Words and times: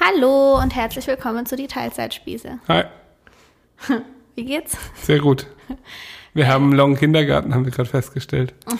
Hallo 0.00 0.58
und 0.60 0.74
herzlich 0.74 1.06
willkommen 1.06 1.46
zu 1.46 1.56
die 1.56 1.66
Teilzeitspieße. 1.66 2.58
Hi, 2.68 2.84
Wie 4.34 4.44
geht's? 4.44 4.76
sehr 5.02 5.20
gut. 5.20 5.46
Wir 6.34 6.48
haben 6.48 6.64
einen 6.64 6.72
Long 6.74 6.96
Kindergarten, 6.96 7.54
haben 7.54 7.64
wir 7.64 7.72
gerade 7.72 7.88
festgestellt. 7.88 8.54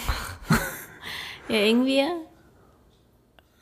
Ja, 1.46 1.56
irgendwie. 1.58 2.00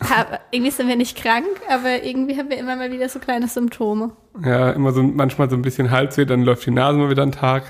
Hab, 0.00 0.40
irgendwie 0.52 0.70
sind 0.70 0.86
wir 0.86 0.94
nicht 0.94 1.20
krank, 1.20 1.48
aber 1.68 2.04
irgendwie 2.04 2.38
haben 2.38 2.48
wir 2.48 2.56
immer 2.56 2.76
mal 2.76 2.92
wieder 2.92 3.08
so 3.08 3.18
kleine 3.18 3.48
Symptome. 3.48 4.12
Ja, 4.40 4.70
immer 4.70 4.92
so 4.92 5.02
manchmal 5.02 5.50
so 5.50 5.56
ein 5.56 5.62
bisschen 5.62 5.90
Halsweh, 5.90 6.24
dann 6.24 6.42
läuft 6.42 6.64
die 6.64 6.70
Nase 6.70 6.96
mal 6.96 7.10
wieder 7.10 7.24
einen 7.24 7.32
Tag. 7.32 7.64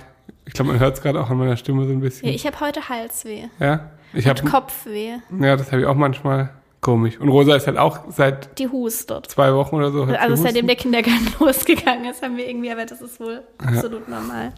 Ich 0.45 0.53
glaube, 0.53 0.71
man 0.73 0.81
hört 0.81 0.97
es 0.97 1.03
gerade 1.03 1.19
auch 1.19 1.31
an 1.31 1.39
meiner 1.39 1.57
Stimme 1.57 1.87
so 1.87 1.93
ein 1.93 2.01
Ja, 2.01 2.01
bisschen. 2.01 2.29
ich 2.29 2.47
habe 2.47 2.61
heute 2.61 2.91
Halsweh 2.91 3.45
Ja, 3.59 3.89
ich 4.13 4.27
habe 4.29 4.43
Kopfweh. 4.43 5.17
ja, 5.41 5.57
das 5.57 5.73
habe 5.73 5.81
ich 5.81 5.87
auch 5.89 5.95
manchmal 5.97 6.51
komisch. 6.83 7.19
Und 7.19 7.31
Rosa 7.31 7.57
ist 7.57 7.67
halt 7.67 7.79
auch 7.79 8.01
seit 8.11 8.59
Die 8.59 8.69
hustet. 8.69 9.27
zwei 9.31 9.55
Wochen 9.55 9.77
oder 9.77 9.91
so. 9.91 10.03
Also 10.03 10.37
seitdem 10.37 10.67
der 10.67 10.77
Kindergarten 10.77 11.33
losgegangen 11.41 12.05
ist, 12.11 12.23
haben 12.23 12.37
wir 12.37 12.47
irgendwie, 12.47 12.71
aber 12.71 12.85
das 12.85 13.01
ist 13.01 13.19
wohl 13.19 13.43
absolut 13.57 14.07
normal. 14.09 14.53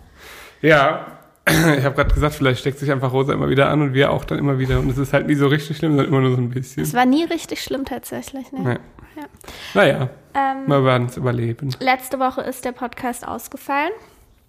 Ja, 0.61 1.07
ich 1.47 1.85
habe 1.85 1.95
gerade 1.95 2.13
gesagt, 2.13 2.35
vielleicht 2.35 2.61
steckt 2.61 2.79
sich 2.79 2.91
einfach 2.91 3.13
Rosa 3.13 3.33
immer 3.35 3.49
wieder 3.49 3.69
an 3.69 3.81
und 3.83 3.95
wir 3.95 4.11
auch 4.11 4.25
dann 4.25 4.39
immer 4.39 4.59
wieder. 4.59 4.81
Und 4.81 4.89
es 4.91 4.99
ist 4.99 5.13
halt 5.13 5.27
nie 5.29 5.35
so 5.37 5.47
richtig 5.47 5.77
schlimm, 5.77 5.93
sondern 5.93 6.09
immer 6.09 6.21
nur 6.23 6.31
so 6.33 6.39
ein 6.39 6.49
bisschen. 6.51 6.83
Es 6.83 6.95
war 6.95 7.05
nie 7.07 7.23
richtig 7.25 7.63
schlimm 7.63 7.85
tatsächlich. 7.85 8.51
Ne? 8.51 8.61
Ja. 8.65 9.23
Ja. 9.23 9.29
Naja, 9.75 10.09
Ähm, 10.35 10.67
wir 10.67 10.85
werden 10.85 11.07
es 11.07 11.17
überleben. 11.17 11.71
letzte 11.79 12.19
Woche 12.19 12.41
ist 12.41 12.65
der 12.65 12.73
Podcast 12.73 13.29
ausgefallen, 13.29 13.93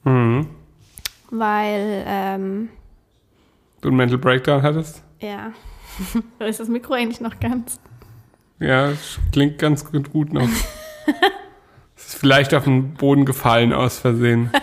Mhm. 0.05 0.47
weil, 1.29 2.03
ähm, 2.07 2.69
Du 3.81 3.89
einen 3.89 3.97
Mental 3.97 4.17
Breakdown 4.17 4.63
hattest? 4.63 5.03
ja, 5.19 5.51
ist 6.39 6.59
das 6.59 6.67
Mikro 6.67 6.93
eigentlich 6.93 7.21
noch 7.21 7.39
ganz? 7.39 7.79
Ja, 8.59 8.89
es 8.89 9.19
klingt 9.31 9.59
ganz 9.59 9.85
gut, 9.85 10.33
noch. 10.33 10.47
es 11.95 12.07
ist 12.07 12.15
vielleicht 12.15 12.53
auf 12.53 12.63
den 12.63 12.93
Boden 12.93 13.25
gefallen 13.25 13.73
aus 13.73 13.99
Versehen. 13.99 14.49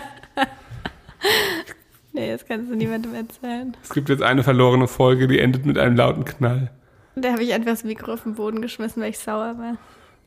Nee, 2.15 2.31
das 2.31 2.45
kannst 2.45 2.69
du 2.69 2.75
niemandem 2.75 3.15
erzählen. 3.15 3.75
Es 3.81 3.89
gibt 3.89 4.07
jetzt 4.07 4.21
eine 4.21 4.43
verlorene 4.43 4.87
Folge, 4.87 5.27
die 5.27 5.39
endet 5.39 5.65
mit 5.65 5.79
einem 5.79 5.95
lauten 5.95 6.25
Knall. 6.25 6.69
Da 7.15 7.31
habe 7.31 7.43
ich 7.43 7.53
einfach 7.53 7.71
das 7.71 7.83
Mikro 7.83 8.13
auf 8.13 8.21
den 8.21 8.35
Boden 8.35 8.61
geschmissen, 8.61 9.01
weil 9.01 9.09
ich 9.09 9.17
sauer 9.17 9.57
war. 9.57 9.77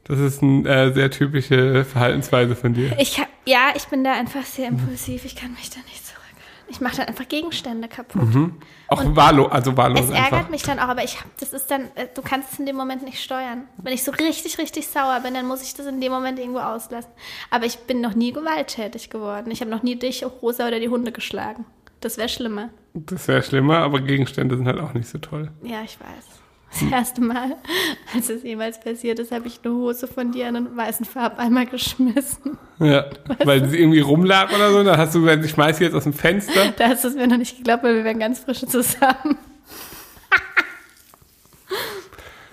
Das 0.02 0.18
ist 0.18 0.42
eine 0.42 0.68
äh, 0.68 0.92
sehr 0.92 1.12
typische 1.12 1.84
Verhaltensweise 1.84 2.56
von 2.56 2.74
dir. 2.74 2.96
Ich 2.98 3.20
hab, 3.20 3.28
ja, 3.44 3.72
ich 3.76 3.84
bin 3.86 4.02
da 4.02 4.14
einfach 4.14 4.44
sehr 4.44 4.68
impulsiv. 4.68 5.24
Ich 5.24 5.36
kann 5.36 5.52
mich 5.52 5.70
da 5.70 5.78
nicht. 5.88 6.05
Ich 6.68 6.80
mache 6.80 6.96
dann 6.96 7.06
einfach 7.06 7.28
Gegenstände 7.28 7.88
kaputt. 7.88 8.22
Auch 8.88 9.02
wahllos, 9.16 9.50
also 9.52 9.76
wahllos 9.76 10.00
Es 10.00 10.10
ärgert 10.10 10.32
einfach. 10.32 10.48
mich 10.50 10.62
dann 10.62 10.78
auch, 10.78 10.88
aber 10.88 11.04
ich 11.04 11.20
hab, 11.20 11.26
das 11.38 11.52
ist 11.52 11.70
dann, 11.70 11.82
äh, 11.94 12.08
du 12.14 12.22
kannst 12.22 12.52
es 12.54 12.58
in 12.58 12.66
dem 12.66 12.76
Moment 12.76 13.02
nicht 13.02 13.22
steuern. 13.22 13.64
Wenn 13.76 13.92
ich 13.92 14.02
so 14.02 14.10
richtig, 14.12 14.58
richtig 14.58 14.88
sauer 14.88 15.20
bin, 15.20 15.34
dann 15.34 15.46
muss 15.46 15.62
ich 15.62 15.74
das 15.74 15.86
in 15.86 16.00
dem 16.00 16.10
Moment 16.12 16.38
irgendwo 16.38 16.58
auslassen. 16.60 17.10
Aber 17.50 17.66
ich 17.66 17.78
bin 17.80 18.00
noch 18.00 18.14
nie 18.14 18.32
gewalttätig 18.32 19.10
geworden. 19.10 19.50
Ich 19.50 19.60
habe 19.60 19.70
noch 19.70 19.82
nie 19.82 19.96
dich, 19.96 20.24
Rosa 20.42 20.66
oder 20.66 20.80
die 20.80 20.88
Hunde 20.88 21.12
geschlagen. 21.12 21.64
Das 22.00 22.18
wäre 22.18 22.28
schlimmer. 22.28 22.70
Das 22.94 23.28
wäre 23.28 23.42
schlimmer, 23.42 23.78
aber 23.78 24.00
Gegenstände 24.00 24.56
sind 24.56 24.66
halt 24.66 24.80
auch 24.80 24.92
nicht 24.94 25.08
so 25.08 25.18
toll. 25.18 25.50
Ja, 25.62 25.82
ich 25.84 25.98
weiß. 26.00 26.40
Das 26.70 26.82
erste 26.90 27.20
Mal, 27.22 27.56
als 28.14 28.28
es 28.28 28.42
jemals 28.42 28.80
passiert 28.80 29.18
ist, 29.18 29.32
habe 29.32 29.46
ich 29.46 29.60
eine 29.64 29.72
Hose 29.74 30.06
von 30.06 30.32
dir 30.32 30.48
in 30.48 30.56
einen 30.56 30.76
weißen 30.76 31.06
Farbeimer 31.06 31.64
geschmissen. 31.64 32.58
Ja, 32.78 33.06
weil 33.44 33.66
sie 33.68 33.78
irgendwie 33.78 34.00
rumlag 34.00 34.52
oder 34.54 34.70
so. 34.70 34.82
Dann 34.82 34.98
hast 34.98 35.14
du 35.14 35.22
gesagt, 35.22 35.44
ich 35.44 35.50
schmeiß 35.52 35.78
sie 35.78 35.84
jetzt 35.84 35.94
aus 35.94 36.04
dem 36.04 36.12
Fenster. 36.12 36.72
Da 36.76 36.88
hast 36.88 37.04
du 37.04 37.08
es 37.08 37.14
mir 37.14 37.26
noch 37.26 37.38
nicht 37.38 37.56
geglaubt, 37.56 37.82
weil 37.82 37.94
wir 37.94 38.04
wären 38.04 38.18
ganz 38.18 38.40
frisch 38.40 38.60
zusammen. 38.66 39.38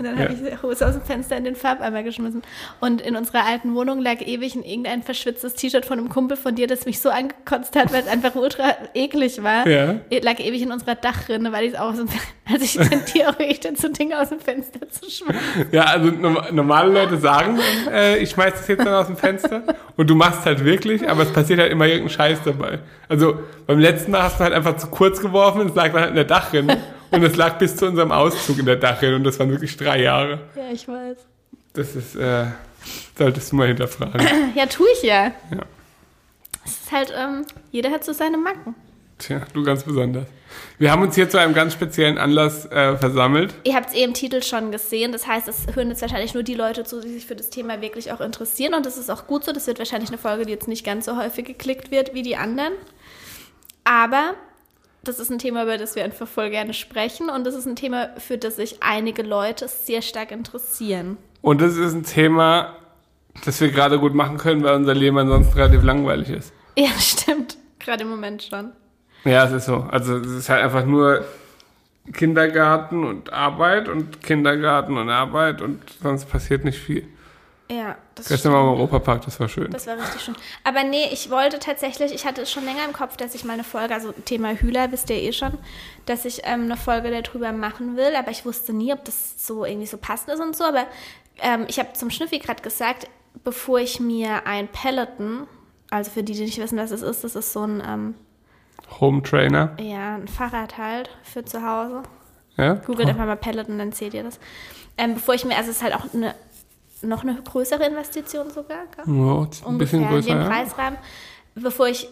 Und 0.05 0.17
dann 0.17 0.17
Ja. 0.17 0.29
habe 0.29 0.33
ich 0.33 0.49
die 0.57 0.61
Hose 0.61 0.87
aus 0.87 0.93
dem 0.93 1.01
Fenster 1.03 1.37
in 1.37 1.43
den 1.43 1.55
Farbeimer 1.55 2.03
geschmissen. 2.03 2.41
Und 2.79 3.01
in 3.01 3.15
unserer 3.15 3.45
alten 3.45 3.73
Wohnung 3.75 3.99
lag 3.99 4.21
ewig 4.21 4.55
in 4.55 4.63
irgendein 4.63 5.03
verschwitztes 5.03 5.53
T-Shirt 5.55 5.85
von 5.85 5.99
einem 5.99 6.09
Kumpel 6.09 6.37
von 6.37 6.55
dir, 6.55 6.67
das 6.67 6.85
mich 6.85 6.99
so 6.99 7.09
angekotzt 7.09 7.75
hat, 7.75 7.93
weil 7.93 8.01
es 8.01 8.07
einfach 8.07 8.35
ultra 8.35 8.75
eklig 8.93 9.41
war. 9.43 9.67
Ja. 9.67 9.95
Lag 10.21 10.39
ewig 10.39 10.61
in 10.61 10.71
unserer 10.71 10.95
Dachrinne, 10.95 11.51
weil 11.51 11.65
ich 11.65 11.73
es 11.73 11.79
auch 11.79 11.91
aus 11.91 11.97
dem 11.97 12.07
Also 12.45 12.65
ich 12.65 12.73
tendiere 12.73 13.29
auch 13.29 13.39
wirklich 13.39 13.61
dazu, 13.61 13.87
Dinge 13.89 14.19
aus 14.19 14.27
dem 14.29 14.39
Fenster 14.41 14.89
zu 14.89 15.09
schmeißen. 15.09 15.67
Ja, 15.71 15.83
also 15.85 16.09
norm- 16.11 16.43
normale 16.51 16.91
Leute 16.91 17.17
sagen, 17.17 17.57
äh, 17.89 18.17
ich 18.17 18.31
schmeiß 18.31 18.53
das 18.55 18.67
jetzt 18.67 18.85
dann 18.85 18.93
aus 18.93 19.07
dem 19.07 19.15
Fenster. 19.15 19.63
Und 19.95 20.09
du 20.09 20.15
machst 20.15 20.45
halt 20.45 20.63
wirklich, 20.65 21.09
aber 21.09 21.23
es 21.23 21.31
passiert 21.31 21.59
halt 21.61 21.71
immer 21.71 21.85
irgendein 21.85 22.09
Scheiß 22.09 22.39
dabei. 22.43 22.79
Also 23.07 23.39
beim 23.65 23.79
letzten 23.79 24.11
Mal 24.11 24.23
hast 24.23 24.39
du 24.39 24.43
halt 24.43 24.53
einfach 24.53 24.75
zu 24.75 24.87
kurz 24.87 25.21
geworfen, 25.21 25.67
es 25.69 25.75
lag 25.75 25.91
dann 25.93 26.01
halt 26.01 26.09
in 26.09 26.15
der 26.15 26.25
Dachrinne. 26.25 26.77
Und 27.13 27.23
es 27.23 27.35
lag 27.35 27.59
bis 27.59 27.75
zu 27.75 27.85
unserem 27.85 28.11
Auszug 28.11 28.57
in 28.57 28.65
der 28.65 28.75
Dachrinne. 28.75 29.15
Und 29.17 29.23
das 29.23 29.37
waren 29.39 29.51
wirklich 29.51 29.77
drei 29.77 30.01
Jahre. 30.01 30.39
Ja, 30.55 30.71
ich 30.71 30.87
weiß. 30.87 31.17
Das 31.73 31.95
ist, 31.95 32.15
äh, 32.15 32.45
solltest 33.15 33.51
du 33.51 33.55
mal 33.55 33.67
hinterfragen. 33.67 34.21
Ja, 34.55 34.65
tue 34.65 34.87
ich 34.93 35.03
ja. 35.03 35.25
Ja. 35.25 35.65
Es 36.65 36.71
ist 36.71 36.91
halt, 36.91 37.13
ähm, 37.15 37.45
jeder 37.71 37.91
hat 37.91 38.03
so 38.03 38.13
seine 38.13 38.37
Macken. 38.37 38.73
Tja, 39.19 39.41
du 39.53 39.63
ganz 39.63 39.83
besonders. 39.83 40.25
Wir 40.79 40.91
haben 40.91 41.03
uns 41.03 41.13
hier 41.13 41.29
zu 41.29 41.39
einem 41.39 41.53
ganz 41.53 41.73
speziellen 41.73 42.17
Anlass 42.17 42.65
äh, 42.65 42.97
versammelt. 42.97 43.53
Ihr 43.63 43.75
habt 43.75 43.89
es 43.89 43.95
eh 43.95 44.03
im 44.03 44.13
Titel 44.13 44.41
schon 44.41 44.71
gesehen. 44.71 45.11
Das 45.11 45.27
heißt, 45.27 45.47
es 45.47 45.67
hören 45.75 45.89
jetzt 45.89 46.01
wahrscheinlich 46.01 46.33
nur 46.33 46.43
die 46.43 46.55
Leute 46.55 46.83
zu, 46.83 46.99
die 46.99 47.09
sich 47.09 47.25
für 47.27 47.35
das 47.35 47.49
Thema 47.49 47.81
wirklich 47.81 48.11
auch 48.11 48.21
interessieren. 48.21 48.73
Und 48.73 48.87
das 48.87 48.97
ist 48.97 49.11
auch 49.11 49.27
gut 49.27 49.43
so. 49.43 49.51
Das 49.51 49.67
wird 49.67 49.77
wahrscheinlich 49.77 50.09
eine 50.09 50.17
Folge, 50.17 50.45
die 50.45 50.51
jetzt 50.51 50.67
nicht 50.67 50.83
ganz 50.83 51.05
so 51.05 51.17
häufig 51.17 51.45
geklickt 51.45 51.91
wird 51.91 52.13
wie 52.15 52.23
die 52.23 52.37
anderen. 52.37 52.73
Aber 53.83 54.33
das 55.03 55.19
ist 55.19 55.29
ein 55.29 55.39
Thema, 55.39 55.63
über 55.63 55.77
das 55.77 55.95
wir 55.95 56.03
einfach 56.03 56.27
voll 56.27 56.49
gerne 56.49 56.73
sprechen. 56.73 57.29
Und 57.29 57.45
das 57.45 57.55
ist 57.55 57.65
ein 57.65 57.75
Thema, 57.75 58.09
für 58.17 58.37
das 58.37 58.55
sich 58.55 58.81
einige 58.81 59.21
Leute 59.21 59.67
sehr 59.67 60.01
stark 60.01 60.31
interessieren. 60.31 61.17
Und 61.41 61.61
das 61.61 61.75
ist 61.75 61.93
ein 61.93 62.03
Thema, 62.03 62.77
das 63.45 63.59
wir 63.59 63.69
gerade 63.69 63.99
gut 63.99 64.13
machen 64.13 64.37
können, 64.37 64.63
weil 64.63 64.75
unser 64.75 64.93
Leben 64.93 65.17
ansonsten 65.17 65.53
relativ 65.53 65.83
langweilig 65.83 66.29
ist. 66.29 66.53
Ja, 66.77 66.89
stimmt. 66.99 67.57
Gerade 67.79 68.03
im 68.03 68.09
Moment 68.09 68.43
schon. 68.43 68.71
Ja, 69.25 69.45
es 69.45 69.51
ist 69.51 69.65
so. 69.65 69.85
Also 69.91 70.17
es 70.17 70.31
ist 70.31 70.49
halt 70.49 70.63
einfach 70.63 70.85
nur 70.85 71.25
Kindergarten 72.11 73.05
und 73.05 73.31
Arbeit 73.31 73.87
und 73.87 74.21
Kindergarten 74.21 74.97
und 74.97 75.09
Arbeit 75.09 75.61
und 75.61 75.81
sonst 76.01 76.25
passiert 76.25 76.65
nicht 76.65 76.79
viel. 76.79 77.07
Ja, 77.73 77.97
das 78.15 78.27
Gestern 78.27 78.51
mal 78.51 78.61
im 78.61 78.67
Europapark, 78.69 79.23
das 79.25 79.39
war 79.39 79.49
schön. 79.49 79.71
Das 79.71 79.87
war 79.87 79.97
richtig 79.97 80.21
schön. 80.21 80.35
Aber 80.63 80.83
nee, 80.83 81.09
ich 81.11 81.29
wollte 81.29 81.59
tatsächlich, 81.59 82.13
ich 82.13 82.25
hatte 82.25 82.41
es 82.41 82.51
schon 82.51 82.65
länger 82.65 82.85
im 82.85 82.93
Kopf, 82.93 83.17
dass 83.17 83.33
ich 83.33 83.43
mal 83.45 83.53
eine 83.53 83.63
Folge, 83.63 83.93
also 83.93 84.11
Thema 84.11 84.53
Hühler 84.53 84.91
wisst 84.91 85.09
ihr 85.09 85.15
eh 85.15 85.31
schon, 85.33 85.57
dass 86.05 86.25
ich 86.25 86.41
ähm, 86.43 86.63
eine 86.63 86.77
Folge 86.77 87.09
darüber 87.09 87.51
machen 87.51 87.95
will, 87.95 88.15
aber 88.15 88.31
ich 88.31 88.45
wusste 88.45 88.73
nie, 88.73 88.93
ob 88.93 89.03
das 89.05 89.45
so 89.47 89.65
irgendwie 89.65 89.87
so 89.87 89.97
passend 89.97 90.33
ist 90.33 90.39
und 90.39 90.55
so. 90.55 90.65
Aber 90.65 90.85
ähm, 91.41 91.65
ich 91.67 91.79
habe 91.79 91.93
zum 91.93 92.09
Schnüffi 92.09 92.39
gerade 92.39 92.61
gesagt, 92.61 93.07
bevor 93.43 93.79
ich 93.79 93.99
mir 93.99 94.45
ein 94.45 94.67
Peloton, 94.67 95.47
also 95.89 96.11
für 96.11 96.23
die, 96.23 96.33
die 96.33 96.43
nicht 96.45 96.59
wissen, 96.59 96.77
was 96.77 96.91
es 96.91 97.01
ist, 97.01 97.23
das 97.23 97.35
ist 97.35 97.53
so 97.53 97.65
ein, 97.65 97.81
ähm, 97.85 98.15
Home 98.99 99.23
Trainer. 99.23 99.75
ja, 99.79 100.15
ein 100.15 100.27
Fahrrad 100.27 100.77
halt 100.77 101.09
für 101.23 101.43
zu 101.43 101.65
Hause. 101.65 102.03
Ja? 102.57 102.75
Googelt 102.75 103.09
einfach 103.09 103.25
mal 103.25 103.35
Peloton, 103.37 103.77
dann 103.79 103.91
seht 103.91 104.13
ihr 104.13 104.23
das. 104.23 104.39
Ähm, 104.97 105.15
bevor 105.15 105.33
ich 105.33 105.45
mir, 105.45 105.55
also 105.55 105.71
es 105.71 105.77
ist 105.77 105.83
halt 105.83 105.95
auch 105.95 106.13
eine, 106.13 106.35
noch 107.03 107.23
eine 107.23 107.35
größere 107.41 107.85
Investition 107.85 108.49
sogar, 108.49 108.85
gell? 108.95 109.05
Ja, 109.07 109.41
ein 109.41 109.49
bisschen 109.49 109.67
ungefähr 109.67 109.99
größer. 110.01 110.29
in 110.29 110.37
dem 110.37 110.41
Ja. 110.43 110.47
Preisrahmen. 110.49 110.99
Bevor 111.55 111.87
ich 111.87 112.07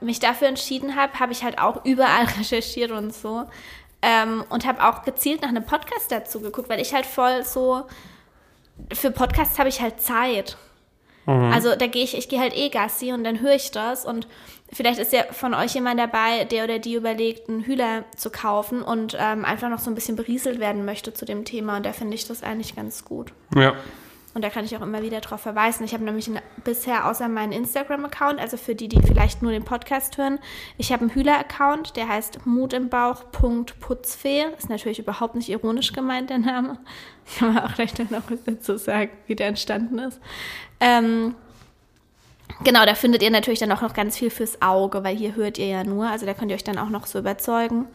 mich 0.00 0.18
dafür 0.20 0.48
entschieden 0.48 0.96
habe, 0.96 1.18
habe 1.20 1.32
ich 1.32 1.44
halt 1.44 1.58
auch 1.58 1.84
überall 1.84 2.24
recherchiert 2.38 2.90
und 2.90 3.14
so. 3.14 3.44
Ähm, 4.02 4.44
und 4.48 4.66
habe 4.66 4.82
auch 4.82 5.02
gezielt 5.02 5.42
nach 5.42 5.50
einem 5.50 5.64
Podcast 5.64 6.10
dazu 6.10 6.40
geguckt, 6.40 6.68
weil 6.70 6.80
ich 6.80 6.94
halt 6.94 7.04
voll 7.06 7.44
so, 7.44 7.82
für 8.92 9.10
Podcasts 9.10 9.58
habe 9.58 9.68
ich 9.68 9.80
halt 9.80 10.00
Zeit. 10.00 10.56
Also 11.26 11.76
da 11.76 11.86
gehe 11.86 12.02
ich, 12.02 12.16
ich 12.18 12.28
gehe 12.28 12.40
halt 12.40 12.56
eh 12.56 12.70
Gassi 12.70 13.12
und 13.12 13.22
dann 13.22 13.40
höre 13.40 13.54
ich 13.54 13.70
das 13.70 14.04
und 14.04 14.26
vielleicht 14.72 14.98
ist 14.98 15.12
ja 15.12 15.22
von 15.30 15.54
euch 15.54 15.74
jemand 15.74 16.00
dabei, 16.00 16.42
der 16.44 16.64
oder 16.64 16.80
die 16.80 16.94
überlegt, 16.94 17.48
einen 17.48 17.62
Hühler 17.62 18.04
zu 18.16 18.30
kaufen 18.30 18.82
und 18.82 19.16
ähm, 19.20 19.44
einfach 19.44 19.68
noch 19.68 19.78
so 19.78 19.92
ein 19.92 19.94
bisschen 19.94 20.16
berieselt 20.16 20.58
werden 20.58 20.84
möchte 20.84 21.14
zu 21.14 21.24
dem 21.26 21.44
Thema 21.44 21.76
und 21.76 21.86
da 21.86 21.92
finde 21.92 22.16
ich 22.16 22.26
das 22.26 22.42
eigentlich 22.42 22.74
ganz 22.74 23.04
gut. 23.04 23.32
ja. 23.54 23.74
Und 24.40 24.44
da 24.44 24.48
kann 24.48 24.64
ich 24.64 24.74
auch 24.74 24.80
immer 24.80 25.02
wieder 25.02 25.20
drauf 25.20 25.42
verweisen. 25.42 25.84
Ich 25.84 25.92
habe 25.92 26.02
nämlich 26.02 26.26
einen, 26.26 26.40
bisher 26.64 27.06
außer 27.06 27.28
meinen 27.28 27.52
Instagram-Account, 27.52 28.40
also 28.40 28.56
für 28.56 28.74
die, 28.74 28.88
die 28.88 29.02
vielleicht 29.02 29.42
nur 29.42 29.52
den 29.52 29.66
Podcast 29.66 30.16
hören, 30.16 30.38
ich 30.78 30.94
habe 30.94 31.02
einen 31.02 31.14
Hühler-Account, 31.14 31.94
der 31.94 32.08
heißt 32.08 32.46
mutimbauch.putzfee. 32.46 34.46
Ist 34.56 34.70
natürlich 34.70 34.98
überhaupt 34.98 35.34
nicht 35.34 35.50
ironisch 35.50 35.92
gemeint, 35.92 36.30
der 36.30 36.38
Name. 36.38 36.78
Kann 37.38 37.52
man 37.52 37.64
auch 37.64 37.74
gleich 37.74 37.92
noch 37.98 38.30
was 38.30 38.42
dazu 38.46 38.78
sagen, 38.78 39.10
wie 39.26 39.34
der 39.34 39.48
entstanden 39.48 39.98
ist. 39.98 40.18
Ähm, 40.80 41.34
genau, 42.64 42.86
da 42.86 42.94
findet 42.94 43.22
ihr 43.22 43.30
natürlich 43.30 43.60
dann 43.60 43.72
auch 43.72 43.82
noch 43.82 43.92
ganz 43.92 44.16
viel 44.16 44.30
fürs 44.30 44.62
Auge, 44.62 45.04
weil 45.04 45.18
hier 45.18 45.36
hört 45.36 45.58
ihr 45.58 45.66
ja 45.66 45.84
nur. 45.84 46.08
Also 46.08 46.24
da 46.24 46.32
könnt 46.32 46.50
ihr 46.50 46.54
euch 46.54 46.64
dann 46.64 46.78
auch 46.78 46.88
noch 46.88 47.04
so 47.04 47.18
überzeugen 47.18 47.88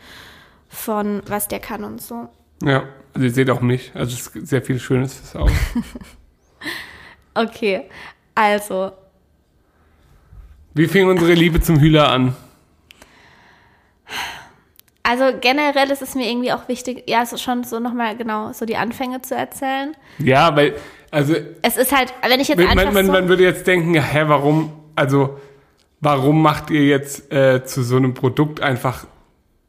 von, 0.70 1.24
was 1.26 1.48
der 1.48 1.60
kann 1.60 1.84
und 1.84 2.04
so. 2.04 2.30
Ja, 2.62 2.84
also 3.16 3.26
ihr 3.26 3.34
seht 3.34 3.50
auch 3.50 3.62
mich. 3.62 3.94
Also 3.96 4.14
es 4.14 4.28
ist 4.28 4.48
sehr 4.48 4.62
viel 4.62 4.78
Schönes 4.78 5.16
fürs 5.16 5.36
Auge. 5.38 5.54
Okay, 7.34 7.90
also 8.34 8.92
Wie 10.74 10.88
fing 10.88 11.08
unsere 11.08 11.34
Liebe 11.34 11.60
zum 11.62 11.80
Hühler 11.80 12.10
an? 12.10 12.36
Also 15.04 15.26
generell 15.40 15.92
ist 15.92 16.02
es 16.02 16.16
mir 16.16 16.30
irgendwie 16.30 16.52
auch 16.52 16.68
wichtig, 16.68 17.04
ja, 17.08 17.26
so 17.26 17.38
schon 17.38 17.64
so 17.64 17.80
nochmal 17.80 18.18
genau 18.18 18.54
so 18.54 18.66
die 18.66 18.76
Anfänge 18.76 19.22
zu 19.22 19.36
erzählen. 19.36 19.96
Ja, 20.18 20.56
weil, 20.56 20.74
Also 21.12 21.36
Es 21.62 21.78
ist 21.78 21.96
halt, 21.96 22.14
wenn 22.28 22.40
ich 22.40 22.48
jetzt 22.48 22.58
man, 22.58 22.78
einfach 22.78 22.92
man, 22.92 23.06
so... 23.06 23.12
man 23.12 23.30
würde 23.30 23.44
jetzt 23.44 23.68
denken, 23.68 23.94
ja, 23.94 24.02
hä, 24.02 24.24
warum, 24.26 24.74
also 24.96 25.40
warum 26.02 26.42
macht 26.42 26.72
ihr 26.72 26.86
jetzt 26.86 27.32
äh, 27.32 27.64
zu 27.64 27.84
so 27.84 27.98
einem 27.98 28.14
Produkt 28.14 28.62
einfach, 28.62 29.06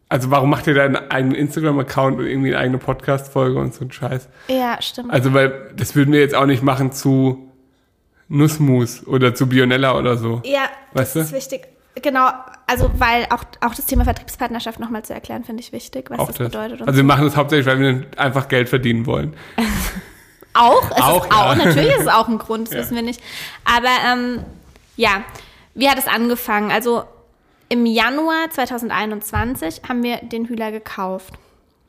also 0.09 0.31
warum 0.31 0.51
macht 0.51 0.67
ihr 0.67 0.75
da 0.75 0.85
einen 0.85 0.97
eigenen 0.97 1.35
Instagram-Account 1.35 2.19
und 2.19 2.27
irgendwie 2.27 2.49
eine 2.55 2.59
eigene 2.59 2.79
Podcast-Folge 2.79 3.59
und 3.59 3.75
so 3.75 3.85
ein 3.85 3.93
Scheiß? 3.93 4.29
ja, 4.49 4.81
stimmt. 4.81 5.13
Also 5.13 5.35
weil 5.35 5.73
das 5.77 5.95
würden 5.97 6.13
wir 6.13 6.21
jetzt 6.21 6.35
auch 6.35 6.47
nicht 6.47 6.63
machen 6.63 6.93
zu 6.93 7.51
Nussmus 8.29 9.07
oder 9.07 9.35
zu 9.35 9.49
Bionella 9.49 9.97
oder 9.97 10.17
so. 10.17 10.43
Ja, 10.45 10.65
Weißt 10.93 11.17
das 11.17 11.31
du? 11.31 11.37
ist 11.37 11.51
wichtig. 11.51 11.69
Genau, 12.03 12.29
also 12.67 12.91
weil 12.99 13.25
auch, 13.31 13.43
auch 13.65 13.75
das 13.75 13.87
Thema 13.87 14.05
Vertriebspartnerschaft 14.05 14.79
nochmal 14.81 15.03
zu 15.05 15.15
erklären, 15.15 15.45
finde 15.45 15.63
ich 15.63 15.73
wichtig, 15.73 16.11
was 16.11 16.19
Auch 16.19 16.27
das, 16.27 16.37
das. 16.37 16.49
bedeutet. 16.49 16.83
Also 16.83 16.95
wir 16.97 17.05
machen 17.05 17.25
das 17.25 17.37
hauptsächlich, 17.37 17.67
weil 17.67 17.79
wir 17.81 18.07
einfach 18.19 18.49
Geld 18.49 18.69
verdienen 18.69 19.07
wollen. 19.07 19.35
auch, 20.55 20.91
Auch, 20.91 21.25
ist 21.25 21.33
auch, 21.33 21.57
ja. 21.57 21.65
natürlich 21.65 21.91
ist 21.95 22.03
es 22.03 22.09
auch 22.09 22.29
ein 22.29 22.37
Grund, 22.39 22.69
das 22.69 22.75
Ja. 22.75 22.81
wissen 22.81 22.97
wir 22.97 23.03
nicht. 23.03 23.23
Aber 23.65 23.89
ähm, 24.13 24.41
ja, 24.97 25.23
wie 25.75 25.89
hat 25.89 25.99
es 25.99 26.07
angefangen? 26.07 26.71
Also 26.71 27.05
im 27.69 27.87
Januar 27.87 28.51
2021 28.51 29.83
haben 29.89 30.03
wir 30.03 30.19
den 30.19 30.47
Hühler 30.47 30.71
gekauft. 30.73 31.35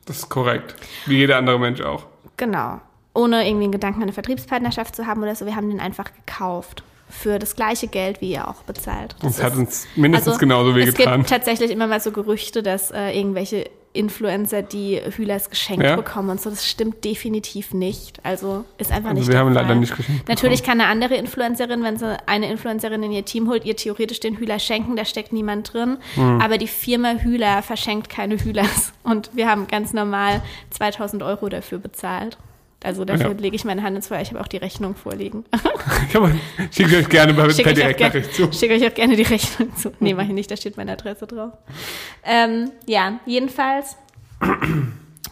Das 0.06 0.18
ist 0.18 0.28
korrekt. 0.28 0.74
Wie 1.06 1.18
jeder 1.18 1.36
andere 1.36 1.58
Mensch 1.58 1.80
auch. 1.80 2.06
Genau. 2.36 2.80
Ohne 3.14 3.46
irgendwie 3.46 3.64
einen 3.64 3.72
Gedanken 3.72 3.98
an 3.98 4.02
eine 4.04 4.12
Vertriebspartnerschaft 4.12 4.94
zu 4.96 5.06
haben 5.06 5.22
oder 5.22 5.34
so. 5.34 5.44
Wir 5.46 5.56
haben 5.56 5.68
den 5.68 5.80
einfach 5.80 6.10
gekauft. 6.14 6.82
Für 7.10 7.38
das 7.38 7.56
gleiche 7.56 7.88
Geld, 7.88 8.20
wie 8.20 8.32
ihr 8.32 8.46
auch 8.46 8.62
bezahlt. 8.64 9.16
Das 9.22 9.36
Das 9.36 9.42
hat 9.44 9.56
uns 9.56 9.86
mindestens 9.96 10.28
Also, 10.34 10.40
genauso 10.40 10.70
Es 10.70 10.76
wehgetan. 10.76 11.20
gibt 11.20 11.30
tatsächlich 11.30 11.70
immer 11.70 11.86
mal 11.86 12.00
so 12.00 12.12
Gerüchte, 12.12 12.62
dass 12.62 12.90
äh, 12.90 13.18
irgendwelche 13.18 13.70
Influencer 13.98 14.62
die 14.62 15.00
Hühlers 15.16 15.50
geschenkt 15.50 15.82
Ja? 15.84 15.96
bekommen 15.96 16.30
und 16.30 16.40
so. 16.40 16.50
Das 16.50 16.66
stimmt 16.66 17.04
definitiv 17.04 17.74
nicht. 17.74 18.24
Also 18.24 18.64
ist 18.78 18.92
einfach 18.92 19.10
Also 19.10 19.20
nicht 19.20 19.30
wir 19.30 19.38
haben 19.38 19.52
leider 19.52 19.74
nicht 19.74 19.96
geschenkt 19.96 20.28
Natürlich 20.28 20.62
kann 20.62 20.80
eine 20.80 20.88
andere 20.88 21.16
Influencerin, 21.16 21.82
wenn 21.82 21.96
sie 21.96 22.16
eine 22.26 22.50
Influencerin 22.50 23.02
in 23.02 23.12
ihr 23.12 23.24
Team 23.24 23.48
holt, 23.48 23.64
ihr 23.64 23.76
theoretisch 23.76 24.20
den 24.20 24.36
Hühler 24.36 24.58
schenken, 24.58 24.96
da 24.96 25.04
steckt 25.04 25.32
niemand 25.32 25.72
drin. 25.72 25.98
Hm. 26.14 26.40
Aber 26.40 26.58
die 26.58 26.68
Firma 26.68 27.14
Hühler 27.14 27.62
verschenkt 27.62 28.08
keine 28.08 28.36
Hühlers. 28.38 28.92
Und 29.02 29.30
wir 29.34 29.48
haben 29.50 29.66
ganz 29.66 29.92
normal 29.92 30.42
2000 30.70 31.22
Euro 31.22 31.48
dafür 31.48 31.78
bezahlt. 31.78 32.38
Also 32.84 33.04
dafür 33.04 33.30
Ja. 33.32 33.36
lege 33.36 33.56
ich 33.56 33.64
meine 33.64 33.82
Hand 33.82 33.96
ins 33.96 34.06
Feuer. 34.08 34.20
Ich 34.20 34.30
habe 34.30 34.40
auch 34.40 34.46
die 34.46 34.56
Rechnung 34.58 34.94
vorliegen. 34.94 35.44
Schicke 36.70 36.96
euch 36.98 37.08
gerne 37.08 37.34
per, 37.34 37.50
Schicke 37.50 37.62
per 37.64 37.72
Direktnachricht 37.74 38.32
zu. 38.34 38.52
schick 38.52 38.70
euch 38.70 38.86
auch 38.86 38.94
gerne 38.94 39.16
die 39.16 39.22
Rechnung 39.22 39.74
zu. 39.76 39.92
Nee, 40.00 40.14
mache 40.14 40.26
ich 40.26 40.32
nicht, 40.32 40.50
da 40.50 40.56
steht 40.56 40.76
meine 40.76 40.92
Adresse 40.92 41.26
drauf. 41.26 41.52
Ähm, 42.24 42.70
ja, 42.86 43.18
jedenfalls, 43.26 43.96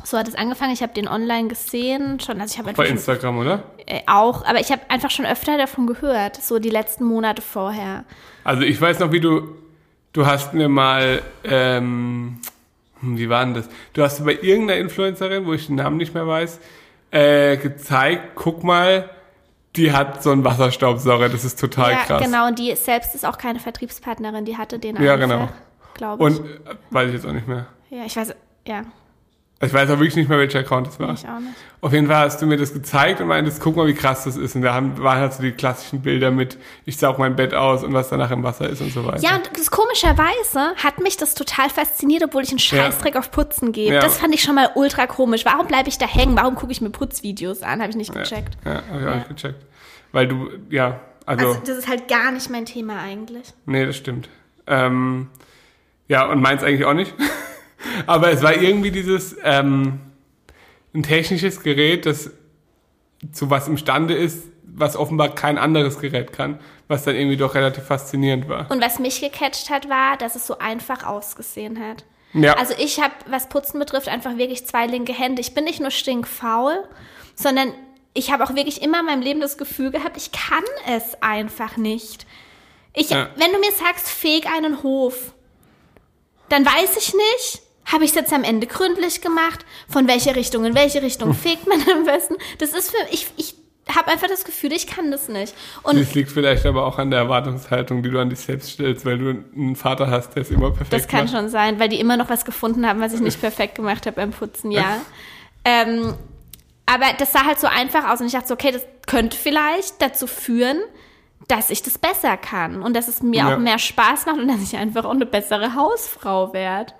so 0.04 0.18
hat 0.18 0.26
es 0.28 0.34
angefangen. 0.34 0.72
Ich 0.72 0.82
habe 0.82 0.92
den 0.92 1.06
online 1.08 1.48
gesehen, 1.48 2.18
schon, 2.20 2.40
also 2.40 2.52
ich 2.52 2.58
habe 2.58 2.64
Bei 2.66 2.70
einfach 2.70 2.84
schon, 2.84 2.96
Instagram, 2.96 3.38
oder? 3.38 3.62
äh, 3.86 4.00
auch, 4.06 4.44
aber 4.44 4.60
ich 4.60 4.70
habe 4.72 4.82
einfach 4.88 5.10
schon 5.10 5.24
öfter 5.26 5.56
davon 5.56 5.86
gehört, 5.86 6.36
so 6.42 6.58
die 6.58 6.70
letzten 6.70 7.04
Monate 7.04 7.42
vorher. 7.42 8.04
Also 8.42 8.62
ich 8.62 8.80
weiß 8.80 8.98
noch, 8.98 9.12
wie 9.12 9.20
du, 9.20 9.48
du 10.12 10.26
hast 10.26 10.52
mir 10.52 10.68
mal, 10.68 11.22
ähm, 11.44 12.38
hm, 13.00 13.18
wie 13.18 13.28
war 13.28 13.44
denn 13.44 13.54
das? 13.54 13.68
Du 13.92 14.02
hast 14.02 14.24
bei 14.24 14.32
irgendeiner 14.40 14.80
Influencerin, 14.80 15.46
wo 15.46 15.52
ich 15.52 15.66
den 15.66 15.76
Namen 15.76 15.96
nicht 15.96 16.12
mehr 16.14 16.26
weiß, 16.26 16.58
äh, 17.10 17.56
gezeigt, 17.56 18.34
guck 18.34 18.64
mal, 18.64 19.10
die 19.76 19.92
hat 19.92 20.22
so 20.22 20.30
einen 20.30 20.44
Wasserstaubsauger, 20.44 21.28
das 21.28 21.44
ist 21.44 21.60
total 21.60 21.92
ja, 21.92 21.98
krass. 22.04 22.22
genau, 22.22 22.46
und 22.48 22.58
die 22.58 22.74
selbst 22.76 23.14
ist 23.14 23.24
auch 23.26 23.38
keine 23.38 23.60
Vertriebspartnerin, 23.60 24.44
die 24.44 24.56
hatte 24.56 24.78
den 24.78 24.96
Ja, 25.02 25.14
einfach, 25.14 25.28
genau. 25.28 25.48
glaube 25.94 26.30
ich. 26.30 26.38
Und 26.40 26.46
äh, 26.46 26.74
weiß 26.90 27.08
ich 27.08 27.14
jetzt 27.14 27.26
auch 27.26 27.32
nicht 27.32 27.46
mehr. 27.46 27.66
ja, 27.90 28.04
ich 28.04 28.16
weiß, 28.16 28.34
ja, 28.66 28.82
Ich 29.62 29.72
weiß 29.72 29.88
auch 29.88 29.94
wirklich 29.98 30.16
nicht 30.16 30.28
mehr, 30.28 30.38
welcher 30.38 30.58
Account 30.58 30.86
das 30.86 31.00
war. 31.00 31.14
ich 31.14 31.26
auch 31.26 31.40
nicht. 31.40 31.54
Auf 31.80 31.90
jeden 31.92 32.08
Fall 32.08 32.16
hast 32.26 32.42
du 32.42 32.46
mir 32.46 32.58
das 32.58 32.74
gezeigt 32.74 33.22
und 33.22 33.28
meintest, 33.28 33.58
guck 33.62 33.74
mal, 33.74 33.86
wie 33.86 33.94
krass 33.94 34.24
das 34.24 34.36
ist. 34.36 34.54
Und 34.54 34.60
da 34.62 34.74
haben, 34.74 34.98
waren 35.02 35.18
halt 35.18 35.32
so 35.32 35.42
die 35.42 35.52
klassischen 35.52 36.02
Bilder 36.02 36.30
mit, 36.30 36.58
ich 36.84 36.98
saug 36.98 37.18
mein 37.18 37.36
Bett 37.36 37.54
aus 37.54 37.82
und 37.82 37.94
was 37.94 38.10
danach 38.10 38.30
im 38.30 38.42
Wasser 38.42 38.68
ist 38.68 38.82
und 38.82 38.92
so 38.92 39.06
weiter. 39.06 39.22
Ja, 39.22 39.36
und 39.36 39.48
das 39.58 39.70
komischerweise 39.70 40.74
hat 40.76 40.98
mich 41.00 41.16
das 41.16 41.34
total 41.34 41.70
fasziniert, 41.70 42.22
obwohl 42.22 42.42
ich 42.42 42.50
einen 42.50 42.58
Scheißdreck 42.58 43.16
auf 43.16 43.30
Putzen 43.30 43.72
gebe. 43.72 43.94
Ja. 43.94 44.00
Das 44.00 44.18
fand 44.18 44.34
ich 44.34 44.42
schon 44.42 44.56
mal 44.56 44.68
ultra 44.74 45.06
komisch. 45.06 45.46
Warum 45.46 45.66
bleibe 45.66 45.88
ich 45.88 45.96
da 45.96 46.06
hängen? 46.06 46.36
Warum 46.36 46.54
gucke 46.54 46.72
ich 46.72 46.82
mir 46.82 46.90
Putzvideos 46.90 47.62
an? 47.62 47.80
Habe 47.80 47.90
ich 47.90 47.96
nicht 47.96 48.12
gecheckt. 48.12 48.58
Ja, 48.64 48.74
habe 48.74 48.82
ich 49.00 49.06
auch 49.06 49.08
Ja. 49.10 49.14
nicht 49.16 49.28
gecheckt. 49.28 49.64
Weil 50.12 50.28
du, 50.28 50.50
ja, 50.68 51.00
also, 51.24 51.46
Also 51.48 51.60
das 51.64 51.78
ist 51.78 51.88
halt 51.88 52.08
gar 52.08 52.30
nicht 52.30 52.50
mein 52.50 52.66
Thema 52.66 53.00
eigentlich. 53.00 53.54
nee, 53.64 53.86
das 53.86 53.96
stimmt. 53.96 54.28
Ähm, 54.66 55.28
ja, 56.08 56.26
und 56.26 56.42
meins 56.42 56.62
eigentlich 56.62 56.84
auch 56.84 56.92
nicht. 56.94 57.14
Aber 58.06 58.30
es 58.30 58.42
war 58.42 58.54
irgendwie 58.54 58.90
dieses, 58.90 59.36
ähm, 59.44 60.00
ein 60.94 61.02
technisches 61.02 61.62
Gerät, 61.62 62.06
das 62.06 62.30
zu 63.32 63.50
was 63.50 63.68
imstande 63.68 64.14
ist, 64.14 64.48
was 64.62 64.96
offenbar 64.96 65.34
kein 65.34 65.58
anderes 65.58 65.98
Gerät 65.98 66.32
kann, 66.32 66.60
was 66.88 67.04
dann 67.04 67.14
irgendwie 67.16 67.36
doch 67.36 67.54
relativ 67.54 67.84
faszinierend 67.84 68.48
war. 68.48 68.70
Und 68.70 68.82
was 68.82 68.98
mich 68.98 69.20
gecatcht 69.20 69.70
hat, 69.70 69.88
war, 69.88 70.16
dass 70.16 70.34
es 70.34 70.46
so 70.46 70.58
einfach 70.58 71.04
ausgesehen 71.06 71.80
hat. 71.80 72.04
Ja, 72.34 72.54
Also 72.54 72.74
ich 72.78 73.00
habe, 73.00 73.14
was 73.28 73.48
Putzen 73.48 73.78
betrifft, 73.78 74.08
einfach 74.08 74.36
wirklich 74.36 74.66
zwei 74.66 74.86
linke 74.86 75.14
Hände. 75.14 75.40
Ich 75.40 75.54
bin 75.54 75.64
nicht 75.64 75.80
nur 75.80 75.90
stinkfaul, 75.90 76.76
sondern 77.34 77.72
ich 78.12 78.30
habe 78.30 78.44
auch 78.44 78.54
wirklich 78.54 78.82
immer 78.82 79.00
in 79.00 79.06
meinem 79.06 79.22
Leben 79.22 79.40
das 79.40 79.56
Gefühl 79.56 79.90
gehabt, 79.90 80.16
ich 80.16 80.32
kann 80.32 80.64
es 80.86 81.22
einfach 81.22 81.76
nicht. 81.76 82.26
Ich, 82.92 83.10
Ja. 83.10 83.28
Wenn 83.36 83.52
du 83.52 83.58
mir 83.58 83.72
sagst, 83.72 84.08
feg 84.08 84.46
einen 84.46 84.82
Hof, 84.82 85.32
dann 86.48 86.64
weiß 86.64 86.96
ich 86.96 87.14
nicht, 87.14 87.62
habe 87.92 88.04
ich 88.04 88.10
es 88.10 88.16
jetzt 88.16 88.32
am 88.32 88.44
Ende 88.44 88.66
gründlich 88.66 89.20
gemacht, 89.20 89.64
von 89.88 90.08
welcher 90.08 90.34
Richtung 90.36 90.64
in 90.64 90.74
welche 90.74 91.02
Richtung 91.02 91.34
fegt 91.34 91.66
man 91.66 91.80
am 91.92 92.04
besten. 92.04 92.34
Das 92.58 92.70
ist 92.74 92.90
für, 92.90 92.96
ich, 93.12 93.28
ich 93.36 93.54
habe 93.94 94.08
einfach 94.10 94.26
das 94.26 94.44
Gefühl, 94.44 94.72
ich 94.72 94.88
kann 94.88 95.12
das 95.12 95.28
nicht. 95.28 95.54
Und 95.84 95.96
das 96.00 96.12
liegt 96.14 96.32
vielleicht 96.32 96.66
aber 96.66 96.84
auch 96.86 96.98
an 96.98 97.10
der 97.12 97.20
Erwartungshaltung, 97.20 98.02
die 98.02 98.10
du 98.10 98.18
an 98.18 98.28
dich 98.30 98.40
selbst 98.40 98.70
stellst, 98.72 99.04
weil 99.06 99.18
du 99.18 99.28
einen 99.54 99.76
Vater 99.76 100.10
hast, 100.10 100.34
der 100.34 100.42
es 100.42 100.50
immer 100.50 100.70
perfekt 100.70 100.92
Das 100.92 101.06
kann 101.06 101.26
macht. 101.26 101.34
schon 101.36 101.48
sein, 101.48 101.78
weil 101.78 101.88
die 101.88 102.00
immer 102.00 102.16
noch 102.16 102.28
was 102.28 102.44
gefunden 102.44 102.84
haben, 102.86 103.00
was 103.00 103.12
ich 103.12 103.20
nicht 103.20 103.40
perfekt 103.40 103.76
gemacht 103.76 104.04
habe 104.06 104.16
beim 104.16 104.32
Putzen, 104.32 104.72
ja. 104.72 105.00
ähm, 105.64 106.14
aber 106.86 107.06
das 107.18 107.32
sah 107.32 107.44
halt 107.44 107.58
so 107.60 107.66
einfach 107.66 108.08
aus 108.10 108.20
und 108.20 108.26
ich 108.26 108.32
dachte 108.32 108.48
so, 108.48 108.54
okay, 108.54 108.70
das 108.72 108.82
könnte 109.06 109.36
vielleicht 109.36 110.00
dazu 110.00 110.26
führen, 110.26 110.78
dass 111.48 111.70
ich 111.70 111.82
das 111.82 111.98
besser 111.98 112.36
kann 112.36 112.82
und 112.82 112.94
dass 112.94 113.06
es 113.08 113.22
mir 113.22 113.40
Ja. 113.40 113.54
auch 113.54 113.58
mehr 113.58 113.78
Spaß 113.78 114.26
macht 114.26 114.38
und 114.38 114.48
dass 114.48 114.62
ich 114.62 114.76
einfach 114.76 115.04
auch 115.04 115.10
eine 115.10 115.26
bessere 115.26 115.74
Hausfrau 115.74 116.52
werde. 116.52 116.92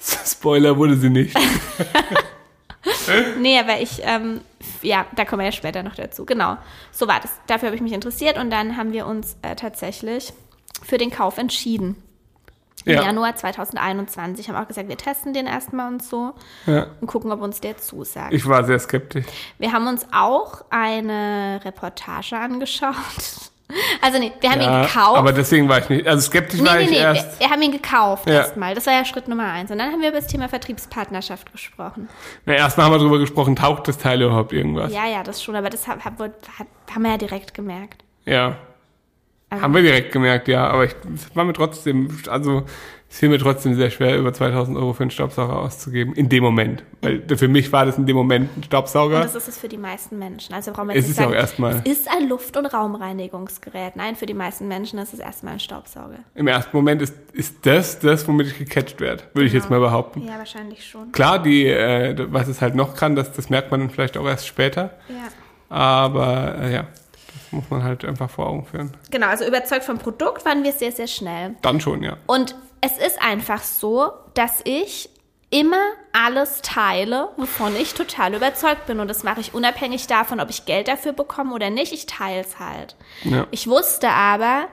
Spoiler 0.26 0.76
wurde 0.76 0.96
sie 0.96 1.10
nicht. 1.10 1.36
Nee, 3.38 3.58
aber 3.58 3.80
ich, 3.80 4.00
ähm, 4.04 4.40
ja, 4.82 5.04
da 5.14 5.24
kommen 5.24 5.40
wir 5.40 5.46
ja 5.46 5.52
später 5.52 5.82
noch 5.82 5.94
dazu. 5.94 6.24
Genau, 6.24 6.56
so 6.92 7.06
war 7.08 7.20
das. 7.20 7.30
Dafür 7.46 7.66
habe 7.68 7.76
ich 7.76 7.82
mich 7.82 7.92
interessiert 7.92 8.38
und 8.38 8.50
dann 8.50 8.76
haben 8.76 8.92
wir 8.92 9.06
uns 9.06 9.36
äh, 9.42 9.54
tatsächlich 9.56 10.32
für 10.82 10.96
den 10.96 11.10
Kauf 11.10 11.36
entschieden. 11.38 11.96
Im 12.86 12.94
Ja. 12.94 13.02
Januar 13.02 13.36
2021 13.36 14.48
haben 14.48 14.56
auch 14.56 14.66
gesagt, 14.66 14.88
wir 14.88 14.96
testen 14.96 15.34
den 15.34 15.46
erstmal 15.46 15.92
und 15.92 16.02
so 16.02 16.32
Ja. 16.66 16.86
und 17.02 17.06
gucken, 17.08 17.30
ob 17.30 17.42
uns 17.42 17.60
der 17.60 17.76
zusagt. 17.76 18.32
Ich 18.32 18.46
war 18.48 18.64
sehr 18.64 18.78
skeptisch. 18.78 19.26
wir 19.58 19.72
haben 19.72 19.86
uns 19.86 20.06
auch 20.12 20.64
eine 20.70 21.60
Reportage 21.64 22.36
angeschaut. 22.38 22.94
Also 24.02 24.18
nee, 24.18 24.32
wir 24.40 24.50
haben 24.50 24.60
ihn 24.60 24.82
gekauft. 24.82 25.18
aber 25.18 25.32
deswegen 25.32 25.68
war 25.68 25.78
ich 25.78 25.88
nicht. 25.88 26.06
Also 26.06 26.28
skeptisch 26.28 26.60
nee, 26.60 26.66
war 26.66 26.76
nee, 26.76 26.82
ich 26.84 26.90
nee, 26.90 26.96
wir, 26.96 27.02
erst. 27.02 27.40
wir 27.40 27.50
haben 27.50 27.62
ihn 27.62 27.72
gekauft 27.72 28.26
Ja. 28.28 28.34
erstmal. 28.34 28.74
Das 28.74 28.86
war 28.86 28.92
ja 28.94 29.04
Schritt 29.04 29.28
Nummer 29.28 29.44
eins. 29.50 29.70
Und 29.70 29.78
dann 29.78 29.92
haben 29.92 30.00
wir 30.00 30.08
über 30.10 30.18
das 30.20 30.26
Thema 30.28 30.48
Vertriebspartnerschaft 30.48 31.52
gesprochen. 31.52 32.08
Na, 32.46 32.54
erstmal 32.54 32.86
haben 32.86 32.92
wir 32.92 32.98
darüber 32.98 33.18
gesprochen, 33.18 33.56
taucht 33.56 33.88
das 33.88 33.98
Teil 33.98 34.22
überhaupt 34.22 34.52
irgendwas? 34.52 34.92
Ja, 34.92 35.06
ja, 35.06 35.22
das 35.22 35.42
schon, 35.42 35.56
aber 35.56 35.70
das 35.70 35.86
hab, 35.88 36.04
hab, 36.04 36.18
haben 36.20 37.02
wir 37.02 37.10
ja 37.10 37.16
direkt 37.18 37.54
gemerkt. 37.54 38.04
Ja. 38.24 38.56
Also- 39.48 39.64
Haben 39.64 39.74
wir 39.74 39.82
direkt 39.82 40.12
gemerkt, 40.12 40.46
ja. 40.48 40.68
Aber 40.68 40.84
ich 40.84 40.94
war 41.34 41.44
mir 41.44 41.52
trotzdem, 41.52 42.16
also 42.28 42.64
es 43.12 43.18
fiel 43.18 43.28
mir 43.28 43.38
trotzdem 43.38 43.74
sehr 43.74 43.90
schwer, 43.90 44.16
über 44.16 44.32
2000 44.32 44.78
Euro 44.78 44.92
für 44.92 45.02
einen 45.02 45.10
Staubsauger 45.10 45.58
auszugeben. 45.58 46.14
In 46.14 46.28
dem 46.28 46.44
Moment. 46.44 46.84
Weil 47.02 47.22
für 47.36 47.48
mich 47.48 47.72
war 47.72 47.84
das 47.84 47.98
in 47.98 48.06
dem 48.06 48.14
Moment 48.14 48.50
ein 48.52 48.56
Und 48.56 48.66
Staubsauger. 48.66 49.20
das 49.20 49.34
ist 49.34 49.48
es 49.48 49.58
für 49.58 49.66
die 49.68 49.78
meisten 49.78 50.16
Menschen. 50.16 50.54
Also 50.54 50.70
brauchen 50.72 50.88
wir 50.88 50.94
Es 50.94 51.06
jetzt 51.08 51.10
ist 51.10 51.18
nicht 51.18 51.20
ja 51.20 51.26
auch 51.26 51.30
sagen, 51.30 51.40
erstmal- 51.40 51.82
es 51.84 51.98
ist 51.98 52.08
ein 52.08 52.28
Luft- 52.28 52.56
und 52.56 52.66
Raumreinigungsgerät. 52.66 53.96
Nein, 53.96 54.14
für 54.14 54.26
die 54.26 54.34
meisten 54.34 54.68
Menschen 54.68 54.98
ist 55.00 55.12
es 55.12 55.18
erstmal 55.18 55.54
ein 55.54 55.60
Staubsauger. 55.60 56.20
Im 56.36 56.46
ersten 56.46 56.76
Moment 56.76 57.02
ist, 57.02 57.14
ist 57.32 57.56
das 57.66 57.98
das, 57.98 58.26
womit 58.28 58.46
ich 58.46 58.58
gecatcht 58.58 59.00
werde, 59.00 59.24
würde 59.34 59.46
ich 59.48 59.52
jetzt 59.52 59.68
mal 59.70 59.80
behaupten. 59.80 60.22
Ja, 60.24 60.38
wahrscheinlich 60.38 60.86
schon. 60.86 61.10
Klar, 61.10 61.42
die, 61.42 61.66
äh, 61.66 62.14
was 62.30 62.46
es 62.46 62.60
halt 62.60 62.76
noch 62.76 62.94
kann, 62.94 63.16
das, 63.16 63.32
das 63.32 63.50
merkt 63.50 63.72
man 63.72 63.80
dann 63.80 63.90
vielleicht 63.90 64.16
auch 64.16 64.26
erst 64.26 64.46
später. 64.46 64.90
Ja. 65.08 65.28
Aber 65.68 66.56
äh, 66.60 66.72
ja, 66.74 66.82
das 66.82 67.52
muss 67.52 67.64
man 67.70 67.82
halt 67.82 68.04
einfach 68.04 68.30
vor 68.30 68.46
Augen 68.48 68.64
führen. 68.66 68.92
Genau, 69.10 69.26
also 69.26 69.44
überzeugt 69.46 69.84
vom 69.84 69.98
Produkt 69.98 70.44
waren 70.44 70.62
wir 70.64 70.72
sehr, 70.72 70.92
sehr 70.92 71.06
schnell. 71.06 71.56
Dann 71.62 71.80
schon, 71.80 72.02
ja. 72.02 72.16
Und 72.26 72.54
es 72.80 72.96
ist 72.98 73.20
einfach 73.20 73.62
so, 73.62 74.12
dass 74.34 74.60
ich 74.64 75.10
immer 75.50 75.82
alles 76.12 76.62
teile, 76.62 77.28
wovon 77.36 77.74
ich 77.76 77.94
total 77.94 78.34
überzeugt 78.34 78.86
bin. 78.86 79.00
Und 79.00 79.08
das 79.08 79.24
mache 79.24 79.40
ich 79.40 79.52
unabhängig 79.52 80.06
davon, 80.06 80.40
ob 80.40 80.48
ich 80.48 80.64
Geld 80.64 80.88
dafür 80.88 81.12
bekomme 81.12 81.54
oder 81.54 81.70
nicht. 81.70 81.92
Ich 81.92 82.06
teile 82.06 82.40
es 82.40 82.58
halt. 82.58 82.94
Ja. 83.24 83.46
Ich 83.50 83.66
wusste 83.66 84.08
aber, 84.10 84.68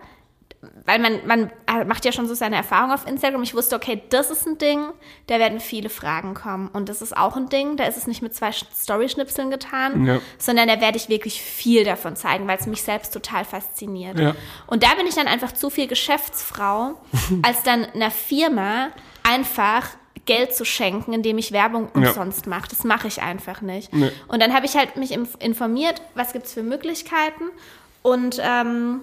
weil 0.85 0.97
man, 0.99 1.19
man 1.27 1.51
macht 1.87 2.03
ja 2.03 2.11
schon 2.11 2.27
so 2.27 2.33
seine 2.33 2.55
Erfahrung 2.55 2.91
auf 2.91 3.05
Instagram. 3.07 3.43
Ich 3.43 3.53
wusste, 3.53 3.75
okay, 3.75 4.01
das 4.09 4.31
ist 4.31 4.47
ein 4.47 4.57
Ding, 4.57 4.85
da 5.27 5.37
werden 5.37 5.59
viele 5.59 5.89
Fragen 5.89 6.33
kommen. 6.33 6.67
Und 6.73 6.89
das 6.89 7.01
ist 7.03 7.15
auch 7.15 7.35
ein 7.37 7.47
Ding, 7.49 7.77
da 7.77 7.83
ist 7.85 7.95
es 7.97 8.07
nicht 8.07 8.21
mit 8.23 8.33
zwei 8.33 8.51
Story-Schnipseln 8.51 9.51
getan, 9.51 10.05
Ja. 10.05 10.19
sondern 10.39 10.67
da 10.67 10.81
werde 10.81 10.97
ich 10.97 11.09
wirklich 11.09 11.41
viel 11.41 11.83
davon 11.83 12.15
zeigen, 12.15 12.47
weil 12.47 12.57
es 12.57 12.65
mich 12.65 12.81
selbst 12.81 13.13
total 13.13 13.45
fasziniert. 13.45 14.19
Ja. 14.19 14.35
Und 14.65 14.81
da 14.83 14.95
bin 14.95 15.05
ich 15.05 15.13
dann 15.15 15.27
einfach 15.27 15.51
zu 15.51 15.69
viel 15.69 15.87
Geschäftsfrau, 15.87 16.95
als 17.43 17.61
dann 17.63 17.85
einer 17.85 18.11
Firma 18.11 18.87
einfach 19.23 19.87
Geld 20.25 20.55
zu 20.55 20.65
schenken, 20.65 21.13
indem 21.13 21.37
ich 21.37 21.51
Werbung 21.51 21.89
umsonst 21.93 22.47
mache. 22.47 22.67
Das 22.69 22.83
mache 22.83 23.07
ich 23.07 23.21
einfach 23.21 23.61
nicht. 23.61 23.93
Nee. 23.93 24.11
Und 24.27 24.41
dann 24.41 24.53
habe 24.53 24.65
ich 24.65 24.75
halt 24.75 24.97
mich 24.97 25.11
inf- 25.15 25.39
informiert, 25.39 26.01
was 26.15 26.33
gibt's 26.33 26.53
für 26.53 26.63
Möglichkeiten. 26.63 27.43
Und 28.01 28.37
ähm, 28.41 29.01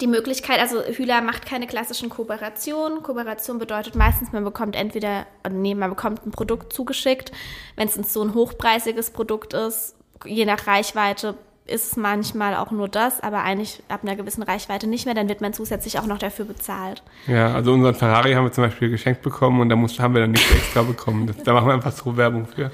die 0.00 0.06
Möglichkeit, 0.06 0.60
also 0.60 0.82
Hühler 0.82 1.20
macht 1.20 1.46
keine 1.46 1.66
klassischen 1.66 2.08
Kooperationen. 2.08 3.02
Kooperation 3.02 3.58
bedeutet 3.58 3.94
meistens, 3.94 4.32
man 4.32 4.44
bekommt 4.44 4.76
entweder, 4.76 5.26
äh, 5.42 5.50
nee, 5.50 5.74
man 5.74 5.90
bekommt 5.90 6.26
ein 6.26 6.30
Produkt 6.30 6.72
zugeschickt. 6.72 7.32
Wenn 7.76 7.88
es 7.88 7.94
so 7.94 8.22
ein 8.22 8.34
hochpreisiges 8.34 9.10
Produkt 9.10 9.54
ist, 9.54 9.94
je 10.24 10.44
nach 10.44 10.66
Reichweite 10.66 11.34
ist 11.66 11.92
es 11.92 11.96
manchmal 11.96 12.56
auch 12.56 12.70
nur 12.70 12.88
das, 12.88 13.20
aber 13.20 13.42
eigentlich 13.42 13.82
ab 13.88 14.00
einer 14.02 14.16
gewissen 14.16 14.42
Reichweite 14.42 14.86
nicht 14.86 15.06
mehr, 15.06 15.14
dann 15.14 15.28
wird 15.28 15.40
man 15.40 15.52
zusätzlich 15.52 15.98
auch 15.98 16.06
noch 16.06 16.18
dafür 16.18 16.44
bezahlt. 16.44 17.02
Ja, 17.26 17.54
also 17.54 17.72
unseren 17.72 17.94
Ferrari 17.94 18.32
haben 18.32 18.44
wir 18.44 18.52
zum 18.52 18.64
Beispiel 18.64 18.90
geschenkt 18.90 19.22
bekommen 19.22 19.60
und 19.60 19.68
da 19.68 19.76
haben 20.02 20.14
wir 20.14 20.22
dann 20.22 20.32
nichts 20.32 20.50
extra 20.50 20.82
bekommen. 20.82 21.26
Das, 21.26 21.36
da 21.44 21.52
machen 21.52 21.68
wir 21.68 21.74
einfach 21.74 21.92
so 21.92 22.16
Werbung 22.16 22.46
für. 22.46 22.72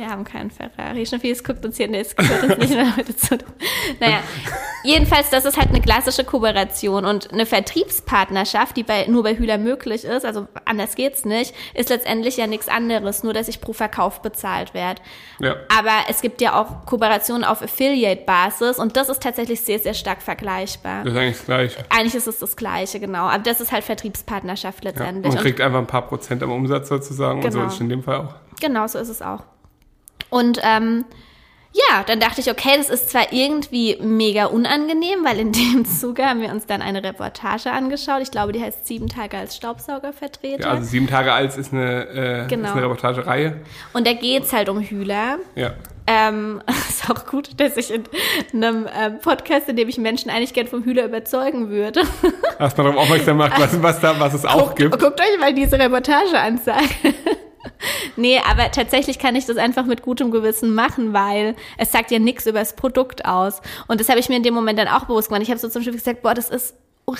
Wir 0.00 0.08
haben 0.08 0.24
keinen 0.24 0.50
Ferrari. 0.50 1.04
Schnuffi, 1.04 1.30
es 1.30 1.44
guckt 1.44 1.62
uns 1.62 1.76
hier, 1.76 1.92
es 1.92 2.16
gehört 2.16 2.58
nicht 2.58 2.72
mehr 2.74 2.96
heute 2.96 3.14
zu. 3.14 3.36
Naja, 4.00 4.20
jedenfalls, 4.82 5.28
das 5.28 5.44
ist 5.44 5.58
halt 5.58 5.68
eine 5.68 5.82
klassische 5.82 6.24
Kooperation 6.24 7.04
und 7.04 7.30
eine 7.34 7.44
Vertriebspartnerschaft, 7.44 8.78
die 8.78 8.82
bei, 8.82 9.04
nur 9.08 9.22
bei 9.24 9.36
Hühler 9.36 9.58
möglich 9.58 10.04
ist, 10.04 10.24
also 10.24 10.48
anders 10.64 10.94
geht's 10.94 11.26
nicht, 11.26 11.54
ist 11.74 11.90
letztendlich 11.90 12.38
ja 12.38 12.46
nichts 12.46 12.68
anderes, 12.68 13.22
nur 13.24 13.34
dass 13.34 13.46
ich 13.48 13.60
pro 13.60 13.74
Verkauf 13.74 14.22
bezahlt 14.22 14.72
werde. 14.72 15.02
Ja. 15.38 15.56
Aber 15.76 15.92
es 16.08 16.22
gibt 16.22 16.40
ja 16.40 16.58
auch 16.58 16.86
Kooperationen 16.86 17.44
auf 17.44 17.60
Affiliate-Basis 17.60 18.78
und 18.78 18.96
das 18.96 19.10
ist 19.10 19.22
tatsächlich 19.22 19.60
sehr, 19.60 19.80
sehr 19.80 19.92
stark 19.92 20.22
vergleichbar. 20.22 21.04
Das 21.04 21.12
ist 21.12 21.18
eigentlich 21.18 21.36
das 21.36 21.44
Gleiche. 21.46 21.84
Eigentlich 21.90 22.14
ist 22.14 22.26
es 22.26 22.38
das 22.38 22.56
Gleiche, 22.56 23.00
genau. 23.00 23.24
Aber 23.26 23.42
das 23.42 23.60
ist 23.60 23.70
halt 23.70 23.84
Vertriebspartnerschaft 23.84 24.82
Ja. 24.82 24.92
letztendlich. 24.92 25.26
Man 25.26 25.36
Und- 25.36 25.42
kriegt 25.42 25.60
einfach 25.60 25.78
ein 25.80 25.86
paar 25.86 26.06
Prozent 26.08 26.42
am 26.42 26.52
Umsatz 26.52 26.88
sozusagen 26.88 27.44
und 27.44 27.52
so 27.52 27.58
Genau. 27.58 27.68
ist 27.68 27.74
es 27.74 27.80
in 27.80 27.90
dem 27.90 28.02
Fall 28.02 28.16
auch. 28.16 28.34
Genau, 28.62 28.86
so 28.86 28.98
ist 28.98 29.10
es 29.10 29.20
auch. 29.20 29.40
Und 30.30 30.58
ähm, 30.62 31.04
ja, 31.72 32.02
dann 32.04 32.18
dachte 32.18 32.40
ich, 32.40 32.50
okay, 32.50 32.70
das 32.76 32.88
ist 32.90 33.10
zwar 33.10 33.32
irgendwie 33.32 33.96
mega 34.02 34.46
unangenehm, 34.46 35.24
weil 35.24 35.38
in 35.38 35.52
dem 35.52 35.84
Zuge 35.84 36.24
haben 36.26 36.40
wir 36.40 36.50
uns 36.50 36.66
dann 36.66 36.82
eine 36.82 37.02
Reportage 37.04 37.70
angeschaut. 37.70 38.22
Ich 38.22 38.30
glaube, 38.32 38.52
die 38.52 38.60
heißt 38.62 38.86
Sieben 38.88 39.08
Tage 39.08 39.36
als 39.36 39.54
Staubsaugervertreter. 39.56 40.64
Ja, 40.64 40.70
also 40.70 40.82
sieben 40.84 41.06
Tage 41.06 41.32
alt 41.32 41.56
ist 41.56 41.72
eine, 41.72 42.08
äh, 42.08 42.46
Genau. 42.48 42.68
ist 42.68 42.72
eine 42.74 42.82
Reportagereihe. 42.82 43.60
Und 43.92 44.06
da 44.06 44.12
geht's 44.14 44.52
halt 44.52 44.68
um 44.68 44.80
Hühler. 44.80 45.38
Ja. 45.54 45.74
Ähm, 46.08 46.60
ist 46.88 47.08
auch 47.08 47.24
gut, 47.26 47.60
dass 47.60 47.76
ich 47.76 47.92
in 47.94 48.02
einem 48.52 48.88
ähm, 48.92 49.18
Podcast, 49.22 49.68
in 49.68 49.76
dem 49.76 49.88
ich 49.88 49.96
Menschen 49.98 50.28
eigentlich 50.28 50.54
gern 50.54 50.66
vom 50.66 50.82
Hühler 50.82 51.04
überzeugen 51.04 51.70
würde, 51.70 52.02
Hast 52.58 52.76
mal 52.78 52.84
darauf 52.84 52.98
aufmerksam 53.02 53.38
gemacht, 53.38 53.52
was, 53.58 53.80
was, 53.80 54.00
da, 54.00 54.18
was 54.18 54.34
es 54.34 54.44
auch 54.44 54.68
guckt, 54.68 54.76
gibt. 54.76 54.98
guckt 54.98 55.20
euch 55.20 55.38
mal 55.38 55.54
diese 55.54 55.78
Reportage 55.78 56.36
an, 56.36 56.58
sag. 56.58 56.82
Nee, 58.16 58.40
aber 58.48 58.70
tatsächlich 58.70 59.18
kann 59.18 59.36
ich 59.36 59.46
das 59.46 59.56
einfach 59.56 59.84
mit 59.84 60.02
gutem 60.02 60.30
Gewissen 60.30 60.74
machen, 60.74 61.12
weil 61.12 61.56
es 61.76 61.92
sagt 61.92 62.10
ja 62.10 62.18
nichts 62.18 62.46
über 62.46 62.58
das 62.58 62.74
Produkt 62.76 63.24
aus. 63.24 63.60
Und 63.88 64.00
das 64.00 64.08
habe 64.08 64.20
ich 64.20 64.28
mir 64.28 64.36
in 64.36 64.42
dem 64.42 64.54
Moment 64.54 64.78
dann 64.78 64.88
auch 64.88 65.04
bewusst 65.04 65.28
gemacht. 65.28 65.42
Ich 65.42 65.50
habe 65.50 65.60
so 65.60 65.68
zum 65.68 65.80
Beispiel 65.80 65.98
gesagt, 65.98 66.22
boah, 66.22 66.34
das 66.34 66.50
ist 66.50 66.74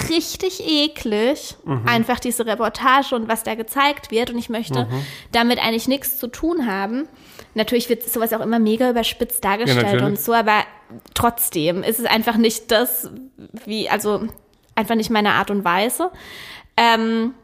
richtig 0.08 0.62
eklig, 0.64 1.56
einfach 1.84 2.20
diese 2.20 2.46
Reportage 2.46 3.14
und 3.16 3.28
was 3.28 3.42
da 3.42 3.56
gezeigt 3.56 4.10
wird. 4.10 4.30
Und 4.30 4.38
ich 4.38 4.48
möchte 4.48 4.86
damit 5.32 5.58
eigentlich 5.58 5.88
nichts 5.88 6.18
zu 6.18 6.28
tun 6.28 6.66
haben. 6.66 7.08
Natürlich 7.54 7.88
wird 7.88 8.08
sowas 8.08 8.32
auch 8.32 8.40
immer 8.40 8.60
mega 8.60 8.90
überspitzt 8.90 9.44
dargestellt 9.44 9.82
natürlich. 9.82 10.04
und 10.04 10.20
so, 10.20 10.32
aber 10.32 10.62
trotzdem 11.14 11.82
ist 11.82 11.98
es 11.98 12.06
einfach 12.06 12.36
nicht 12.36 12.70
das, 12.70 13.10
wie, 13.64 13.88
also 13.88 14.28
einfach 14.76 14.94
nicht 14.94 15.10
meine 15.10 15.32
Art 15.32 15.50
und 15.50 15.64
Weise. 15.64 16.10
Ähm, 16.76 17.34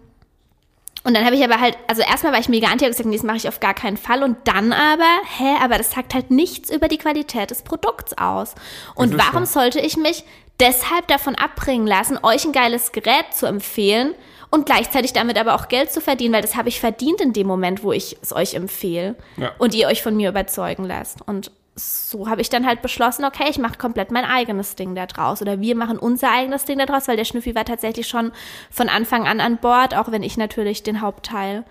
und 1.07 1.15
dann 1.15 1.25
habe 1.25 1.37
ich 1.37 1.45
aber 1.45 1.61
halt, 1.61 1.79
also 1.87 2.03
erstmal 2.03 2.33
war 2.33 2.41
ich 2.41 2.49
mega 2.49 2.67
anti, 2.67 2.85
habe 2.85 2.91
gesagt, 2.91 3.09
nee, 3.09 3.15
das 3.17 3.25
mache 3.25 3.37
ich 3.37 3.47
auf 3.47 3.61
gar 3.61 3.75
keinen 3.75 3.97
Fall. 3.97 4.25
Und 4.25 4.39
dann 4.43 4.73
aber, 4.73 5.09
hä, 5.39 5.55
aber 5.63 5.79
das 5.79 5.93
sagt 5.93 6.15
halt 6.15 6.33
nichts 6.33 6.69
über 6.69 6.89
die 6.89 6.99
Qualität 6.99 7.53
des 7.53 7.63
Produkts 7.63 8.19
aus. 8.19 8.57
Und 8.97 9.17
warum 9.17 9.45
so. 9.45 9.61
sollte 9.61 9.79
ich 9.79 9.97
mich 9.97 10.25
deshalb 10.59 11.07
davon 11.07 11.37
abbringen 11.37 11.87
lassen, 11.87 12.19
euch 12.25 12.45
ein 12.45 12.51
geiles 12.51 12.91
Gerät 12.91 13.27
zu 13.33 13.47
empfehlen 13.47 14.15
und 14.51 14.67
gleichzeitig 14.67 15.13
damit 15.13 15.39
aber 15.39 15.55
auch 15.55 15.69
Geld 15.69 15.93
zu 15.93 16.01
verdienen, 16.01 16.35
weil 16.35 16.43
das 16.43 16.57
habe 16.57 16.69
ich 16.69 16.81
verdient 16.81 17.21
in 17.21 17.33
dem 17.33 17.47
Moment, 17.47 17.85
wo 17.85 17.93
ich 17.93 18.17
es 18.21 18.35
euch 18.35 18.55
empfehle 18.55 19.15
Ja. 19.37 19.53
und 19.59 19.75
ihr 19.75 19.87
euch 19.87 20.03
von 20.03 20.17
mir 20.17 20.31
überzeugen 20.31 20.87
lasst. 20.87 21.19
Und 21.25 21.53
so 21.79 22.29
habe 22.29 22.41
ich 22.41 22.49
dann 22.49 22.67
halt 22.67 22.81
beschlossen, 22.81 23.25
okay, 23.27 23.45
ich 23.51 23.59
mache 23.59 23.77
komplett 23.77 24.11
mein 24.11 24.25
eigenes 24.25 24.77
Ding 24.77 24.95
da 24.95 25.05
draus 25.05 25.43
oder 25.43 25.61
wir 25.61 25.77
machen 25.77 25.99
unser 25.99 26.33
eigenes 26.33 26.65
Ding 26.65 26.79
da 26.79 26.87
draus, 26.87 27.07
weil 27.07 27.17
der 27.19 27.27
Schnüffi 27.27 27.55
war 27.55 27.67
tatsächlich 27.67 28.09
schon 28.09 28.33
von 28.71 28.89
Anfang 28.89 29.27
an 29.27 29.41
an 29.41 29.59
Bord, 29.59 29.95
auch 29.95 30.11
wenn 30.11 30.23
ich 30.23 30.39
natürlich 30.39 30.83
den 30.83 31.03
Hauptteil 31.03 31.65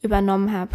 übernommen 0.00 0.52
habe. 0.56 0.70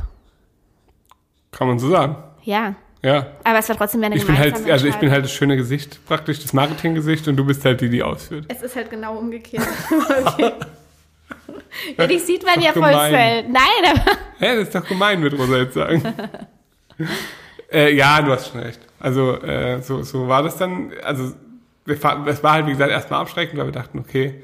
Kann 1.51 1.67
man 1.67 1.79
so 1.79 1.89
sagen. 1.89 2.17
Ja, 2.43 2.75
Ja. 3.01 3.25
aber 3.43 3.57
es 3.57 3.67
war 3.69 3.75
trotzdem 3.75 4.03
eine 4.03 4.15
Ich 4.15 4.25
bin 4.27 4.37
halt, 4.37 4.69
also 4.69 4.87
ich 4.87 4.95
bin 4.97 5.09
halt 5.09 5.25
das 5.25 5.31
schöne 5.31 5.57
Gesicht, 5.57 6.05
praktisch 6.05 6.39
das 6.39 6.53
Marketinggesicht 6.53 7.27
und 7.27 7.37
du 7.37 7.45
bist 7.45 7.65
halt 7.65 7.81
die, 7.81 7.89
die 7.89 8.03
ausführt. 8.03 8.45
Es 8.49 8.61
ist 8.61 8.75
halt 8.75 8.91
genau 8.91 9.17
umgekehrt. 9.17 9.67
okay. 10.25 10.51
Ja, 11.97 12.05
die 12.07 12.19
sieht 12.19 12.43
man 12.45 12.61
ja 12.61 12.71
voll 12.73 12.93
selten. 12.93 13.51
Nein, 13.51 13.61
aber 13.91 14.11
Hä, 14.37 14.55
das 14.57 14.67
ist 14.67 14.75
doch 14.75 14.85
gemein, 14.85 15.21
wird 15.23 15.33
Rosa 15.37 15.57
jetzt 15.57 15.73
sagen. 15.73 16.03
äh, 17.71 17.93
ja, 17.93 18.21
du 18.21 18.31
hast 18.31 18.51
schon 18.51 18.61
recht. 18.61 18.79
Also, 18.99 19.41
äh, 19.41 19.81
so, 19.81 20.01
so 20.03 20.27
war 20.27 20.43
das 20.43 20.57
dann. 20.57 20.91
Also, 21.03 21.33
es 21.85 22.03
war 22.03 22.51
halt, 22.53 22.67
wie 22.67 22.71
gesagt, 22.71 22.91
erstmal 22.91 23.21
abschreckend, 23.21 23.57
weil 23.59 23.67
wir 23.67 23.71
dachten, 23.71 23.99
okay. 23.99 24.43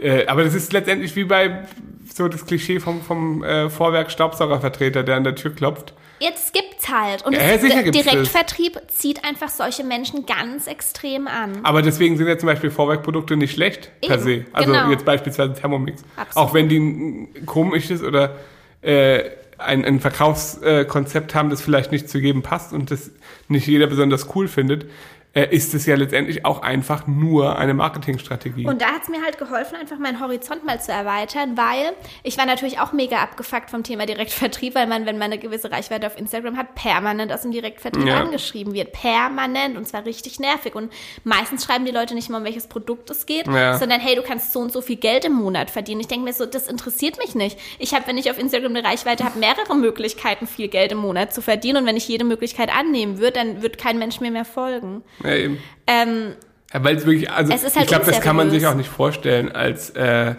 Äh, 0.00 0.26
aber 0.26 0.42
das 0.44 0.54
ist 0.54 0.72
letztendlich 0.72 1.14
wie 1.14 1.24
bei 1.24 1.64
so 2.12 2.26
das 2.28 2.44
Klischee 2.46 2.80
vom, 2.80 3.00
vom 3.02 3.44
äh, 3.44 3.70
Vorwerk 3.70 4.10
Staubsaugervertreter, 4.10 5.02
der 5.04 5.16
an 5.16 5.24
der 5.24 5.34
Tür 5.36 5.54
klopft. 5.54 5.94
jetzt 6.20 6.52
gibt's 6.52 6.88
halt. 6.88 7.24
Und 7.24 7.32
Ja, 7.34 7.58
sicher 7.58 7.74
der 7.74 7.82
gibt's 7.84 7.98
das. 8.02 8.12
Direktvertrieb 8.12 8.80
zieht 8.88 9.24
einfach 9.24 9.48
solche 9.48 9.84
Menschen 9.84 10.26
ganz 10.26 10.66
extrem 10.66 11.28
an. 11.28 11.60
Aber 11.62 11.80
deswegen 11.82 12.16
sind 12.16 12.26
ja 12.26 12.36
zum 12.38 12.48
Beispiel 12.48 12.70
Vorwerkprodukte 12.70 13.36
nicht 13.36 13.54
schlecht 13.54 13.90
per 14.00 14.18
se. 14.18 14.32
Eben, 14.32 14.46
Also 14.52 14.72
genau. 14.72 14.90
jetzt 14.90 15.04
beispielsweise 15.04 15.54
Thermomix. 15.54 16.02
Absolut. 16.16 16.48
Auch 16.48 16.54
wenn 16.54 16.68
die 16.68 16.78
ein 16.78 17.46
komisches 17.46 18.02
oder 18.02 18.34
äh, 18.82 19.30
ein, 19.58 19.84
ein 19.84 20.00
Verkaufskonzept 20.00 21.34
haben, 21.34 21.50
das 21.50 21.62
vielleicht 21.62 21.92
nicht 21.92 22.08
zu 22.08 22.18
jedem 22.18 22.42
passt 22.42 22.72
und 22.72 22.90
das 22.90 23.10
nicht 23.48 23.66
jeder 23.66 23.86
besonders 23.86 24.34
cool 24.34 24.48
findet, 24.48 24.86
äh, 25.34 25.54
ist 25.54 25.74
es 25.74 25.84
ja 25.86 25.96
letztendlich 25.96 26.44
auch 26.44 26.62
einfach 26.62 27.06
nur 27.06 27.58
eine 27.58 27.74
Marketingstrategie. 27.74 28.66
Und 28.66 28.80
da 28.80 28.86
hat's 28.86 29.08
mir 29.08 29.22
halt 29.22 29.38
geholfen, 29.38 29.76
einfach 29.76 29.98
meinen 29.98 30.20
Horizont 30.20 30.64
mal 30.64 30.80
zu 30.80 30.92
erweitern, 30.92 31.56
weil 31.56 31.92
ich 32.22 32.38
war 32.38 32.46
natürlich 32.46 32.78
auch 32.80 32.92
mega 32.92 33.18
abgefuckt 33.18 33.70
vom 33.70 33.82
Thema 33.82 34.06
Direktvertrieb, 34.06 34.74
weil 34.74 34.86
man, 34.86 35.06
wenn 35.06 35.18
man 35.18 35.26
eine 35.32 35.38
gewisse 35.38 35.70
Reichweite 35.70 36.06
auf 36.06 36.18
Instagram 36.18 36.56
hat, 36.56 36.74
permanent 36.74 37.32
aus 37.32 37.42
dem 37.42 37.50
Direktvertrieb 37.52 38.06
Ja. 38.06 38.20
angeschrieben 38.20 38.74
wird. 38.74 38.92
Permanent 38.92 39.76
und 39.76 39.86
zwar 39.88 40.04
richtig 40.04 40.38
nervig. 40.40 40.74
Und 40.74 40.92
meistens 41.24 41.64
schreiben 41.64 41.84
die 41.84 41.90
Leute 41.92 42.14
nicht 42.14 42.30
mal, 42.30 42.38
um 42.38 42.44
welches 42.44 42.66
Produkt 42.66 43.10
es 43.10 43.26
geht, 43.26 43.46
Ja. 43.46 43.76
sondern 43.78 44.00
hey, 44.00 44.14
du 44.16 44.22
kannst 44.22 44.52
so 44.52 44.60
und 44.60 44.72
so 44.72 44.80
viel 44.80 44.96
Geld 44.96 45.24
im 45.24 45.32
Monat 45.32 45.70
verdienen. 45.70 46.00
Ich 46.00 46.08
denke 46.08 46.24
mir 46.24 46.32
so, 46.32 46.46
das 46.46 46.68
interessiert 46.68 47.18
mich 47.18 47.34
nicht. 47.34 47.58
Ich 47.78 47.94
habe, 47.94 48.06
wenn 48.06 48.18
ich 48.18 48.30
auf 48.30 48.38
Instagram 48.38 48.74
eine 48.76 48.86
Reichweite 48.86 49.24
habe, 49.24 49.38
mehrere 49.38 49.74
Möglichkeiten, 49.76 50.46
viel 50.46 50.68
Geld 50.68 50.92
im 50.92 50.98
Monat 50.98 51.34
zu 51.34 51.42
verdienen. 51.42 51.78
Und 51.78 51.86
wenn 51.86 51.96
ich 51.96 52.06
jede 52.08 52.24
Möglichkeit 52.24 52.70
annehmen 52.74 53.18
würde, 53.18 53.32
dann 53.32 53.62
wird 53.62 53.78
kein 53.78 53.98
Mensch 53.98 54.20
mir 54.20 54.30
mehr 54.30 54.44
folgen. 54.44 55.02
Ja, 55.24 55.34
eben. 55.34 55.58
Ähm, 55.86 56.34
Ja, 56.72 56.82
weil 56.84 56.96
es 56.96 57.06
wirklich, 57.06 57.30
also 57.30 57.52
Es 57.52 57.62
ist 57.64 57.76
halt 57.76 57.84
ich 57.84 57.90
glaube, 57.90 58.06
das 58.06 58.20
kann 58.20 58.36
man 58.36 58.50
sich 58.50 58.66
auch 58.66 58.74
nicht 58.74 58.88
vorstellen 58.88 59.52
als, 59.52 59.90
äh, 59.90 60.34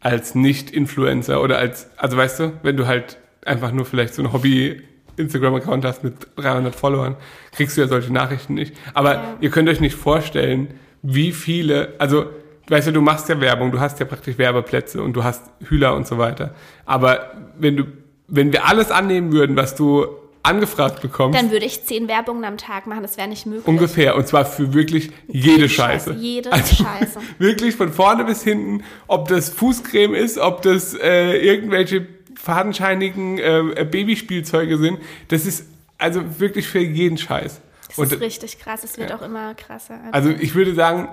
als 0.00 0.34
Nicht-Influencer 0.34 1.42
oder 1.42 1.58
als, 1.58 1.90
also 1.96 2.16
weißt 2.16 2.40
du, 2.40 2.52
wenn 2.62 2.76
du 2.76 2.86
halt 2.86 3.18
einfach 3.44 3.72
nur 3.72 3.84
vielleicht 3.84 4.14
so 4.14 4.22
ein 4.22 4.32
Hobby-Instagram-Account 4.32 5.84
hast 5.84 6.04
mit 6.04 6.14
300 6.36 6.74
Followern, 6.74 7.16
kriegst 7.52 7.76
du 7.76 7.82
ja 7.82 7.88
solche 7.88 8.12
Nachrichten 8.12 8.54
nicht. 8.54 8.74
Aber 8.94 9.36
ihr 9.40 9.50
könnt 9.50 9.68
euch 9.68 9.80
nicht 9.80 9.96
vorstellen, 9.96 10.74
wie 11.02 11.32
viele, 11.32 11.94
also 11.98 12.26
weißt 12.68 12.88
du, 12.88 12.92
du 12.92 13.00
machst 13.00 13.28
ja 13.28 13.40
Werbung, 13.40 13.70
du 13.70 13.80
hast 13.80 14.00
ja 14.00 14.06
praktisch 14.06 14.38
Werbeplätze 14.38 15.02
und 15.02 15.12
du 15.12 15.24
hast 15.24 15.42
Hühler 15.68 15.94
und 15.94 16.06
so 16.06 16.18
weiter. 16.18 16.54
Aber 16.84 17.32
wenn 17.58 17.76
du, 17.76 17.84
wenn 18.28 18.52
wir 18.52 18.66
alles 18.66 18.90
annehmen 18.90 19.32
würden, 19.32 19.56
was 19.56 19.74
du 19.76 20.06
angefragt 20.46 21.02
bekommst, 21.02 21.38
dann 21.38 21.50
würde 21.50 21.66
ich 21.66 21.84
zehn 21.84 22.08
Werbungen 22.08 22.44
am 22.44 22.56
Tag 22.56 22.86
machen. 22.86 23.02
Das 23.02 23.16
wäre 23.16 23.28
nicht 23.28 23.46
möglich. 23.46 23.66
Ungefähr. 23.66 24.16
Und 24.16 24.26
zwar 24.26 24.44
für 24.44 24.72
wirklich 24.72 25.10
jede 25.28 25.68
Scheiße. 25.68 26.10
Scheiße, 26.12 26.20
jede 26.20 26.52
also, 26.52 26.84
Scheiße. 26.84 27.20
Wirklich 27.38 27.74
von 27.76 27.92
vorne 27.92 28.24
bis 28.24 28.42
hinten, 28.42 28.84
ob 29.06 29.28
das 29.28 29.50
Fußcreme 29.50 30.14
ist, 30.14 30.38
ob 30.38 30.62
das 30.62 30.94
äh, 30.94 31.36
irgendwelche 31.38 32.06
fadenscheinigen 32.34 33.38
äh, 33.38 33.86
Babyspielzeuge 33.90 34.78
sind. 34.78 34.98
Das 35.28 35.46
ist 35.46 35.66
also 35.98 36.38
wirklich 36.38 36.68
für 36.68 36.78
jeden 36.78 37.18
Scheiß. 37.18 37.60
Das 37.88 37.98
Und 37.98 38.12
ist 38.12 38.20
richtig 38.20 38.58
krass. 38.58 38.84
Es 38.84 38.98
wird 38.98 39.12
auch 39.12 39.22
immer 39.22 39.54
krasser. 39.54 39.98
also 40.12 40.30
ich 40.30 40.54
würde 40.54 40.74
sagen, 40.74 41.08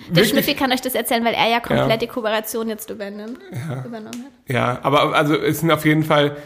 Der 0.00 0.16
Wirklich? 0.16 0.30
Schnüffi 0.30 0.54
kann 0.54 0.72
euch 0.72 0.80
das 0.80 0.94
erzählen, 0.94 1.24
weil 1.24 1.34
er 1.34 1.48
ja 1.48 1.60
komplett 1.60 2.00
die 2.02 2.06
Kooperation 2.06 2.68
jetzt 2.68 2.88
übernimmt, 2.90 3.40
übernommen 3.84 4.24
hat. 4.24 4.54
Ja, 4.54 4.78
aber 4.82 5.14
also 5.14 5.34
es 5.34 5.60
sind 5.60 5.70
auf 5.70 5.84
jeden 5.84 6.04
Fall, 6.04 6.36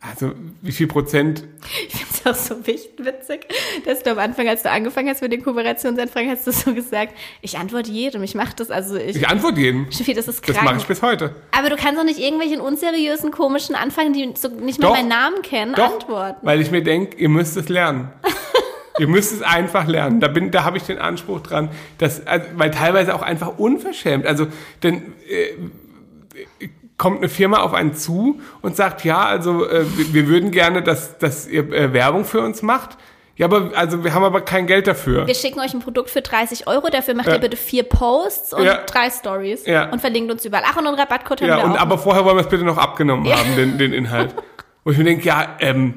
also 0.00 0.32
wie 0.62 0.70
viel 0.70 0.86
Prozent 0.86 1.44
Ich 1.88 1.94
finde 1.96 2.06
es 2.12 2.26
auch 2.26 2.34
so 2.34 2.66
witzig, 2.66 3.48
dass 3.84 4.02
du 4.04 4.12
am 4.12 4.18
Anfang, 4.18 4.48
als 4.48 4.62
du 4.62 4.70
angefangen 4.70 5.08
hast 5.08 5.22
mit 5.22 5.32
den 5.32 5.42
Kooperationsanfragen, 5.42 6.30
hast 6.30 6.46
du 6.46 6.52
so 6.52 6.72
gesagt, 6.72 7.14
ich 7.42 7.58
antworte 7.58 7.90
jedem, 7.90 8.22
ich 8.22 8.34
mache 8.36 8.54
das, 8.54 8.70
also 8.70 8.94
ich, 8.96 9.16
Ich 9.16 9.28
antworte 9.28 9.60
jedem. 9.60 9.90
Schnüffi, 9.90 10.14
das 10.14 10.28
ist 10.28 10.46
Das 10.48 10.54
krank. 10.54 10.68
mache 10.68 10.76
ich 10.78 10.86
bis 10.86 11.02
heute. 11.02 11.34
Aber 11.50 11.68
du 11.68 11.76
kannst 11.76 11.98
doch 11.98 12.04
nicht 12.04 12.20
irgendwelchen 12.20 12.60
unseriösen, 12.60 13.32
komischen 13.32 13.74
Anfragen, 13.74 14.12
die 14.12 14.32
so 14.36 14.48
nicht 14.48 14.78
mal 14.80 14.88
Doch. 14.88 14.94
meinen 14.94 15.08
Namen 15.08 15.42
kennen, 15.42 15.74
Doch, 15.74 15.94
antworten. 15.94 16.46
weil 16.46 16.60
ich 16.60 16.70
mir 16.70 16.82
denke, 16.82 17.16
ihr 17.16 17.28
müsst 17.28 17.56
es 17.56 17.68
lernen. 17.68 18.12
ihr 19.00 19.08
müsst 19.08 19.32
es 19.32 19.42
einfach 19.42 19.88
lernen. 19.88 20.20
Da 20.20 20.28
bin, 20.28 20.52
da 20.52 20.62
habe 20.64 20.76
ich 20.76 20.84
den 20.84 20.98
Anspruch 20.98 21.40
dran, 21.40 21.70
dass, 21.98 22.24
also, 22.24 22.46
weil 22.54 22.70
teilweise 22.70 23.14
auch 23.16 23.22
einfach 23.22 23.58
unverschämt. 23.58 24.26
Also, 24.26 24.46
denn 24.84 25.12
äh, 25.28 26.66
kommt 26.98 27.18
eine 27.18 27.28
Firma 27.28 27.58
auf 27.58 27.72
einen 27.74 27.94
zu 27.94 28.40
und 28.60 28.76
sagt, 28.76 29.04
ja, 29.04 29.24
also 29.24 29.64
äh, 29.66 29.84
wir, 30.12 30.26
würden 30.28 30.50
gerne, 30.50 30.82
dass, 30.82 31.16
dass 31.18 31.46
ihr 31.46 31.72
äh, 31.72 31.92
Werbung 31.92 32.24
für 32.24 32.40
uns 32.40 32.60
macht. 32.62 32.98
Ja, 33.36 33.46
aber 33.46 33.70
also 33.76 34.02
wir 34.02 34.14
haben 34.14 34.24
aber 34.24 34.40
kein 34.40 34.66
Geld 34.66 34.88
dafür. 34.88 35.24
Wir 35.28 35.34
schicken 35.36 35.60
euch 35.60 35.72
ein 35.72 35.78
Produkt 35.78 36.10
für 36.10 36.22
30 36.22 36.66
Euro, 36.66 36.88
dafür 36.90 37.14
macht 37.14 37.28
Ja. 37.28 37.34
ihr 37.34 37.38
bitte 37.38 37.56
vier 37.56 37.84
Posts 37.84 38.52
und 38.54 38.64
Ja. 38.64 38.78
drei 38.84 39.10
Stories. 39.10 39.64
Ja. 39.64 39.90
Und 39.90 40.00
verlinkt 40.00 40.32
uns 40.32 40.44
überall. 40.44 40.64
Ach, 40.66 40.76
und 40.76 40.88
einen 40.88 40.98
Rabattcode 40.98 41.42
haben 41.42 41.48
Ja, 41.48 41.56
wir 41.58 41.64
und 41.66 41.72
auch. 41.76 41.80
aber 41.80 41.98
vorher 41.98 42.24
wollen 42.24 42.36
wir 42.36 42.40
es 42.42 42.48
bitte 42.48 42.64
noch 42.64 42.78
abgenommen 42.78 43.32
haben, 43.32 43.54
den, 43.54 43.78
den 43.78 43.92
Inhalt. 43.92 44.34
Wo 44.84 44.90
ich 44.90 44.98
mir 44.98 45.04
denke, 45.04 45.24
ja, 45.24 45.56
ähm, 45.60 45.94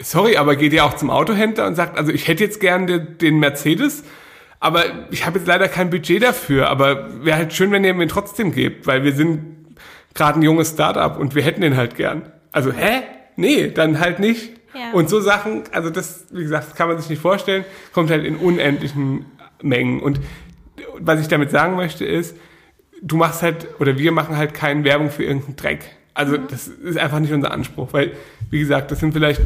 sorry, 0.00 0.36
aber 0.36 0.54
geht 0.54 0.72
ihr 0.72 0.84
auch 0.84 0.94
zum 0.94 1.10
Autohändler 1.10 1.66
und 1.66 1.74
sagt, 1.74 1.98
also 1.98 2.12
ich 2.12 2.28
hätte 2.28 2.44
jetzt 2.44 2.60
gern 2.60 2.86
den, 2.86 3.18
den 3.18 3.40
Mercedes, 3.40 4.04
aber 4.60 4.84
ich 5.10 5.26
habe 5.26 5.38
jetzt 5.38 5.48
leider 5.48 5.66
kein 5.66 5.90
Budget 5.90 6.22
dafür, 6.22 6.68
aber 6.68 7.24
wäre 7.24 7.36
halt 7.36 7.52
schön, 7.52 7.72
wenn 7.72 7.82
ihr 7.82 7.94
mir 7.94 8.04
den 8.06 8.10
trotzdem 8.10 8.52
gebt, 8.52 8.86
weil 8.86 9.02
wir 9.02 9.12
sind 9.12 9.65
gerade 10.16 10.38
ein 10.40 10.42
junges 10.42 10.70
Startup 10.70 11.18
und 11.18 11.34
wir 11.34 11.42
hätten 11.42 11.60
den 11.60 11.76
halt 11.76 11.96
gern. 11.96 12.30
Also, 12.52 12.72
hä? 12.72 13.02
Nee, 13.36 13.70
dann 13.70 14.00
halt 14.00 14.18
nicht. 14.18 14.52
Ja. 14.74 14.92
Und 14.92 15.08
so 15.08 15.20
Sachen, 15.20 15.64
also 15.72 15.90
das, 15.90 16.26
wie 16.30 16.42
gesagt, 16.42 16.70
das 16.70 16.74
kann 16.74 16.88
man 16.88 16.98
sich 16.98 17.08
nicht 17.08 17.22
vorstellen, 17.22 17.64
kommt 17.92 18.10
halt 18.10 18.24
in 18.24 18.36
unendlichen 18.36 19.26
Mengen. 19.62 20.00
Und 20.00 20.20
was 20.98 21.20
ich 21.20 21.28
damit 21.28 21.50
sagen 21.50 21.76
möchte 21.76 22.04
ist, 22.04 22.36
du 23.02 23.16
machst 23.16 23.42
halt, 23.42 23.68
oder 23.80 23.98
wir 23.98 24.12
machen 24.12 24.36
halt 24.36 24.54
keine 24.54 24.84
Werbung 24.84 25.10
für 25.10 25.24
irgendeinen 25.24 25.56
Dreck. 25.56 25.96
Also 26.14 26.36
das 26.36 26.68
ist 26.68 26.98
einfach 26.98 27.20
nicht 27.20 27.32
unser 27.32 27.50
Anspruch, 27.50 27.92
weil, 27.92 28.12
wie 28.50 28.58
gesagt, 28.58 28.90
das 28.90 29.00
sind 29.00 29.12
vielleicht 29.12 29.40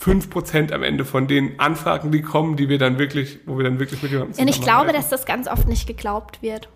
5% 0.00 0.72
am 0.72 0.82
Ende 0.82 1.04
von 1.04 1.26
den 1.26 1.58
Anfragen, 1.58 2.10
die 2.10 2.22
kommen, 2.22 2.56
die 2.56 2.68
wir 2.68 2.78
dann 2.78 2.98
wirklich, 2.98 3.40
wo 3.46 3.56
wir 3.56 3.64
dann 3.64 3.78
wirklich 3.78 4.02
mit 4.02 4.10
jemandem 4.10 4.40
und 4.40 4.48
ich 4.48 4.60
glaube, 4.60 4.92
dass 4.92 5.08
das 5.08 5.26
ganz 5.26 5.48
oft 5.48 5.68
nicht 5.68 5.86
geglaubt 5.86 6.42
wird. 6.42 6.68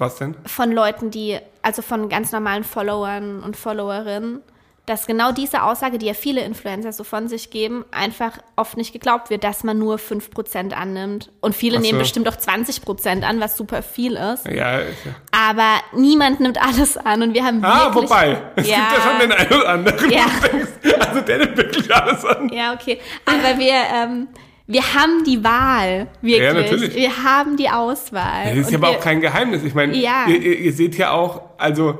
Was 0.00 0.16
denn? 0.16 0.34
Von 0.46 0.72
Leuten, 0.72 1.10
die, 1.10 1.38
also 1.62 1.82
von 1.82 2.08
ganz 2.08 2.32
normalen 2.32 2.64
Followern 2.64 3.42
und 3.42 3.56
Followerinnen, 3.56 4.40
dass 4.86 5.06
genau 5.06 5.30
diese 5.30 5.62
Aussage, 5.62 5.98
die 5.98 6.06
ja 6.06 6.14
viele 6.14 6.40
Influencer 6.40 6.92
so 6.92 7.04
von 7.04 7.28
sich 7.28 7.50
geben, 7.50 7.84
einfach 7.92 8.38
oft 8.56 8.76
nicht 8.76 8.92
geglaubt 8.92 9.30
wird, 9.30 9.44
dass 9.44 9.62
man 9.62 9.78
nur 9.78 9.96
5% 9.98 10.72
annimmt. 10.72 11.30
Und 11.40 11.54
viele 11.54 11.76
so. 11.76 11.82
nehmen 11.82 11.98
bestimmt 11.98 12.26
auch 12.28 12.34
20% 12.34 13.22
an, 13.22 13.38
was 13.40 13.56
super 13.56 13.82
viel 13.82 14.14
ist. 14.14 14.46
Ja, 14.48 14.80
ja. 14.80 14.86
Aber 15.30 15.68
niemand 15.92 16.40
nimmt 16.40 16.60
alles 16.60 16.96
an 16.96 17.22
und 17.22 17.34
wir 17.34 17.44
haben 17.44 17.62
Ah, 17.62 17.94
wirklich... 17.94 18.10
wobei, 18.10 18.42
es 18.56 18.68
Ja. 18.68 18.76
gibt 18.78 18.92
ja 18.96 19.10
schon 19.10 19.20
den 19.20 19.32
einen 19.32 19.52
oder 19.52 19.68
anderen, 19.68 20.10
Ja. 20.10 20.26
also 21.06 21.20
der 21.20 21.38
nimmt 21.38 21.56
wirklich 21.58 21.94
alles 21.94 22.24
an. 22.24 22.48
Ja, 22.48 22.72
okay. 22.72 22.98
Aber 23.26 23.58
wir, 23.58 23.74
ähm, 23.94 24.28
wir 24.70 24.94
haben 24.94 25.24
die 25.24 25.42
Wahl, 25.42 26.06
wirklich. 26.22 26.42
Ja, 26.42 26.54
natürlich. 26.54 26.94
Wir 26.94 27.24
haben 27.24 27.56
die 27.56 27.68
Auswahl. 27.68 28.44
Das 28.44 28.56
ist 28.56 28.66
Und 28.66 28.72
ja 28.72 28.78
aber 28.78 28.88
wir, 28.88 28.98
auch 28.98 29.00
kein 29.00 29.20
Geheimnis. 29.20 29.64
Ich 29.64 29.74
meine, 29.74 29.96
Ja. 29.96 30.26
ihr, 30.28 30.58
ihr, 30.60 30.72
seht 30.72 30.96
ja 30.96 31.10
auch, 31.10 31.42
also 31.58 31.98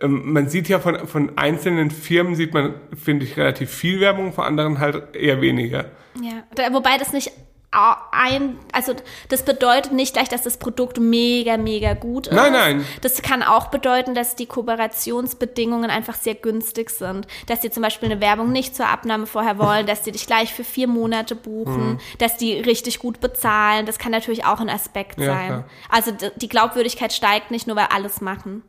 ähm, 0.00 0.32
man 0.32 0.48
sieht 0.48 0.68
ja 0.68 0.78
von, 0.78 1.06
von 1.06 1.36
einzelnen 1.36 1.90
Firmen, 1.90 2.34
sieht 2.34 2.54
man, 2.54 2.74
finde 2.96 3.26
ich, 3.26 3.36
relativ 3.36 3.70
viel 3.70 4.00
Werbung, 4.00 4.32
von 4.32 4.44
anderen 4.44 4.78
halt 4.78 5.14
eher 5.14 5.42
weniger. 5.42 5.86
Ja, 6.22 6.72
wobei 6.72 6.96
das 6.98 7.12
nicht 7.12 7.32
ein, 7.72 8.58
also 8.72 8.94
das 9.28 9.44
bedeutet 9.44 9.92
nicht 9.92 10.14
gleich, 10.14 10.28
dass 10.28 10.42
das 10.42 10.56
Produkt 10.56 10.98
mega, 10.98 11.56
mega 11.56 11.94
gut 11.94 12.26
ist. 12.26 12.34
Nein, 12.34 12.52
nein. 12.52 12.84
Das 13.00 13.22
kann 13.22 13.44
auch 13.44 13.68
bedeuten, 13.68 14.14
dass 14.14 14.34
die 14.34 14.46
Kooperationsbedingungen 14.46 15.88
einfach 15.90 16.14
sehr 16.14 16.34
günstig 16.34 16.90
sind. 16.90 17.26
Dass 17.46 17.60
die 17.60 17.70
zum 17.70 17.82
Beispiel 17.82 18.10
eine 18.10 18.20
Werbung 18.20 18.50
nicht 18.50 18.74
zur 18.74 18.88
Abnahme 18.88 19.26
vorher 19.26 19.58
wollen, 19.58 19.86
dass 19.86 20.02
die 20.02 20.12
dich 20.12 20.26
gleich 20.26 20.52
für 20.52 20.64
vier 20.64 20.88
Monate 20.88 21.36
buchen, 21.36 21.92
Mhm. 21.92 21.98
dass 22.18 22.36
die 22.36 22.54
richtig 22.54 22.98
gut 22.98 23.20
bezahlen. 23.20 23.86
Das 23.86 23.98
kann 23.98 24.10
natürlich 24.12 24.44
auch 24.44 24.60
ein 24.60 24.68
Aspekt 24.70 25.20
Ja, 25.20 25.26
sein. 25.26 25.46
klar. 25.46 25.64
Also 25.88 26.12
die 26.36 26.48
Glaubwürdigkeit 26.48 27.12
steigt 27.12 27.50
nicht 27.52 27.66
nur, 27.66 27.76
weil 27.76 27.86
alles 27.94 28.20
machen. 28.20 28.62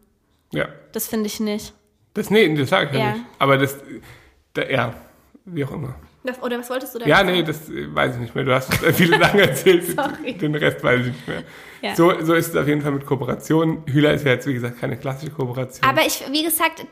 Ja. 0.51 0.67
Das 0.91 1.07
finde 1.07 1.25
ich 1.27 1.39
nicht. 1.39 1.73
Das, 2.13 2.29
nee, 2.29 2.53
das 2.55 2.69
sage 2.69 2.89
ich 2.91 2.97
ja, 2.99 2.99
Ja. 2.99 3.11
nicht. 3.13 3.25
Aber 3.39 3.57
das, 3.57 3.77
da, 4.53 4.63
ja, 4.69 4.93
wie 5.45 5.65
auch 5.65 5.71
immer. 5.71 5.95
Oder 6.41 6.59
was 6.59 6.69
wolltest 6.69 6.93
du 6.93 6.99
da 6.99 7.05
Ja, 7.07 7.17
sagen? 7.17 7.31
nee, 7.31 7.43
das 7.43 7.69
äh, 7.69 7.93
weiß 7.93 8.15
ich 8.15 8.21
nicht 8.21 8.35
mehr. 8.35 8.43
Du 8.43 8.53
hast 8.53 8.73
viele 8.93 9.17
Lange 9.17 9.41
erzählt. 9.41 9.85
Sorry. 9.95 10.33
Den 10.33 10.53
Rest 10.55 10.83
weiß 10.83 10.99
ich 11.01 11.07
nicht 11.07 11.27
mehr. 11.27 11.43
Ja. 11.81 11.95
So, 11.95 12.13
so 12.23 12.33
ist 12.35 12.49
es 12.49 12.55
auf 12.55 12.67
jeden 12.67 12.81
Fall 12.81 12.91
mit 12.91 13.05
Kooperationen. 13.05 13.83
Hühler 13.87 14.13
ist 14.13 14.23
ja 14.25 14.33
jetzt, 14.33 14.45
wie 14.45 14.53
gesagt, 14.53 14.79
keine 14.79 14.97
klassische 14.97 15.31
Kooperation. 15.31 15.83
Aber 15.89 16.05
ich, 16.05 16.23
wie 16.31 16.43
gesagt, 16.43 16.83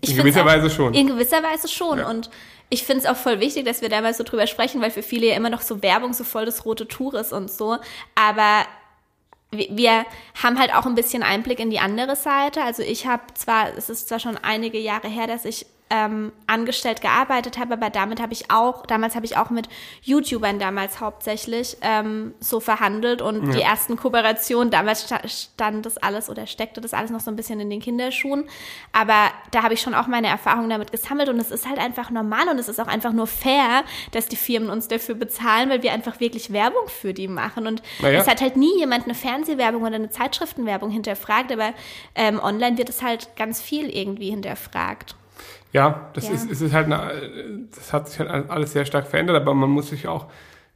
ich 0.00 0.10
In 0.10 0.16
gewisser 0.16 0.42
auch, 0.42 0.46
Weise 0.46 0.68
schon. 0.68 0.94
In 0.94 1.06
gewisser 1.06 1.42
Weise 1.44 1.68
schon. 1.68 1.98
Ja. 1.98 2.10
Und 2.10 2.28
ich 2.70 2.82
finde 2.84 3.04
es 3.04 3.06
auch 3.06 3.16
voll 3.16 3.38
wichtig, 3.38 3.64
dass 3.66 3.82
wir 3.82 3.88
da 3.88 4.00
mal 4.00 4.14
so 4.14 4.24
drüber 4.24 4.46
sprechen, 4.48 4.80
weil 4.80 4.90
für 4.90 5.02
viele 5.02 5.26
ja 5.28 5.36
immer 5.36 5.50
noch 5.50 5.60
so 5.60 5.80
Werbung 5.82 6.12
so 6.12 6.24
voll 6.24 6.44
das 6.44 6.64
rote 6.64 6.88
Tuch 6.88 7.14
ist 7.14 7.32
und 7.32 7.50
so. 7.50 7.76
Aber 8.16 8.64
wir 9.52 10.06
haben 10.42 10.58
halt 10.58 10.74
auch 10.74 10.86
ein 10.86 10.94
bisschen 10.94 11.22
Einblick 11.22 11.60
in 11.60 11.70
die 11.70 11.78
andere 11.78 12.16
Seite. 12.16 12.62
Also 12.62 12.82
ich 12.82 13.06
habe 13.06 13.22
zwar, 13.34 13.76
es 13.76 13.90
ist 13.90 14.08
zwar 14.08 14.18
schon 14.18 14.38
einige 14.38 14.78
Jahre 14.78 15.08
her, 15.08 15.26
dass 15.26 15.44
ich 15.44 15.66
ähm, 15.92 16.32
angestellt 16.46 17.02
gearbeitet 17.02 17.58
habe, 17.58 17.74
aber 17.74 17.90
damit 17.90 18.20
habe 18.22 18.32
ich 18.32 18.50
auch, 18.50 18.86
damals 18.86 19.14
habe 19.14 19.26
ich 19.26 19.36
auch 19.36 19.50
mit 19.50 19.68
YouTubern 20.00 20.58
damals 20.58 21.00
hauptsächlich 21.00 21.76
ähm, 21.82 22.32
so 22.40 22.60
verhandelt 22.60 23.20
und 23.20 23.52
die 23.52 23.60
ersten 23.60 23.98
Kooperationen, 23.98 24.70
damals 24.70 25.02
sta 25.04 25.20
stand 25.28 25.84
das 25.84 25.98
alles 25.98 26.30
oder 26.30 26.46
steckte 26.46 26.80
das 26.80 26.94
alles 26.94 27.10
noch 27.10 27.20
so 27.20 27.30
ein 27.30 27.36
bisschen 27.36 27.60
in 27.60 27.68
den 27.68 27.80
Kinderschuhen, 27.80 28.48
aber 28.92 29.30
da 29.50 29.62
habe 29.62 29.74
ich 29.74 29.82
schon 29.82 29.92
auch 29.92 30.06
meine 30.06 30.28
Erfahrungen 30.28 30.70
damit 30.70 30.92
gesammelt 30.92 31.28
und 31.28 31.38
es 31.38 31.50
ist 31.50 31.68
halt 31.68 31.78
einfach 31.78 32.10
normal 32.10 32.48
und 32.48 32.58
es 32.58 32.68
ist 32.70 32.80
auch 32.80 32.88
einfach 32.88 33.12
nur 33.12 33.26
fair, 33.26 33.84
dass 34.12 34.26
die 34.26 34.36
Firmen 34.36 34.70
uns 34.70 34.88
dafür 34.88 35.14
bezahlen, 35.14 35.68
weil 35.68 35.82
wir 35.82 35.92
einfach 35.92 36.20
wirklich 36.20 36.54
Werbung 36.54 36.88
für 36.88 37.12
die 37.12 37.28
machen 37.28 37.66
und 37.66 37.82
Naja. 38.00 38.20
es 38.20 38.26
hat 38.28 38.40
halt 38.40 38.56
nie 38.56 38.78
jemand 38.78 39.04
eine 39.04 39.14
Fernsehwerbung 39.14 39.82
oder 39.82 39.96
eine 39.96 40.08
Zeitschriftenwerbung 40.08 40.90
hinterfragt, 40.90 41.52
aber 41.52 41.74
ähm, 42.14 42.40
online 42.42 42.78
wird 42.78 42.88
es 42.88 43.02
halt 43.02 43.36
ganz 43.36 43.60
viel 43.60 43.94
irgendwie 43.94 44.30
hinterfragt. 44.30 45.16
Ja, 45.72 46.10
das 46.14 46.28
Ja. 46.28 46.34
ist, 46.34 46.50
es 46.50 46.60
ist 46.60 46.72
halt 46.72 46.86
eine, 46.86 47.12
das 47.74 47.92
hat 47.92 48.08
sich 48.08 48.18
halt 48.18 48.50
alles 48.50 48.72
sehr 48.72 48.84
stark 48.84 49.06
verändert, 49.06 49.36
aber 49.36 49.54
man 49.54 49.70
muss 49.70 49.88
sich 49.88 50.06
auch 50.06 50.26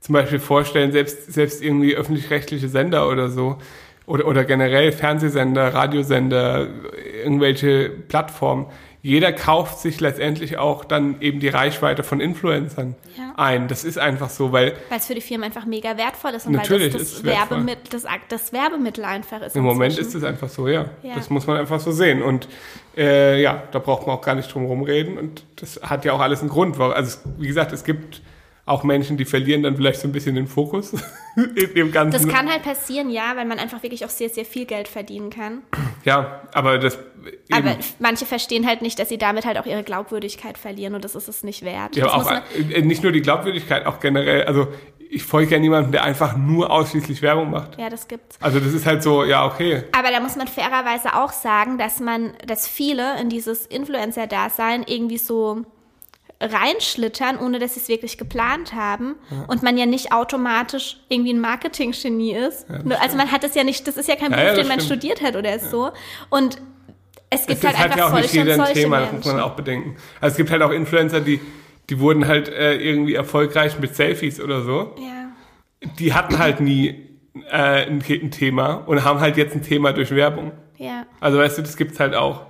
zum 0.00 0.12
Beispiel 0.14 0.38
vorstellen, 0.38 0.92
selbst, 0.92 1.32
selbst 1.32 1.62
irgendwie 1.62 1.94
öffentlich-rechtliche 1.96 2.68
Sender 2.68 3.09
oder 3.09 3.28
so, 3.28 3.59
oder, 4.06 4.26
oder 4.26 4.44
generell 4.44 4.92
Fernsehsender, 4.92 5.74
Radiosender, 5.74 6.68
irgendwelche 7.24 7.90
Plattformen, 7.90 8.66
jeder 9.07 9.33
kauft 9.33 9.79
sich 9.79 10.01
letztendlich 10.01 10.59
auch 10.59 10.85
dann 10.85 11.21
eben 11.21 11.38
die 11.38 11.47
Reichweite 11.49 12.03
von 12.03 12.19
Influencern 12.21 12.97
Ja. 13.16 13.35
ein. 13.37 13.69
Das 13.69 13.85
ist 13.85 13.99
einfach 13.99 14.31
so, 14.31 14.51
weil 14.51 14.75
Weil 14.88 14.99
es 14.99 15.07
für 15.07 15.14
die 15.14 15.21
Firmen 15.21 15.45
einfach 15.45 15.64
mega 15.64 15.97
wertvoll 15.97 16.33
ist 16.33 16.47
und 16.47 16.53
Natürlich 16.55 16.92
weil 16.92 17.01
das 17.01 17.12
das. 17.14 17.25
Werbemittel, 17.25 17.85
das, 17.88 18.05
das 18.29 18.53
Werbemittel 18.53 19.05
einfach 19.05 19.42
ist. 19.42 19.55
Im 19.55 19.62
Moment 19.62 19.92
inzwischen. 19.97 20.09
ist 20.09 20.14
es 20.16 20.25
einfach 20.25 20.49
so, 20.49 20.66
ja. 20.66 20.87
Ja. 21.05 21.14
Das 21.14 21.31
muss 21.31 21.47
man 21.47 21.57
einfach 21.57 21.79
so 21.79 21.92
sehen. 21.92 22.21
Und 22.21 22.49
äh, 22.97 23.40
ja, 23.40 23.62
da 23.71 23.79
braucht 23.79 24.09
man 24.09 24.16
auch 24.16 24.23
gar 24.23 24.35
nicht 24.35 24.53
drum 24.53 24.64
rumreden. 24.66 25.19
Und 25.19 25.45
das 25.57 25.81
hat 25.85 26.05
ja 26.05 26.12
auch 26.12 26.21
alles 26.21 26.40
einen 26.40 26.49
Grund. 26.49 26.79
Also 26.81 27.19
wie 27.38 27.47
gesagt, 27.47 27.73
es 27.73 27.85
gibt 27.85 28.23
auch 28.66 28.83
Menschen, 28.83 29.16
die 29.16 29.24
verlieren 29.24 29.62
dann 29.62 29.76
vielleicht 29.76 30.00
so 30.00 30.09
ein 30.09 30.12
bisschen 30.12 30.35
den 30.35 30.48
Fokus 30.48 30.92
in 31.37 31.74
dem 31.74 31.92
Ganzen. 31.92 32.20
Das 32.20 32.29
kann 32.29 32.50
halt 32.50 32.62
passieren, 32.64 33.11
ja, 33.11 33.37
weil 33.37 33.46
man 33.46 33.61
einfach 33.61 33.83
wirklich 33.85 34.05
auch 34.05 34.11
sehr, 34.11 34.29
sehr 34.29 34.44
viel 34.44 34.66
Geld 34.66 34.88
verdienen 34.88 35.31
kann. 35.31 35.62
ja, 36.05 36.42
aber 36.52 36.79
das 36.79 36.98
eben, 37.24 37.68
Aber 37.68 37.76
manche 38.00 38.26
verstehen 38.26 38.66
halt 38.66 38.83
nicht, 38.83 38.98
dass 38.98 39.09
sie 39.09 39.18
damit 39.18 39.46
halt 39.46 39.57
auch 39.59 39.66
ihre 39.66 39.85
Glaubwürdigkeit 39.85 40.59
verlieren 40.59 40.94
und 40.96 41.05
das 41.05 41.14
ist 41.14 41.29
es 41.29 41.44
nicht 41.44 41.64
wert. 41.64 41.94
ja, 41.94 42.07
das 42.07 42.12
auch 42.12 42.24
man, 42.24 42.42
äh, 42.72 42.83
nicht 42.83 43.05
nur 43.05 43.12
die 43.12 43.22
Glaubwürdigkeit, 43.22 43.87
auch 43.87 44.00
generell. 44.00 44.44
Also 44.44 44.66
ich 45.09 45.22
folge 45.22 45.55
ja 45.55 45.61
niemandem, 45.61 45.92
der 45.92 46.02
einfach 46.02 46.37
nur 46.37 46.68
ausschließlich 46.70 47.22
Werbung 47.22 47.50
macht. 47.50 47.79
ja, 47.79 47.88
das 47.88 48.09
gibt's. 48.09 48.37
Also 48.40 48.59
das 48.59 48.74
ist 48.74 48.85
halt 48.85 49.05
so, 49.05 49.22
ja, 49.22 49.46
okay. 49.46 49.85
Aber 49.96 50.11
da 50.11 50.18
muss 50.18 50.35
man 50.35 50.48
fairerweise 50.48 51.14
auch 51.14 51.33
sagen, 51.33 51.79
dass 51.79 52.00
man, 52.00 52.33
dass 52.44 52.66
viele 52.66 53.20
in 53.20 53.29
dieses 53.29 53.64
Influencer-Dasein 53.66 54.83
irgendwie 54.88 55.18
so 55.18 55.62
reinschlittern, 56.40 57.38
ohne 57.38 57.59
dass 57.59 57.75
sie 57.75 57.81
es 57.81 57.88
wirklich 57.88 58.18
geplant 58.18 58.75
haben 58.75 59.14
und 59.49 59.62
man 59.62 59.77
ja 59.79 59.87
nicht 59.87 60.12
automatisch 60.12 60.99
irgendwie 61.09 61.33
ein 61.33 61.40
Marketing-Genie 61.40 62.35
ist. 62.35 62.68
Nur- 62.85 63.01
also 63.01 63.16
man 63.16 63.33
hat 63.33 63.42
das 63.42 63.55
ja 63.55 63.64
nicht, 63.64 63.87
das 63.88 63.96
ist 63.96 64.09
ja 64.09 64.16
kein 64.16 64.31
Ja, 64.33 64.37
Beruf, 64.38 64.51
ja, 64.51 64.55
den 64.57 64.68
man 64.68 64.81
stimmt. 64.81 65.01
studiert 65.03 65.22
hat 65.22 65.37
oder 65.37 65.59
so. 65.59 65.90
Und 66.29 66.59
es 67.31 67.46
gibt 67.46 67.61
Es 67.61 67.66
halt 67.66 67.79
halt 67.79 67.92
einfach 67.92 67.99
ja 67.99 68.07
auch 68.12 68.20
nicht 68.20 68.35
jeder 68.35 68.62
ein 68.64 68.75
Thema, 68.75 69.01
das 69.01 69.12
muss 69.12 69.25
man 69.27 69.40
auch 69.40 69.55
bedenken. 69.57 69.96
Also 70.20 70.33
es 70.35 70.37
gibt 70.37 70.51
halt 70.51 70.62
auch 70.62 70.70
Influencer, 70.70 71.20
die, 71.20 71.40
die 71.88 71.99
wurden 72.01 72.27
halt 72.29 72.49
äh, 72.49 72.75
irgendwie 72.77 73.14
erfolgreich 73.14 73.79
mit 73.79 73.96
Selfies 73.96 74.40
oder 74.40 74.62
so. 74.62 74.94
Ja. 74.99 75.31
die 75.99 76.12
hatten 76.14 76.38
halt 76.38 76.61
nie 76.61 76.88
äh, 77.51 77.87
ein, 77.87 78.03
ein 78.09 78.31
Thema 78.31 78.75
und 78.87 79.05
haben 79.05 79.20
halt 79.20 79.37
jetzt 79.37 79.55
ein 79.55 79.62
Thema 79.62 79.92
durch 79.92 80.11
Werbung. 80.11 80.53
Ja. 80.77 81.07
Also 81.20 81.38
weißt 81.38 81.59
du, 81.59 81.62
das 81.62 81.77
gibt's 81.77 81.99
halt 81.99 82.14
auch. 82.14 82.42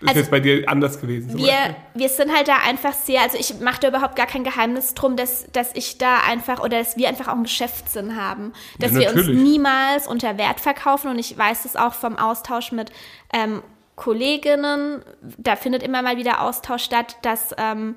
Das 0.00 0.08
Also, 0.08 0.20
ist 0.20 0.26
jetzt 0.26 0.30
bei 0.30 0.40
dir 0.40 0.68
anders 0.68 1.00
gewesen. 1.00 1.36
Wir, 1.38 1.46
Beispiel. 1.46 1.76
wir 1.94 2.08
sind 2.08 2.34
halt 2.34 2.48
da 2.48 2.56
einfach 2.58 2.92
sehr, 2.92 3.22
also 3.22 3.38
ich 3.38 3.60
mache 3.60 3.80
da 3.80 3.88
überhaupt 3.88 4.16
gar 4.16 4.26
kein 4.26 4.44
Geheimnis 4.44 4.94
drum, 4.94 5.16
dass, 5.16 5.46
dass 5.52 5.70
ich 5.74 5.98
da 5.98 6.20
einfach 6.20 6.60
oder 6.60 6.78
dass 6.78 6.96
wir 6.96 7.08
einfach 7.08 7.28
auch 7.28 7.32
einen 7.34 7.44
Geschäftssinn 7.44 8.16
haben. 8.16 8.52
Dass 8.78 8.92
Ja, 8.92 9.00
wir 9.00 9.10
uns 9.12 9.26
niemals 9.28 10.06
unter 10.06 10.36
Wert 10.38 10.60
verkaufen 10.60 11.10
und 11.10 11.18
ich 11.18 11.36
weiß 11.36 11.64
es 11.64 11.76
auch 11.76 11.94
vom 11.94 12.16
Austausch 12.16 12.72
mit 12.72 12.90
ähm, 13.32 13.62
Kolleginnen, 13.96 15.02
da 15.38 15.56
findet 15.56 15.82
immer 15.82 16.02
mal 16.02 16.18
wieder 16.18 16.42
Austausch 16.42 16.82
statt, 16.84 17.16
dass, 17.22 17.54
ähm, 17.56 17.96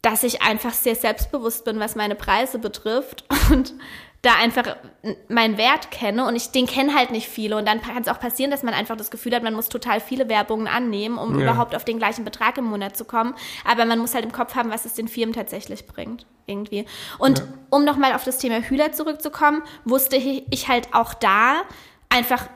dass 0.00 0.22
ich 0.22 0.40
einfach 0.42 0.72
sehr 0.72 0.94
selbstbewusst 0.94 1.64
bin, 1.66 1.78
was 1.78 1.96
meine 1.96 2.14
Preise 2.14 2.58
betrifft 2.58 3.24
und 3.50 3.74
da 4.26 4.34
einfach 4.34 4.76
meinen 5.28 5.56
Wert 5.56 5.90
kenne 5.90 6.26
und 6.26 6.34
ich 6.34 6.50
den 6.50 6.66
kennen 6.66 6.94
halt 6.94 7.10
nicht 7.10 7.28
viele. 7.28 7.56
Und 7.56 7.66
dann 7.66 7.80
kann 7.80 8.02
es 8.02 8.08
auch 8.08 8.18
passieren, 8.18 8.50
dass 8.50 8.62
man 8.62 8.74
einfach 8.74 8.96
das 8.96 9.10
Gefühl 9.10 9.34
hat, 9.34 9.42
man 9.42 9.54
muss 9.54 9.68
total 9.68 10.00
viele 10.00 10.28
Werbungen 10.28 10.66
annehmen, 10.66 11.16
um 11.16 11.38
Ja. 11.38 11.44
überhaupt 11.44 11.74
auf 11.76 11.84
den 11.84 11.98
gleichen 11.98 12.24
Betrag 12.24 12.58
im 12.58 12.64
Monat 12.64 12.96
zu 12.96 13.04
kommen, 13.04 13.34
aber 13.64 13.84
man 13.84 13.98
muss 13.98 14.14
halt 14.14 14.24
im 14.24 14.32
Kopf 14.32 14.54
haben, 14.56 14.70
was 14.70 14.84
es 14.84 14.94
den 14.94 15.08
Firmen 15.08 15.34
tatsächlich 15.34 15.86
bringt 15.86 16.26
irgendwie. 16.46 16.86
Und 17.18 17.42
um 17.70 17.84
nochmal 17.84 18.14
auf 18.14 18.24
das 18.24 18.38
Thema 18.38 18.60
Hühler 18.60 18.92
zurückzukommen, 18.92 19.62
wusste 19.84 20.16
ich 20.16 20.68
halt 20.68 20.92
auch 20.92 21.14
da 21.14 21.62
einfach, 22.08 22.48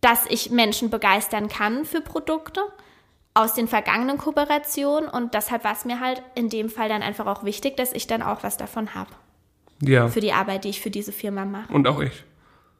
dass 0.00 0.26
ich 0.26 0.50
Menschen 0.50 0.90
begeistern 0.90 1.48
kann 1.48 1.84
für 1.84 2.00
Produkte 2.00 2.60
aus 3.32 3.54
den 3.54 3.68
vergangenen 3.68 4.18
Kooperationen. 4.18 5.08
Und 5.08 5.34
deshalb 5.34 5.64
war 5.64 5.72
es 5.72 5.84
mir 5.84 6.00
halt 6.00 6.22
in 6.34 6.48
dem 6.48 6.68
Fall 6.68 6.88
dann 6.88 7.02
einfach 7.02 7.26
auch 7.26 7.44
wichtig, 7.44 7.76
dass 7.76 7.92
ich 7.92 8.06
dann 8.06 8.22
auch 8.22 8.42
was 8.42 8.56
davon 8.56 8.94
habe 8.94 9.10
Ja. 9.80 10.08
für 10.08 10.20
die 10.20 10.32
Arbeit, 10.32 10.64
die 10.64 10.70
ich 10.70 10.80
für 10.80 10.90
diese 10.90 11.12
Firma 11.12 11.44
mache. 11.44 11.72
Und 11.72 11.86
auch 11.86 12.00
ich. 12.00 12.24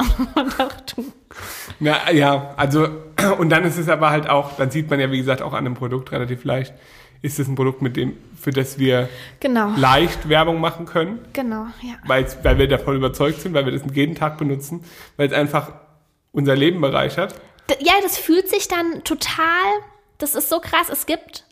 Und 0.34 0.60
auch 0.60 0.80
du. 0.94 1.12
Ja, 1.80 2.10
ja, 2.10 2.54
also, 2.56 2.88
und 3.38 3.50
dann 3.50 3.64
ist 3.64 3.78
es 3.78 3.88
aber 3.88 4.10
halt 4.10 4.28
auch, 4.28 4.56
dann 4.56 4.70
sieht 4.70 4.90
man 4.90 5.00
ja, 5.00 5.10
wie 5.10 5.18
gesagt, 5.18 5.42
auch 5.42 5.52
an 5.52 5.66
einem 5.66 5.74
Produkt 5.74 6.12
relativ 6.12 6.44
leicht, 6.44 6.74
ist 7.22 7.38
es 7.38 7.48
ein 7.48 7.54
Produkt, 7.54 7.82
mit 7.82 7.96
dem, 7.96 8.16
für 8.38 8.50
das 8.50 8.78
wir 8.78 9.08
Genau, 9.40 9.72
leicht 9.76 10.28
Werbung 10.28 10.60
machen 10.60 10.86
können, 10.86 11.20
genau, 11.32 11.66
ja. 11.82 11.94
weil, 12.06 12.26
wir 12.58 12.68
davon 12.68 12.96
überzeugt 12.96 13.40
sind, 13.40 13.54
weil 13.54 13.64
wir 13.64 13.72
das 13.72 13.82
jeden 13.94 14.14
Tag 14.14 14.38
benutzen, 14.38 14.84
weil 15.16 15.28
es 15.28 15.32
einfach 15.32 15.72
unser 16.32 16.54
Leben 16.54 16.80
bereichert. 16.80 17.34
Ja, 17.80 17.94
das 18.02 18.18
fühlt 18.18 18.48
sich 18.48 18.68
dann 18.68 19.02
total, 19.04 19.64
das 20.18 20.34
ist 20.34 20.48
so 20.48 20.60
krass, 20.60 20.88
es 20.90 21.06
gibt 21.06 21.44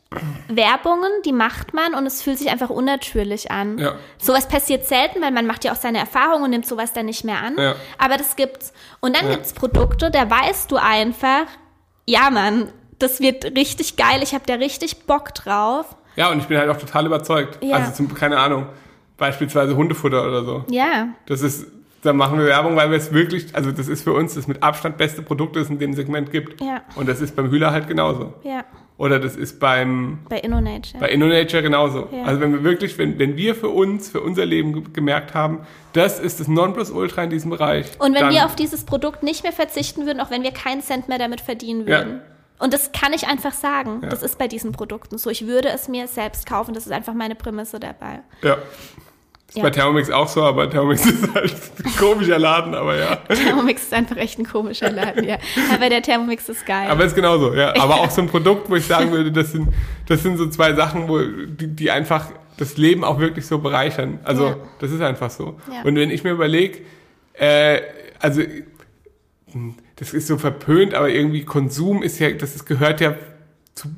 Werbungen, 0.48 1.10
die 1.24 1.32
macht 1.32 1.74
man 1.74 1.94
und 1.94 2.06
es 2.06 2.22
fühlt 2.22 2.38
sich 2.38 2.50
einfach 2.50 2.70
unnatürlich 2.70 3.50
an. 3.50 3.78
Ja. 3.78 3.94
Sowas 4.18 4.48
passiert 4.48 4.86
selten, 4.86 5.22
weil 5.22 5.30
man 5.30 5.46
macht 5.46 5.64
ja 5.64 5.72
auch 5.72 5.76
seine 5.76 5.98
Erfahrungen 5.98 6.44
und 6.44 6.50
nimmt 6.50 6.66
sowas 6.66 6.92
dann 6.92 7.06
nicht 7.06 7.24
mehr 7.24 7.42
an. 7.42 7.56
Ja. 7.58 7.74
Aber 7.98 8.16
das 8.16 8.36
gibt's. 8.36 8.72
Und 9.00 9.16
dann 9.16 9.26
Ja. 9.26 9.32
gibt's 9.34 9.52
Produkte, 9.52 10.10
da 10.10 10.28
weißt 10.30 10.70
du 10.70 10.76
einfach, 10.76 11.46
ja 12.06 12.30
Mann, 12.30 12.68
das 12.98 13.20
wird 13.20 13.44
richtig 13.56 13.96
geil, 13.96 14.20
ich 14.22 14.34
habe 14.34 14.44
da 14.46 14.54
richtig 14.54 15.06
Bock 15.06 15.34
drauf. 15.34 15.96
Ja, 16.16 16.30
und 16.30 16.38
ich 16.38 16.46
bin 16.46 16.58
halt 16.58 16.68
auch 16.70 16.76
total 16.76 17.06
überzeugt. 17.06 17.58
Ja. 17.64 17.76
Also, 17.76 17.92
zum, 17.92 18.12
keine 18.14 18.38
Ahnung, 18.38 18.66
beispielsweise 19.16 19.76
Hundefutter 19.76 20.26
oder 20.26 20.44
so. 20.44 20.64
Ja, 20.70 21.08
Das 21.26 21.40
ist, 21.42 21.66
da 22.02 22.12
machen 22.12 22.38
wir 22.38 22.46
Werbung, 22.46 22.76
weil 22.76 22.90
wir 22.90 22.98
es 22.98 23.12
wirklich, 23.12 23.54
also 23.54 23.72
das 23.72 23.88
ist 23.88 24.02
für 24.02 24.12
uns 24.12 24.34
das 24.34 24.46
mit 24.48 24.62
Abstand 24.62 24.98
beste 24.98 25.22
Produkt, 25.22 25.56
das 25.56 25.64
es 25.64 25.70
in 25.70 25.78
dem 25.78 25.94
Segment 25.94 26.30
gibt. 26.30 26.60
Ja. 26.60 26.82
Und 26.96 27.08
das 27.08 27.20
ist 27.20 27.34
beim 27.36 27.50
Hühler 27.50 27.70
halt 27.70 27.86
genauso. 27.88 28.34
ja, 28.42 28.64
Oder 28.98 29.18
das 29.18 29.34
ist 29.36 29.58
beim, 29.58 30.18
bei 30.28 30.38
InnoNature. 30.38 31.00
bei 31.00 31.08
InnoNature 31.08 31.62
genauso. 31.62 32.08
Ja. 32.12 32.24
Also 32.24 32.40
wenn 32.40 32.52
wir 32.52 32.62
wirklich, 32.62 32.98
wenn, 32.98 33.18
wenn 33.18 33.36
wir 33.36 33.54
für 33.54 33.68
uns, 33.70 34.10
für 34.10 34.20
unser 34.20 34.44
Leben 34.46 34.72
ge- 34.74 34.82
gemerkt 34.92 35.34
haben, 35.34 35.60
das 35.92 36.20
ist 36.20 36.38
das 36.40 36.46
Nonplusultra 36.46 37.24
in 37.24 37.30
diesem 37.30 37.50
Bereich. 37.50 37.86
Und 37.98 38.14
wenn 38.14 38.30
wir 38.30 38.44
auf 38.46 38.54
dieses 38.54 38.84
Produkt 38.84 39.22
nicht 39.22 39.42
mehr 39.42 39.52
verzichten 39.52 40.06
würden, 40.06 40.20
auch 40.20 40.30
wenn 40.30 40.42
wir 40.42 40.52
keinen 40.52 40.82
Cent 40.82 41.08
mehr 41.08 41.18
damit 41.18 41.40
verdienen 41.40 41.80
Ja. 41.88 41.98
würden. 41.98 42.20
Und 42.58 42.72
das 42.72 42.92
kann 42.92 43.12
ich 43.12 43.26
einfach 43.26 43.52
sagen. 43.52 44.00
Ja. 44.04 44.08
Das 44.10 44.22
ist 44.22 44.38
bei 44.38 44.46
diesen 44.46 44.70
Produkten 44.70 45.18
so. 45.18 45.30
Ich 45.30 45.48
würde 45.48 45.68
es 45.70 45.88
mir 45.88 46.06
selbst 46.06 46.46
kaufen. 46.46 46.74
Das 46.74 46.86
ist 46.86 46.92
einfach 46.92 47.14
meine 47.14 47.34
Prämisse 47.34 47.80
dabei. 47.80 48.20
Ja. 48.42 48.58
Ist 49.52 49.58
Ja. 49.58 49.64
bei 49.64 49.70
Thermomix 49.70 50.08
auch 50.10 50.28
so, 50.28 50.42
aber 50.44 50.70
Thermomix 50.70 51.04
ist 51.06 51.34
halt 51.34 51.54
ein 51.84 51.96
komischer 51.98 52.38
Laden, 52.38 52.74
aber 52.74 52.96
ja. 52.98 53.16
Thermomix 53.28 53.82
ist 53.82 53.92
einfach 53.92 54.16
echt 54.16 54.38
ein 54.38 54.46
komischer 54.46 54.90
Laden, 54.90 55.24
ja. 55.24 55.36
Aber 55.74 55.90
der 55.90 56.00
Thermomix 56.00 56.48
ist 56.48 56.64
geil. 56.64 56.88
Aber 56.90 57.04
ist 57.04 57.14
genauso, 57.14 57.52
ja. 57.54 57.74
Aber 57.80 57.96
auch 57.96 58.08
so 58.10 58.22
ein 58.22 58.28
Produkt, 58.28 58.70
wo 58.70 58.76
ich 58.76 58.86
sagen 58.86 59.10
würde, 59.12 59.30
das 59.30 59.52
sind, 59.52 59.68
das 60.08 60.22
sind 60.22 60.38
so 60.38 60.48
zwei 60.48 60.72
Sachen, 60.72 61.06
wo, 61.06 61.18
die, 61.20 61.66
die 61.66 61.90
einfach 61.90 62.30
das 62.56 62.78
Leben 62.78 63.04
auch 63.04 63.18
wirklich 63.18 63.46
so 63.46 63.58
bereichern. 63.58 64.20
Also, 64.24 64.46
Ja. 64.46 64.56
das 64.78 64.90
ist 64.90 65.02
einfach 65.02 65.28
so. 65.30 65.58
Ja. 65.70 65.82
Und 65.84 65.96
wenn 65.96 66.10
ich 66.10 66.24
mir 66.24 66.30
überlege, 66.30 66.78
äh, 67.34 67.80
also, 68.20 68.40
das 69.96 70.14
ist 70.14 70.28
so 70.28 70.38
verpönt, 70.38 70.94
aber 70.94 71.10
irgendwie 71.10 71.44
Konsum 71.44 72.02
ist 72.02 72.18
ja, 72.18 72.30
das 72.30 72.64
gehört 72.64 73.00
ja 73.02 73.14
zu, 73.74 73.88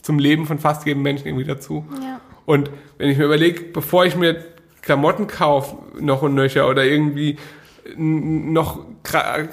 zum 0.00 0.18
Leben 0.18 0.46
von 0.46 0.58
fast 0.58 0.86
jedem 0.86 1.02
Menschen 1.02 1.26
irgendwie 1.26 1.44
dazu. 1.44 1.84
ja. 2.02 2.20
Und 2.46 2.70
wenn 2.96 3.10
ich 3.10 3.18
mir 3.18 3.24
überlege, 3.24 3.60
bevor 3.60 4.06
ich 4.06 4.14
mir 4.14 4.36
Klamotten 4.86 5.26
kaufe, 5.26 5.76
noch 6.00 6.22
und 6.22 6.34
nöcher, 6.36 6.68
oder 6.68 6.84
irgendwie 6.84 7.36
noch 7.96 8.84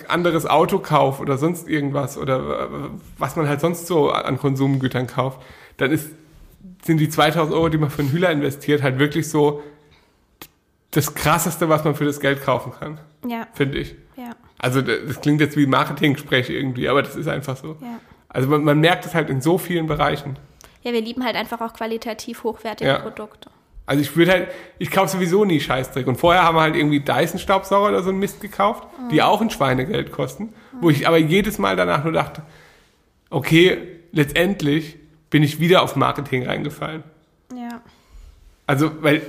anderes 0.08 0.46
Auto 0.46 0.78
kaufe 0.80 1.22
oder 1.24 1.38
sonst 1.38 1.67
irgendwas, 1.67 2.17
oder 2.17 2.69
was 3.17 3.36
man 3.36 3.48
halt 3.48 3.60
sonst 3.60 3.88
so 3.88 4.12
an 4.12 4.38
Konsumgütern 4.38 5.08
kauft, 5.08 5.41
dann 5.78 5.91
ist, 5.91 6.10
sind 6.84 6.98
die 7.00 7.10
2000 7.10 7.54
Euro, 7.56 7.69
die 7.69 7.78
man 7.80 7.89
für 7.89 8.04
einen 8.04 8.12
Hühler 8.12 8.30
investiert, 8.32 8.82
halt 8.84 9.00
wirklich 9.00 9.28
so 9.30 9.62
das 10.91 11.15
Krasseste, 11.15 11.67
was 11.67 11.84
man 11.84 11.96
für 11.96 12.06
das 12.06 12.19
Geld 12.19 12.43
kaufen 12.43 12.72
kann, 12.80 13.00
Ja, 13.28 13.48
finde 13.54 13.80
ich. 13.80 13.96
ja, 14.15 14.32
Also 14.60 14.82
das 14.84 15.19
klingt 15.22 15.41
jetzt 15.41 15.58
wie 15.58 15.65
Marketing-Sprech 15.65 16.52
irgendwie, 16.52 16.88
aber 16.89 17.02
das 17.02 17.15
ist 17.15 17.28
einfach 17.28 17.58
so. 17.58 17.69
ja. 17.82 18.00
Also 18.30 18.50
man, 18.50 18.63
man 18.63 18.80
merkt 18.80 19.06
es 19.06 19.13
halt 19.15 19.30
in 19.32 19.41
so 19.41 19.58
vielen 19.60 19.88
Bereichen. 19.88 20.38
Ja, 20.84 20.91
wir 20.91 21.02
lieben 21.02 21.24
halt 21.24 21.36
einfach 21.36 21.62
auch 21.62 21.74
qualitativ 21.74 22.43
hochwertige 22.43 22.89
Ja. 22.89 23.00
Produkte. 23.00 23.50
Also 23.86 24.02
ich 24.02 24.15
würde 24.15 24.32
halt, 24.32 24.48
ich 24.80 24.91
kaufe 24.91 25.10
sowieso 25.10 25.43
nie 25.43 25.60
Scheißdreck. 25.60 26.08
Und 26.08 26.15
vorher 26.15 26.43
haben 26.43 26.56
wir 26.56 26.62
halt 26.62 26.76
irgendwie 26.76 27.02
Dyson-Staubsauger 27.02 27.89
oder 27.89 28.04
so 28.04 28.12
ein 28.12 28.17
Mist 28.17 28.39
gekauft, 28.39 28.88
die 29.12 29.22
auch 29.22 29.41
ein 29.41 29.50
Schweinegeld 29.50 30.12
kosten. 30.12 30.54
Wo 30.80 30.89
ich 30.89 31.08
aber 31.08 31.17
jedes 31.17 31.60
Mal 31.60 31.76
danach 31.76 32.04
nur 32.04 32.13
dachte, 32.13 32.43
okay, 33.30 33.78
letztendlich 34.12 34.98
bin 35.30 35.43
ich 35.43 35.60
wieder 35.60 35.82
auf 35.82 35.96
Marketing 35.96 36.46
reingefallen. 36.46 37.04
Ja. 37.54 37.82
Also, 38.67 38.91
weil, 39.02 39.22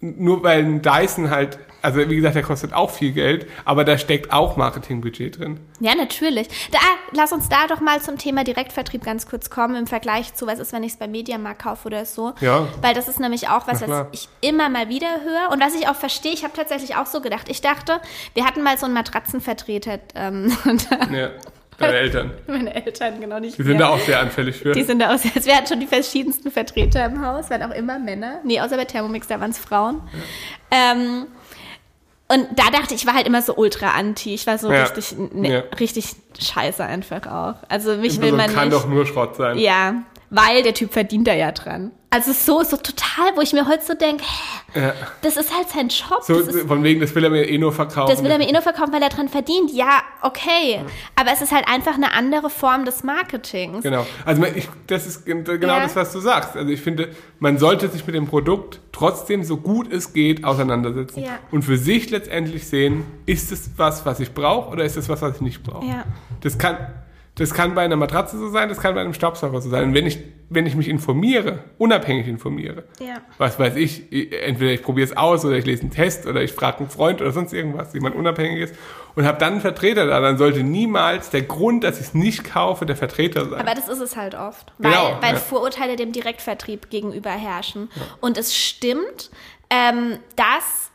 nur 0.00 0.42
weil 0.42 0.64
ein 0.64 0.82
Dyson 0.82 1.30
halt, 1.30 1.58
also 1.82 2.08
wie 2.08 2.16
gesagt, 2.16 2.34
der 2.34 2.42
kostet 2.42 2.72
auch 2.72 2.90
viel 2.90 3.12
Geld, 3.12 3.46
aber 3.64 3.84
da 3.84 3.98
steckt 3.98 4.32
auch 4.32 4.56
Marketingbudget 4.56 5.38
drin. 5.38 5.60
Ja, 5.80 5.94
natürlich. 5.94 6.48
Da, 6.70 6.78
lass 7.12 7.32
uns 7.32 7.48
da 7.48 7.66
doch 7.68 7.80
mal 7.80 8.00
zum 8.00 8.18
Thema 8.18 8.44
Direktvertrieb 8.44 9.04
ganz 9.04 9.26
kurz 9.28 9.50
kommen 9.50 9.74
im 9.76 9.86
Vergleich 9.86 10.34
zu, 10.34 10.46
was 10.46 10.58
ist, 10.58 10.72
wenn 10.72 10.82
ich 10.82 10.92
es 10.92 10.98
beim 10.98 11.10
Mediamarkt 11.10 11.62
kaufe 11.62 11.86
oder 11.86 12.04
so. 12.04 12.34
Ja. 12.40 12.68
Weil 12.82 12.94
das 12.94 13.08
ist 13.08 13.20
nämlich 13.20 13.48
auch 13.48 13.66
was, 13.66 13.86
was 13.86 14.06
ich 14.12 14.28
immer 14.40 14.68
mal 14.68 14.88
wieder 14.88 15.08
höre 15.24 15.52
und 15.52 15.60
was 15.60 15.74
ich 15.74 15.88
auch 15.88 15.96
verstehe. 15.96 16.32
Ich 16.32 16.44
habe 16.44 16.54
tatsächlich 16.54 16.96
auch 16.96 17.06
so 17.06 17.20
gedacht. 17.20 17.48
Ich 17.48 17.60
dachte, 17.60 18.00
wir 18.34 18.44
hatten 18.44 18.62
mal 18.62 18.78
so 18.78 18.86
einen 18.86 18.94
Matratzenvertreter, 18.94 19.98
ähm, 20.14 20.56
Ja, 21.12 21.30
deine 21.78 21.96
Eltern. 21.96 22.32
meine 22.46 22.74
Eltern 22.74 23.20
genau 23.20 23.38
nicht 23.40 23.58
Die 23.58 23.62
sind 23.62 23.78
mehr. 23.78 23.86
da 23.86 23.94
auch 23.94 24.00
sehr 24.00 24.20
anfällig 24.20 24.56
für. 24.56 24.72
Die 24.72 24.82
sind 24.82 24.98
da 25.00 25.14
aus. 25.14 25.24
Wir 25.24 25.56
hatten 25.56 25.66
schon 25.66 25.80
die 25.80 25.86
verschiedensten 25.86 26.50
Vertreter 26.50 27.04
im 27.06 27.24
Haus, 27.24 27.50
waren 27.50 27.62
auch 27.62 27.74
immer 27.74 27.98
Männer. 27.98 28.40
Nee, 28.44 28.60
außer 28.60 28.76
bei 28.76 28.84
Thermomix, 28.84 29.26
da 29.28 29.40
waren 29.40 29.50
es 29.50 29.58
Frauen. 29.58 30.02
Ähm, 30.70 31.26
und 32.32 32.46
da 32.56 32.70
dachte 32.70 32.94
ich, 32.94 33.02
ich 33.02 33.06
war 33.06 33.14
halt 33.14 33.26
immer 33.26 33.42
so 33.42 33.54
ultra 33.56 33.90
anti. 33.90 34.32
Ich 34.34 34.46
war 34.46 34.56
so 34.58 34.70
Ja. 34.72 34.84
richtig, 34.84 35.16
ne, 35.32 35.52
Ja. 35.52 35.62
richtig 35.78 36.14
scheiße 36.38 36.84
einfach 36.84 37.26
auch. 37.26 37.54
Also 37.68 37.96
mich 37.96 38.20
will 38.20 38.32
man 38.32 38.52
kann 38.52 38.68
nicht. 38.68 38.76
doch 38.80 38.88
nur 38.88 39.04
Schrott 39.06 39.36
sein. 39.36 39.58
Ja, 39.58 40.02
weil 40.30 40.62
der 40.62 40.74
Typ 40.74 40.92
verdient 40.92 41.26
da 41.26 41.34
ja 41.34 41.52
dran. 41.52 41.90
Also 42.12 42.32
so, 42.32 42.64
so 42.64 42.76
total, 42.76 43.36
wo 43.36 43.40
ich 43.40 43.52
mir 43.52 43.68
heute 43.68 43.84
so 43.84 43.94
denke, 43.94 44.24
hä, 44.72 44.80
Ja. 44.80 44.92
das 45.22 45.36
ist 45.36 45.54
halt 45.56 45.68
sein 45.68 45.86
Job. 45.88 46.22
So, 46.24 46.34
ist, 46.40 46.66
von 46.66 46.82
wegen, 46.82 47.00
das 47.00 47.14
will 47.14 47.22
er 47.22 47.30
mir 47.30 47.48
eh 47.48 47.56
nur 47.56 47.72
verkaufen. 47.72 48.10
das 48.10 48.20
will 48.24 48.30
er 48.32 48.38
mir 48.38 48.48
eh 48.48 48.52
nur 48.52 48.62
verkaufen, 48.62 48.92
weil 48.92 49.00
er 49.02 49.10
dran 49.10 49.28
verdient. 49.28 49.70
Ja, 49.72 50.02
okay. 50.22 50.80
Aber 51.14 51.30
es 51.32 51.40
ist 51.40 51.52
halt 51.52 51.68
einfach 51.68 51.94
eine 51.94 52.12
andere 52.12 52.50
Form 52.50 52.84
des 52.84 53.04
Marketings. 53.04 53.84
Genau. 53.84 54.04
Also 54.24 54.42
ich, 54.44 54.68
das 54.88 55.06
ist 55.06 55.24
gen- 55.24 55.44
genau 55.44 55.74
Ja. 55.74 55.80
das, 55.84 55.94
was 55.94 56.12
du 56.12 56.18
sagst. 56.18 56.56
Also 56.56 56.68
ich 56.72 56.80
finde, 56.80 57.10
man 57.38 57.58
sollte 57.58 57.86
sich 57.88 58.04
mit 58.04 58.16
dem 58.16 58.26
Produkt 58.26 58.80
trotzdem 58.90 59.44
so 59.44 59.56
gut 59.56 59.92
es 59.92 60.12
geht 60.12 60.42
auseinandersetzen 60.44 61.22
Ja. 61.22 61.38
und 61.52 61.62
für 61.62 61.78
sich 61.78 62.10
letztendlich 62.10 62.66
sehen, 62.66 63.04
ist 63.26 63.52
es 63.52 63.70
was, 63.76 64.04
was 64.04 64.18
ich 64.18 64.34
brauche 64.34 64.70
oder 64.70 64.84
ist 64.84 64.96
es 64.96 65.08
was, 65.08 65.22
was 65.22 65.36
ich 65.36 65.42
nicht 65.42 65.62
brauche. 65.62 65.86
Ja. 65.86 66.04
Das 66.40 66.58
kann, 66.58 66.76
das 67.36 67.54
kann 67.54 67.76
bei 67.76 67.82
einer 67.82 67.94
Matratze 67.96 68.36
so 68.36 68.48
sein, 68.48 68.68
das 68.68 68.78
kann 68.80 68.96
bei 68.96 69.00
einem 69.00 69.14
Staubsauger 69.14 69.60
so 69.60 69.70
sein. 69.70 69.84
Und 69.84 69.94
wenn 69.94 70.06
ich, 70.06 70.18
wenn 70.52 70.66
ich 70.66 70.74
mich 70.74 70.88
informiere, 70.88 71.60
unabhängig 71.78 72.26
informiere, 72.26 72.82
Ja. 72.98 73.18
was 73.38 73.58
weiß 73.58 73.76
ich, 73.76 74.12
entweder 74.12 74.72
ich 74.72 74.82
probiere 74.82 75.06
es 75.06 75.16
aus 75.16 75.44
oder 75.44 75.56
ich 75.56 75.64
lese 75.64 75.82
einen 75.82 75.92
Test 75.92 76.26
oder 76.26 76.42
ich 76.42 76.52
frage 76.52 76.78
einen 76.78 76.90
Freund 76.90 77.20
oder 77.20 77.30
sonst 77.30 77.52
irgendwas, 77.52 77.94
jemand 77.94 78.16
unabhängig 78.16 78.60
ist 78.62 78.74
und 79.14 79.24
habe 79.24 79.38
dann 79.38 79.52
einen 79.54 79.60
Vertreter 79.60 80.06
da, 80.06 80.18
dann 80.20 80.38
sollte 80.38 80.64
niemals 80.64 81.30
der 81.30 81.42
Grund, 81.42 81.84
dass 81.84 82.00
ich 82.00 82.06
es 82.08 82.14
nicht 82.14 82.42
kaufe, 82.42 82.84
der 82.84 82.96
Vertreter 82.96 83.48
sein. 83.48 83.60
Aber 83.60 83.74
das 83.76 83.88
ist 83.88 84.00
es 84.00 84.16
halt 84.16 84.34
oft, 84.34 84.72
weil, 84.78 84.90
Genau, 84.90 85.18
weil 85.20 85.34
ja. 85.34 85.38
Vorurteile 85.40 85.94
dem 85.94 86.10
Direktvertrieb 86.10 86.90
gegenüber 86.90 87.30
herrschen. 87.30 87.88
Und 88.20 88.36
es 88.36 88.56
stimmt, 88.56 89.30
ähm, 89.70 90.18
dass 90.34 90.90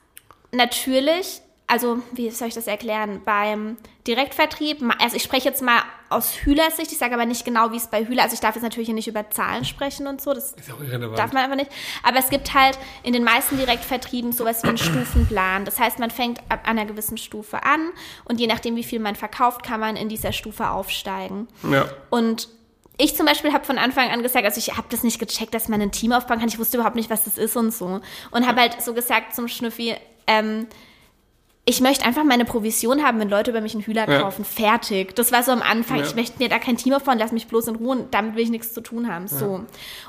natürlich 0.52 1.42
also 1.68 1.98
wie 2.12 2.30
soll 2.30 2.50
ich 2.50 2.54
das 2.54 2.68
erklären? 2.68 3.22
Beim 3.26 3.78
Direktvertrieb, 4.06 4.84
also 5.00 5.16
ich 5.16 5.24
spreche 5.24 5.50
jetzt 5.50 5.64
mal 5.64 5.82
aus 6.10 6.34
Hühlers 6.36 6.78
Sicht, 6.78 6.92
ich 6.92 6.98
sage 6.98 7.14
aber 7.14 7.26
nicht 7.26 7.46
genau, 7.46 7.72
wie 7.72 7.78
es 7.78 7.88
bei 7.88 8.06
Hühler, 8.06 8.24
also 8.24 8.34
ich 8.34 8.40
darf 8.40 8.56
jetzt 8.56 8.64
natürlich 8.64 8.88
hier 8.88 8.96
nicht 8.96 9.08
über 9.08 9.30
Zahlen 9.30 9.66
sprechen 9.66 10.08
und 10.08 10.22
so, 10.22 10.34
das 10.34 10.54
Ist 10.54 10.72
auch 10.72 10.80
irrelevant. 10.82 11.18
darf 11.18 11.34
man 11.34 11.44
einfach 11.44 11.58
nicht. 11.58 11.72
Aber 12.04 12.18
es 12.20 12.30
gibt 12.30 12.54
halt 12.54 12.78
in 13.04 13.14
den 13.14 13.24
meisten 13.24 13.58
Direktvertrieben 13.58 14.32
sowas 14.32 14.64
wie 14.64 14.68
einen 14.70 14.78
Stufenplan. 14.78 15.66
Das 15.66 15.80
heißt, 15.80 16.00
man 16.00 16.12
fängt 16.12 16.40
ab 16.50 16.68
einer 16.68 16.86
gewissen 16.86 17.18
Stufe 17.18 17.64
an 17.64 17.90
und 18.26 18.40
je 18.40 18.48
nachdem, 18.48 18.76
wie 18.76 18.84
viel 18.84 19.00
man 19.00 19.16
verkauft, 19.16 19.64
kann 19.64 19.80
man 19.80 19.96
in 19.96 20.10
dieser 20.10 20.32
Stufe 20.32 20.70
aufsteigen. 20.70 21.48
ja. 21.70 21.86
Und 22.10 22.50
ich 22.98 23.14
zum 23.18 23.26
Beispiel 23.26 23.52
habe 23.52 23.66
von 23.66 23.78
Anfang 23.78 24.10
an 24.10 24.24
gesagt, 24.24 24.46
also 24.46 24.58
ich 24.58 24.78
habe 24.78 24.88
das 24.90 25.04
nicht 25.04 25.20
gecheckt, 25.20 25.54
dass 25.54 25.68
man 25.68 25.82
ein 25.82 25.92
Team 25.92 26.14
aufbauen 26.14 26.40
kann. 26.40 26.48
Ich 26.48 26.58
wusste 26.60 26.78
überhaupt 26.78 26.96
nicht, 26.96 27.10
was 27.10 27.26
das 27.26 27.38
ist 27.38 27.58
und 27.58 27.72
so. 27.74 28.00
Und 28.32 28.48
habe 28.48 28.62
halt 28.62 28.82
so 28.82 28.94
gesagt 28.94 29.36
zum 29.36 29.50
Schnüffi, 29.50 29.96
ähm, 30.28 30.68
ich 31.68 31.82
möchte 31.82 32.06
einfach 32.06 32.24
meine 32.24 32.46
Provision 32.46 33.04
haben, 33.04 33.20
wenn 33.20 33.28
Leute 33.30 33.50
über 33.50 33.60
mich 33.60 33.74
einen 33.74 33.84
Hühler 33.84 34.08
Ja. 34.08 34.22
kaufen. 34.22 34.46
Fertig. 34.46 35.16
Das 35.16 35.32
war 35.32 35.42
so 35.42 35.52
am 35.52 35.64
Anfang. 35.64 35.98
Ja. 35.98 36.04
Ich 36.06 36.14
möchte 36.14 36.38
mir 36.38 36.48
da 36.48 36.60
kein 36.60 36.78
Team 36.78 36.94
aufbauen, 36.94 37.18
lass 37.18 37.32
mich 37.32 37.48
bloß 37.48 37.70
in 37.70 37.76
Ruhe 37.78 37.90
und 37.98 38.14
damit 38.14 38.36
will 38.36 38.44
ich 38.44 38.52
nichts 38.52 38.72
zu 38.72 38.82
tun 38.82 39.12
haben. 39.12 39.28
So. 39.28 39.62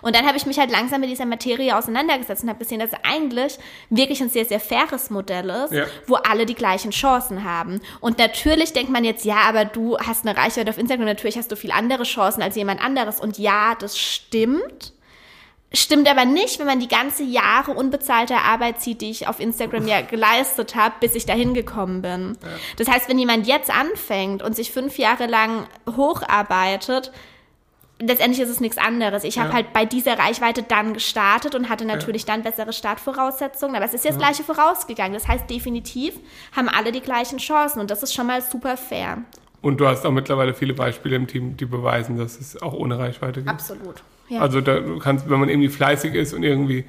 Und 0.02 0.14
dann 0.14 0.26
habe 0.26 0.36
ich 0.36 0.44
mich 0.44 0.58
halt 0.58 0.70
langsam 0.70 1.00
mit 1.00 1.08
dieser 1.08 1.24
Materie 1.24 1.74
auseinandergesetzt 1.74 2.42
und 2.42 2.50
habe 2.50 2.58
gesehen, 2.58 2.80
dass 2.80 2.90
es 2.90 2.98
eigentlich 3.02 3.58
wirklich 3.88 4.20
ein 4.20 4.28
sehr, 4.28 4.44
sehr 4.44 4.60
faires 4.60 5.08
Modell 5.08 5.48
ist, 5.48 5.72
Ja. 5.72 5.84
wo 6.06 6.16
alle 6.16 6.44
die 6.44 6.54
gleichen 6.54 6.90
Chancen 6.90 7.42
haben. 7.42 7.80
Und 8.00 8.18
natürlich 8.18 8.74
denkt 8.74 8.92
man 8.92 9.04
jetzt, 9.04 9.24
ja, 9.24 9.38
aber 9.48 9.64
du 9.64 9.96
hast 9.98 10.26
eine 10.26 10.36
Reichweite 10.36 10.68
auf 10.68 10.76
Instagram, 10.78 11.06
natürlich 11.06 11.38
hast 11.38 11.50
du 11.50 11.56
viel 11.56 11.70
andere 11.72 12.02
Chancen 12.02 12.42
als 12.42 12.56
jemand 12.56 12.84
anderes. 12.84 13.18
Und 13.18 13.38
ja, 13.38 13.74
das 13.80 13.98
stimmt. 13.98 14.92
Stimmt 15.72 16.08
aber 16.08 16.24
nicht, 16.24 16.58
wenn 16.58 16.66
man 16.66 16.78
die 16.80 16.88
ganze 16.88 17.24
Jahre 17.24 17.72
unbezahlte 17.72 18.36
Arbeit 18.36 18.80
sieht, 18.80 19.00
die 19.00 19.10
ich 19.10 19.26
auf 19.26 19.40
Instagram 19.40 19.86
ja 19.88 20.00
geleistet 20.00 20.76
habe, 20.76 20.94
bis 21.00 21.14
ich 21.14 21.26
dahin 21.26 21.54
gekommen 21.54 22.02
bin. 22.02 22.38
Das 22.76 22.88
heißt, 22.88 23.08
wenn 23.08 23.18
jemand 23.18 23.46
jetzt 23.46 23.70
anfängt 23.70 24.42
und 24.42 24.54
sich 24.54 24.70
fünf 24.70 24.96
Jahre 24.96 25.26
lang 25.26 25.66
hocharbeitet, 25.96 27.10
letztendlich 27.98 28.40
ist 28.40 28.50
es 28.50 28.60
nichts 28.60 28.78
anderes. 28.78 29.24
Ich 29.24 29.38
habe 29.38 29.48
Ja. 29.48 29.54
halt 29.56 29.72
bei 29.72 29.84
dieser 29.84 30.18
Reichweite 30.18 30.62
dann 30.62 30.94
gestartet 30.94 31.54
und 31.54 31.68
hatte 31.68 31.84
natürlich 31.84 32.24
dann 32.24 32.42
bessere 32.42 32.72
Startvoraussetzungen, 32.72 33.74
aber 33.74 33.84
es 33.86 33.94
ist 33.94 34.04
jetzt 34.04 34.18
gleiche 34.18 34.44
vorausgegangen. 34.44 35.14
Das 35.14 35.26
heißt, 35.26 35.50
definitiv 35.50 36.14
haben 36.54 36.68
alle 36.68 36.92
die 36.92 37.00
gleichen 37.00 37.38
Chancen 37.38 37.80
und 37.80 37.90
das 37.90 38.02
ist 38.02 38.14
schon 38.14 38.26
mal 38.26 38.40
super 38.40 38.76
fair. 38.76 39.18
Und 39.62 39.78
du 39.78 39.88
hast 39.88 40.06
auch 40.06 40.12
mittlerweile 40.12 40.54
viele 40.54 40.74
Beispiele 40.74 41.16
im 41.16 41.26
Team, 41.26 41.56
die 41.56 41.64
beweisen, 41.64 42.16
dass 42.18 42.38
es 42.38 42.60
auch 42.62 42.72
ohne 42.72 42.98
Reichweite 42.98 43.40
geht. 43.40 43.48
Absolut. 43.50 44.02
Ja. 44.28 44.40
Also 44.40 44.60
da 44.60 44.80
du 44.80 44.98
kannst, 44.98 45.28
wenn 45.30 45.40
man 45.40 45.48
irgendwie 45.48 45.68
fleißig 45.68 46.14
ist 46.14 46.34
und 46.34 46.42
irgendwie 46.42 46.84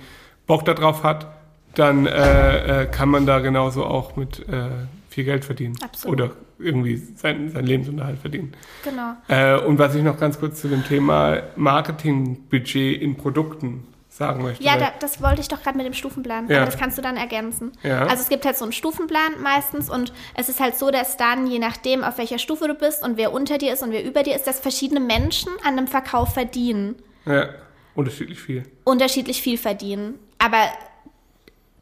Bock 0.45 0.65
darauf 0.65 1.04
hat, 1.04 1.28
dann 1.76 2.08
äh, 2.08 2.84
äh, 2.84 2.86
kann 2.88 3.10
man 3.10 3.26
da 3.26 3.39
genauso 3.39 3.86
auch 3.86 4.15
mit 4.15 4.47
äh, 4.50 4.69
viel 5.10 5.26
Geld 5.26 5.45
verdienen. 5.45 5.76
Absolut. 5.84 6.21
Oder 6.21 6.32
irgendwie 6.60 6.95
sein, 6.95 7.52
sein 7.52 7.65
Lebensunterhalt 7.65 8.17
verdienen. 8.19 8.54
genau. 8.84 9.13
Äh, 9.28 9.60
und 9.60 9.78
was 9.78 9.93
ich 9.93 10.02
noch 10.02 10.19
ganz 10.19 10.39
kurz 10.39 10.62
zu 10.62 10.67
dem 10.67 10.84
Thema 10.84 11.43
Marketingbudget 11.56 13.02
in 13.02 13.15
Produkten 13.15 13.84
sagen 14.10 14.41
möchte. 14.41 14.63
Ja, 14.63 14.78
da, 14.78 14.91
das 15.00 15.21
wollte 15.21 15.41
ich 15.41 15.47
doch 15.47 15.62
gerade 15.62 15.78
mit 15.78 15.86
dem 15.86 15.93
Stufenplan. 15.93 16.50
Ja. 16.50 16.58
Aber 16.58 16.65
das 16.65 16.78
kannst 16.78 16.97
du 16.97 17.02
dann 17.02 17.17
ergänzen. 17.17 17.71
Ja. 17.84 18.02
Also 18.08 18.23
es 18.23 18.30
gibt 18.30 18.45
halt 18.45 18.58
so 18.58 18.65
einen 18.65 18.71
Stufenplan 18.71 19.41
meistens 19.43 19.89
und 19.89 20.12
es 20.34 20.50
ist 20.50 20.60
halt 20.60 20.76
so, 20.76 20.89
dass 20.89 21.17
dann, 21.17 21.47
je 21.47 21.60
nachdem, 21.60 22.04
auf 22.04 22.17
welcher 22.17 22.39
Stufe 22.39 22.67
du 22.67 22.73
bist 22.73 23.04
und 23.04 23.17
wer 23.17 23.32
unter 23.32 23.60
dir 23.60 23.73
ist 23.73 23.84
und 23.84 23.91
wer 23.91 24.04
über 24.04 24.23
dir 24.23 24.36
ist, 24.36 24.47
dass 24.47 24.60
verschiedene 24.60 25.00
Menschen 25.00 25.52
an 25.63 25.78
einem 25.78 25.88
Verkauf 25.88 26.34
verdienen. 26.34 26.95
Ja, 27.28 27.50
unterschiedlich 27.96 28.40
viel. 28.40 28.63
Unterschiedlich 28.84 29.42
viel 29.42 29.58
verdienen. 29.58 30.16
Aber 30.38 30.60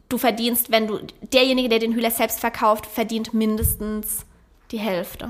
du 0.10 0.18
verdienst, 0.18 0.72
wenn 0.72 0.88
du, 0.88 1.00
derjenige, 1.34 1.70
der 1.70 1.80
den 1.80 1.94
Hühler 1.94 2.12
selbst 2.12 2.40
verkauft, 2.40 2.86
verdient 2.86 3.34
mindestens 3.34 4.26
die 4.72 4.80
Hälfte. 4.80 5.30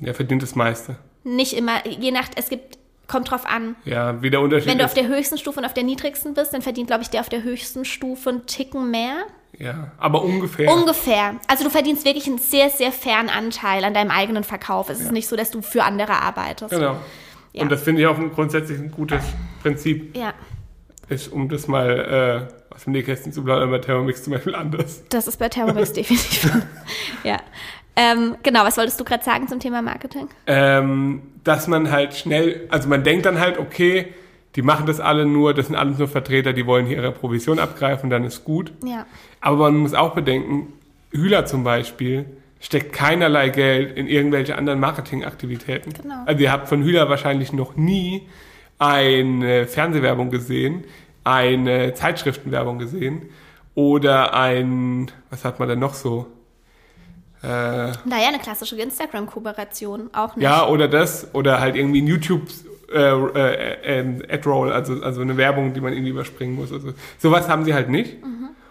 Der 0.00 0.14
verdient 0.14 0.42
das 0.42 0.54
meiste. 0.54 0.96
Nicht 1.24 1.52
immer, 1.52 1.86
je 1.86 2.10
nach, 2.10 2.28
es 2.36 2.48
gibt, 2.48 2.78
kommt 3.06 3.30
drauf 3.30 3.46
an. 3.46 3.76
Ja, 3.84 4.20
wie 4.22 4.30
der 4.30 4.40
Unterschied 4.40 4.68
Wenn 4.68 4.78
du 4.78 4.84
ist. 4.84 4.90
auf 4.90 4.94
der 4.94 5.06
höchsten 5.08 5.38
Stufe 5.38 5.60
und 5.60 5.66
auf 5.66 5.74
der 5.74 5.84
niedrigsten 5.84 6.34
bist, 6.34 6.52
dann 6.52 6.62
verdient, 6.62 6.88
glaube 6.88 7.02
ich, 7.02 7.10
der 7.10 7.20
auf 7.20 7.28
der 7.28 7.42
höchsten 7.42 7.84
Stufe 7.84 8.30
einen 8.30 8.46
Ticken 8.46 8.90
mehr. 8.90 9.24
ja, 9.58 9.92
aber 9.98 10.22
ungefähr. 10.22 10.72
Ungefähr. 10.72 11.36
Also 11.46 11.62
du 11.64 11.70
verdienst 11.70 12.04
wirklich 12.04 12.26
einen 12.26 12.38
sehr, 12.38 12.70
sehr 12.70 12.90
fairen 12.90 13.28
Anteil 13.28 13.84
an 13.84 13.94
deinem 13.94 14.10
eigenen 14.10 14.44
Verkauf. 14.44 14.88
Es 14.88 15.00
ist 15.00 15.12
nicht 15.12 15.28
so, 15.28 15.36
dass 15.36 15.50
du 15.50 15.62
für 15.62 15.84
andere 15.84 16.14
arbeitest. 16.14 16.70
genau. 16.72 16.96
Ja. 17.52 17.62
Und 17.62 17.72
das 17.72 17.82
finde 17.82 18.00
ich 18.00 18.06
auch 18.06 18.18
grundsätzlich 18.34 18.78
ein 18.78 18.90
gutes 18.90 19.22
Prinzip. 19.62 20.16
Ja, 20.16 20.32
ist, 21.12 21.28
um 21.28 21.48
das 21.48 21.68
mal 21.68 22.48
äh, 22.50 22.74
aus 22.74 22.84
dem 22.84 22.92
Nähkästchen 22.94 23.32
zu 23.32 23.44
plaudern, 23.44 23.70
bei 23.70 23.78
Thermomix 23.78 24.22
zum 24.24 24.32
Beispiel 24.32 24.54
anders. 24.54 25.02
das 25.10 25.28
ist 25.28 25.38
bei 25.38 25.48
Thermomix 25.48 25.92
definitiv. 25.94 26.50
ja. 27.24 27.36
Ähm, 27.94 28.36
genau, 28.42 28.64
was 28.64 28.78
wolltest 28.78 28.98
du 28.98 29.04
gerade 29.04 29.22
sagen 29.22 29.48
zum 29.48 29.60
Thema 29.60 29.82
Marketing? 29.82 30.28
Ähm, 30.46 31.22
dass 31.44 31.68
man 31.68 31.90
halt 31.90 32.14
schnell, 32.14 32.66
also 32.70 32.88
man 32.88 33.04
denkt 33.04 33.26
dann 33.26 33.38
halt, 33.38 33.58
okay, 33.58 34.06
die 34.56 34.62
machen 34.62 34.86
das 34.86 34.98
alle 34.98 35.26
nur, 35.26 35.52
das 35.52 35.66
sind 35.66 35.76
alles 35.76 35.98
nur 35.98 36.08
Vertreter, 36.08 36.54
die 36.54 36.66
wollen 36.66 36.86
hier 36.86 36.96
ihre 36.96 37.12
Provision 37.12 37.58
abgreifen, 37.58 38.08
dann 38.08 38.24
ist 38.24 38.44
gut. 38.44 38.72
Ja. 38.84 39.04
Aber 39.42 39.70
man 39.70 39.76
muss 39.76 39.92
auch 39.92 40.14
bedenken, 40.14 40.72
Hühler 41.10 41.44
zum 41.44 41.64
Beispiel 41.64 42.24
steckt 42.62 42.92
keinerlei 42.92 43.48
Geld 43.50 43.98
in 43.98 44.06
irgendwelche 44.06 44.56
anderen 44.56 44.80
Marketingaktivitäten. 44.80 45.92
Genau. 45.92 46.22
Also 46.24 46.42
ihr 46.42 46.50
habt 46.52 46.68
von 46.68 46.82
Hühler 46.82 47.10
wahrscheinlich 47.10 47.52
noch 47.52 47.76
nie 47.76 48.28
eine 48.78 49.66
Fernsehwerbung 49.66 50.30
gesehen, 50.30 50.84
eine 51.24 51.92
Zeitschriftenwerbung 51.94 52.78
gesehen 52.78 53.22
oder 53.74 54.34
ein, 54.34 55.10
was 55.28 55.44
hat 55.44 55.58
man 55.58 55.68
denn 55.68 55.80
noch 55.80 55.94
so? 55.94 56.26
Äh, 57.42 57.46
Naja, 57.46 58.28
eine 58.28 58.38
klassische 58.38 58.76
Instagram-Kooperation 58.76 60.10
auch 60.12 60.36
nicht. 60.36 60.44
ja, 60.44 60.66
oder 60.66 60.86
das, 60.88 61.34
oder 61.34 61.60
halt 61.60 61.74
irgendwie 61.74 62.00
ein 62.00 62.06
YouTube 62.06 62.42
äh, 62.92 62.98
äh, 62.98 64.00
äh, 64.00 64.32
Ad-Roll, 64.32 64.72
also, 64.72 65.02
also 65.02 65.20
eine 65.22 65.36
Werbung, 65.36 65.74
die 65.74 65.80
man 65.80 65.92
irgendwie 65.92 66.10
überspringen 66.10 66.54
muss. 66.54 66.72
Also, 66.72 66.92
sowas 67.18 67.48
haben 67.48 67.64
sie 67.64 67.74
halt 67.74 67.88
nicht. 67.88 68.16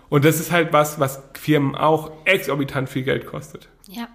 Und 0.09 0.25
das 0.25 0.39
ist 0.41 0.51
halt 0.51 0.73
was, 0.73 0.99
was 0.99 1.23
Firmen 1.33 1.73
auch 1.73 2.11
exorbitant 2.25 2.89
viel 2.89 3.03
Geld 3.03 3.25
kostet. 3.25 3.69
Ja. 3.87 4.07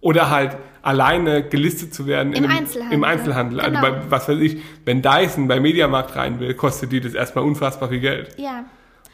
Oder 0.00 0.30
halt 0.30 0.56
alleine 0.82 1.44
gelistet 1.44 1.94
zu 1.94 2.06
werden 2.06 2.32
Im 2.32 2.44
in 2.44 2.50
einem, 2.50 2.58
Einzelhandel. 2.58 2.94
Im 2.94 3.04
Einzelhandel. 3.04 3.58
Genau. 3.60 3.78
Also 3.78 3.92
bei, 3.92 4.10
was 4.10 4.28
weiß 4.28 4.38
ich, 4.40 4.58
wenn 4.84 5.00
Dyson 5.00 5.46
bei 5.46 5.60
Mediamarkt 5.60 6.16
rein 6.16 6.40
will, 6.40 6.54
kostet 6.54 6.90
die 6.90 7.00
das 7.00 7.14
erstmal 7.14 7.44
unfassbar 7.44 7.88
viel 7.88 8.00
Geld. 8.00 8.36
Ja. 8.36 8.64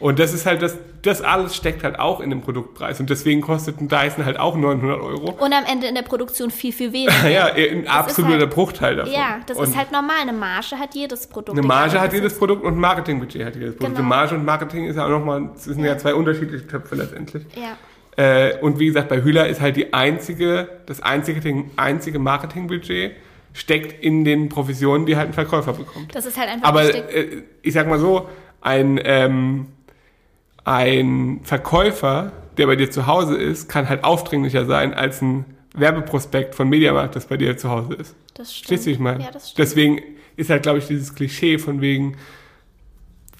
Und 0.00 0.20
das 0.20 0.32
ist 0.32 0.46
halt, 0.46 0.62
das, 0.62 0.78
das 1.02 1.22
alles 1.22 1.56
steckt 1.56 1.82
halt 1.82 1.98
auch 1.98 2.20
in 2.20 2.30
dem 2.30 2.40
Produktpreis. 2.40 3.00
Und 3.00 3.10
deswegen 3.10 3.40
kostet 3.40 3.80
ein 3.80 3.88
Dyson 3.88 4.24
halt 4.24 4.38
auch 4.38 4.56
900 4.56 5.00
Euro. 5.00 5.30
Und 5.32 5.52
am 5.52 5.64
Ende 5.64 5.88
in 5.88 5.94
der 5.96 6.02
Produktion 6.02 6.50
viel, 6.50 6.72
viel 6.72 6.92
weniger. 6.92 7.28
Ja, 7.28 7.46
ein 7.46 7.88
absoluter 7.88 8.38
halt- 8.38 8.50
Bruchteil 8.50 8.96
davon. 8.96 9.12
Ja, 9.12 9.40
das 9.46 9.58
Und 9.58 9.64
ist 9.64 9.76
halt 9.76 9.90
normal. 9.90 10.16
Eine 10.22 10.32
Marge 10.32 10.78
hat 10.78 10.94
jedes 10.94 11.26
Produkt. 11.26 11.58
Eine 11.58 11.66
Marge 11.66 12.00
hat 12.00 12.12
jedes 12.12 12.32
es 12.34 12.38
Produkt 12.38 12.64
und 12.64 12.74
ein 12.74 12.80
Marketingbudget 12.80 13.44
hat 13.44 13.56
jedes 13.56 13.76
Produkt. 13.76 13.96
Genau. 13.96 14.08
Marge 14.08 14.36
und 14.36 14.44
Marketing 14.44 14.86
ist 14.86 14.96
ja 14.96 15.04
auch 15.04 15.10
nochmal, 15.10 15.50
das 15.52 15.64
sind 15.64 15.84
ja 15.84 15.98
zwei 15.98 16.14
unterschiedliche 16.14 16.66
Töpfe 16.66 16.94
letztendlich. 16.94 17.44
Ja. 17.56 17.76
Äh, 18.18 18.58
und 18.58 18.80
wie 18.80 18.86
gesagt, 18.86 19.08
bei 19.08 19.22
Hühler 19.22 19.46
ist 19.46 19.60
halt 19.60 19.76
die 19.76 19.92
einzige, 19.92 20.68
das 20.86 21.00
einzige, 21.00 21.64
einzige 21.76 22.18
Marketingbudget 22.18 23.12
steckt 23.52 24.02
in 24.04 24.24
den 24.24 24.48
Provisionen, 24.48 25.06
die 25.06 25.16
halt 25.16 25.28
ein 25.28 25.34
Verkäufer 25.34 25.72
bekommt. 25.72 26.12
Das 26.16 26.26
ist 26.26 26.36
halt 26.36 26.48
einfach 26.48 26.66
Aber 26.66 26.82
äh, 26.92 27.44
ich 27.62 27.72
sag 27.74 27.86
mal 27.86 28.00
so, 28.00 28.28
ein, 28.60 29.00
ähm, 29.04 29.68
ein 30.64 31.42
Verkäufer, 31.44 32.32
der 32.56 32.66
bei 32.66 32.74
dir 32.74 32.90
zu 32.90 33.06
Hause 33.06 33.36
ist, 33.36 33.68
kann 33.68 33.88
halt 33.88 34.02
aufdringlicher 34.02 34.66
sein 34.66 34.94
als 34.94 35.22
ein 35.22 35.44
Werbeprospekt 35.74 36.56
von 36.56 36.68
Mediamarkt, 36.68 37.14
das 37.14 37.26
bei 37.26 37.36
dir 37.36 37.56
zu 37.56 37.70
Hause 37.70 37.94
ist. 37.94 38.16
Das 38.34 38.52
stimmt. 38.52 38.66
Verstehst 38.66 38.86
du, 38.86 38.90
ich 38.90 38.98
meine? 38.98 39.22
Ja, 39.22 39.30
das 39.30 39.50
stimmt. 39.50 39.58
Deswegen 39.58 40.02
ist 40.34 40.50
halt, 40.50 40.64
glaube 40.64 40.78
ich, 40.78 40.88
dieses 40.88 41.14
Klischee 41.14 41.58
von 41.58 41.80
wegen, 41.80 42.16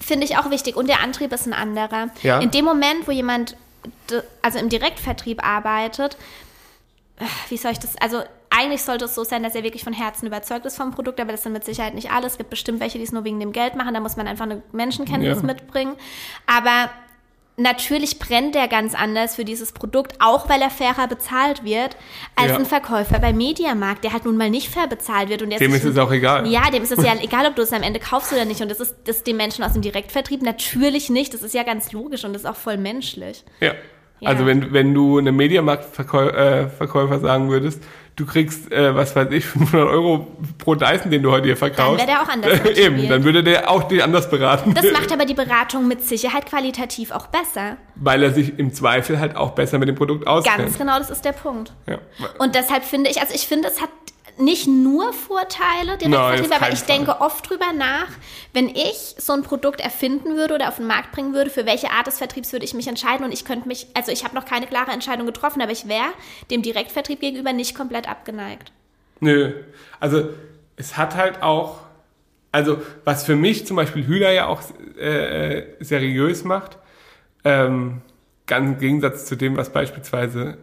Finde 0.01 0.25
ich 0.25 0.37
auch 0.37 0.49
wichtig. 0.49 0.77
Und 0.77 0.87
der 0.87 1.01
Antrieb 1.01 1.33
ist 1.33 1.45
ein 1.45 1.51
anderer. 1.51 2.07
Ja. 2.23 2.39
In 2.39 2.51
dem 2.51 2.63
Moment, 2.63 3.05
wo 3.05 3.11
jemand 3.11 3.57
also 4.41 4.59
im 4.59 4.69
Direktvertrieb 4.69 5.45
arbeitet, 5.45 6.17
äh, 7.19 7.25
wie 7.49 7.57
soll 7.57 7.71
ich 7.71 7.79
das, 7.79 7.95
also 7.97 8.21
eigentlich 8.49 8.81
sollte 8.81 9.05
es 9.05 9.13
so 9.15 9.23
sein, 9.23 9.43
dass 9.43 9.53
er 9.55 9.63
wirklich 9.63 9.83
von 9.83 9.93
Herzen 9.93 10.25
überzeugt 10.25 10.65
ist 10.65 10.75
vom 10.77 10.91
Produkt, 10.91 11.19
aber 11.19 11.31
das 11.31 11.43
sind 11.43 11.53
mit 11.53 11.63
Sicherheit 11.63 11.93
nicht 11.93 12.11
alle. 12.11 12.25
Es 12.25 12.37
gibt 12.37 12.49
bestimmt 12.49 12.79
welche, 12.79 12.97
die 12.97 13.03
es 13.03 13.11
nur 13.11 13.23
wegen 13.23 13.39
dem 13.39 13.51
Geld 13.51 13.75
machen, 13.75 13.93
da 13.93 13.99
muss 13.99 14.17
man 14.17 14.27
einfach 14.27 14.45
eine 14.45 14.63
Menschenkenntnis 14.71 15.37
Ja. 15.37 15.43
mitbringen. 15.43 15.95
Aber 16.47 16.89
natürlich 17.59 18.19
brennt 18.19 18.55
der 18.55 18.67
ganz 18.67 18.95
anders 18.95 19.35
für 19.35 19.45
dieses 19.45 19.71
Produkt, 19.71 20.13
auch 20.19 20.49
weil 20.49 20.61
er 20.61 20.69
fairer 20.69 21.07
bezahlt 21.07 21.63
wird, 21.63 21.95
als 22.35 22.49
Ja. 22.49 22.55
ein 22.57 22.65
Verkäufer 22.65 23.19
bei 23.19 23.33
Mediamarkt, 23.33 24.03
der 24.03 24.13
halt 24.13 24.25
nun 24.25 24.37
mal 24.37 24.49
nicht 24.49 24.69
fair 24.69 24.87
bezahlt 24.87 25.29
wird. 25.29 25.41
Und 25.41 25.49
der 25.51 25.59
dem 25.59 25.73
ist 25.73 25.83
es 25.83 25.97
auch 25.97 26.11
egal. 26.11 26.47
ja, 26.47 26.69
dem 26.71 26.83
ist 26.83 26.91
es 26.91 27.03
ja 27.03 27.13
egal, 27.21 27.45
ob 27.45 27.55
du 27.55 27.61
es 27.61 27.73
am 27.73 27.83
Ende 27.83 27.99
kaufst 27.99 28.31
oder 28.33 28.45
nicht. 28.45 28.61
Und 28.61 28.69
das 28.71 28.79
ist 28.79 28.95
das 29.05 29.23
den 29.23 29.37
Menschen 29.37 29.63
aus 29.63 29.73
dem 29.73 29.81
Direktvertrieb 29.81 30.41
natürlich 30.41 31.09
nicht. 31.09 31.33
Das 31.33 31.43
ist 31.43 31.53
ja 31.53 31.63
ganz 31.63 31.91
logisch 31.91 32.23
und 32.25 32.33
das 32.33 32.43
ist 32.43 32.49
auch 32.49 32.55
voll 32.55 32.77
menschlich. 32.77 33.43
Ja. 33.59 33.73
Ja. 34.21 34.29
Also 34.31 34.45
wenn, 34.45 34.73
wenn 34.73 34.93
du 34.93 35.17
einem 35.17 35.35
Mediamarkt-Verkäufer 35.37 36.63
äh, 36.63 36.69
Verkäufer 36.69 37.19
sagen 37.19 37.49
würdest, 37.49 37.81
du 38.19 38.25
kriegst, 38.25 38.71
äh, 38.71 38.93
was 38.95 39.15
weiß 39.15 39.29
ich, 39.31 39.45
500 39.45 39.87
Euro 39.89 40.27
pro 40.57 40.75
Dyson, 40.75 41.09
den 41.09 41.23
du 41.23 41.31
heute 41.31 41.45
hier 41.45 41.57
verkaufst. 41.57 41.99
Dann 42.01 42.07
wäre 42.07 42.17
der 42.17 42.21
auch 42.21 42.29
anders 42.29 42.59
Äh, 42.59 42.73
Eben, 42.85 42.95
motiviert. 42.95 43.11
dann 43.11 43.23
würde 43.23 43.43
der 43.43 43.69
auch 43.71 43.83
dich 43.83 44.03
anders 44.03 44.29
beraten. 44.29 44.73
Das 44.73 44.91
macht 44.91 45.11
aber 45.11 45.25
die 45.25 45.33
Beratung 45.33 45.87
mit 45.87 46.03
Sicherheit 46.05 46.45
qualitativ 46.45 47.11
auch 47.11 47.27
besser. 47.27 47.77
weil 47.95 48.21
er 48.23 48.31
sich 48.31 48.59
im 48.59 48.73
Zweifel 48.73 49.19
halt 49.19 49.35
auch 49.35 49.51
besser 49.51 49.77
mit 49.79 49.87
dem 49.89 49.95
Produkt 49.95 50.27
auskennt. 50.27 50.57
Ganz 50.57 50.77
genau, 50.77 50.97
das 50.99 51.09
ist 51.09 51.23
der 51.25 51.31
Punkt. 51.33 51.71
Ja. 51.87 51.97
Und 52.37 52.55
deshalb 52.55 52.83
finde 52.83 53.09
ich, 53.09 53.19
also 53.21 53.33
ich 53.33 53.47
finde, 53.47 53.67
es 53.67 53.81
hat 53.81 53.89
nicht 54.39 54.67
nur 54.67 55.13
Vorteile, 55.13 55.93
auf 55.93 56.01
aber 56.01 56.69
ich 56.71 56.79
Fall. 56.79 56.87
denke 56.87 57.21
oft 57.21 57.49
drüber 57.49 57.73
nach, 57.75 58.07
wenn 58.53 58.69
ich 58.69 59.15
so 59.17 59.33
ein 59.33 59.43
Produkt 59.43 59.81
erfinden 59.81 60.35
würde 60.35 60.55
oder 60.55 60.69
auf 60.69 60.77
den 60.77 60.87
Markt 60.87 61.11
bringen 61.11 61.33
würde, 61.33 61.49
für 61.49 61.65
welche 61.65 61.91
Art 61.91 62.07
des 62.07 62.17
Vertriebs 62.17 62.51
würde 62.51 62.65
ich 62.65 62.73
mich 62.73 62.87
entscheiden 62.87 63.25
und 63.25 63.33
ich 63.33 63.45
könnte 63.45 63.67
mich, 63.67 63.87
also 63.93 64.11
ich 64.11 64.23
habe 64.23 64.35
noch 64.35 64.45
keine 64.45 64.67
klare 64.67 64.91
Entscheidung 64.91 65.25
getroffen, 65.25 65.61
aber 65.61 65.71
ich 65.71 65.87
wäre 65.87 66.09
dem 66.49 66.61
Direktvertrieb 66.61 67.19
gegenüber 67.19 67.53
nicht 67.53 67.75
komplett 67.75 68.09
abgeneigt. 68.09 68.71
Nö. 69.19 69.53
Also 69.99 70.29
es 70.77 70.97
hat 70.97 71.15
halt 71.15 71.43
auch, 71.43 71.79
also 72.51 72.81
was 73.03 73.23
für 73.23 73.35
mich 73.35 73.67
zum 73.67 73.75
Beispiel 73.75 74.05
Hühler 74.07 74.31
ja 74.31 74.47
auch 74.47 74.61
äh, 74.97 75.63
seriös 75.79 76.43
macht, 76.43 76.77
ähm, 77.43 78.01
ganz 78.47 78.73
im 78.73 78.79
Gegensatz 78.79 79.25
zu 79.25 79.35
dem, 79.35 79.57
was 79.57 79.71
beispielsweise, 79.71 80.57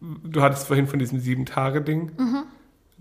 du 0.00 0.40
hattest 0.40 0.66
vorhin 0.66 0.86
von 0.86 0.98
diesem 0.98 1.20
Sieben-Tage-Ding. 1.20 2.12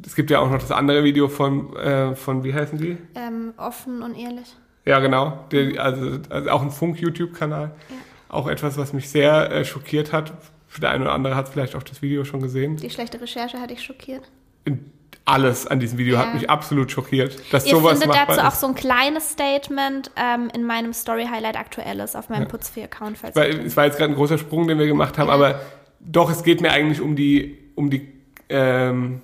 Es 0.05 0.15
gibt 0.15 0.29
ja 0.29 0.39
auch 0.39 0.49
noch 0.51 0.59
das 0.59 0.71
andere 0.71 1.03
Video 1.03 1.27
von, 1.27 1.75
äh, 1.75 2.15
von 2.15 2.43
wie 2.43 2.53
heißen 2.53 2.77
die? 2.77 2.97
Ähm, 3.15 3.53
offen 3.57 4.01
und 4.03 4.15
ehrlich. 4.15 4.55
Ja, 4.85 4.99
genau. 4.99 5.45
Der, 5.51 5.83
also, 5.83 6.19
also 6.29 6.49
auch 6.49 6.61
ein 6.61 6.71
Funk-YouTube-Kanal. 6.71 7.71
Auch 8.29 8.47
etwas, 8.47 8.77
was 8.77 8.93
mich 8.93 9.09
sehr 9.09 9.51
äh, 9.51 9.65
schockiert 9.65 10.13
hat. 10.13 10.33
Der 10.81 10.91
eine 10.91 11.05
oder 11.05 11.13
andere 11.13 11.35
hat 11.35 11.49
vielleicht 11.49 11.75
auch 11.75 11.83
das 11.83 12.01
Video 12.01 12.23
schon 12.25 12.41
gesehen. 12.41 12.77
Die 12.77 12.89
schlechte 12.89 13.19
Recherche 13.19 13.59
hatte 13.59 13.73
ich 13.73 13.81
schockiert. 13.81 14.29
Alles 15.25 15.65
an 15.67 15.79
diesem 15.79 15.97
Video 15.97 16.15
Ja. 16.15 16.25
hat 16.25 16.33
mich 16.35 16.49
absolut 16.49 16.91
schockiert, 16.91 17.37
dass 17.51 17.65
Ihr 17.65 17.71
sowas 17.75 17.99
findet 17.99 18.17
dazu 18.17 18.39
auch 18.41 18.53
ist. 18.53 18.61
so 18.61 18.67
ein 18.67 18.75
kleines 18.75 19.31
Statement 19.31 20.11
ähm, 20.15 20.49
in 20.53 20.63
meinem 20.65 20.93
Story-Highlight 20.93 21.57
aktuelles 21.57 22.15
auf 22.15 22.29
meinem 22.29 22.47
Putzfee-Account, 22.47 23.17
falls 23.17 23.35
Weil 23.35 23.55
ihr 23.55 23.65
es 23.65 23.75
war 23.75 23.85
jetzt 23.85 23.97
gerade 23.97 24.13
ein 24.13 24.15
großer 24.15 24.37
Sprung, 24.37 24.67
den 24.67 24.77
wir 24.79 24.87
gemacht 24.87 25.17
haben, 25.17 25.27
Ja. 25.27 25.33
aber 25.33 25.59
doch, 25.99 26.29
es 26.29 26.43
geht 26.43 26.61
mir 26.61 26.71
eigentlich 26.71 27.01
um 27.01 27.15
die, 27.17 27.57
um 27.75 27.89
die 27.89 28.07
ähm, 28.49 29.21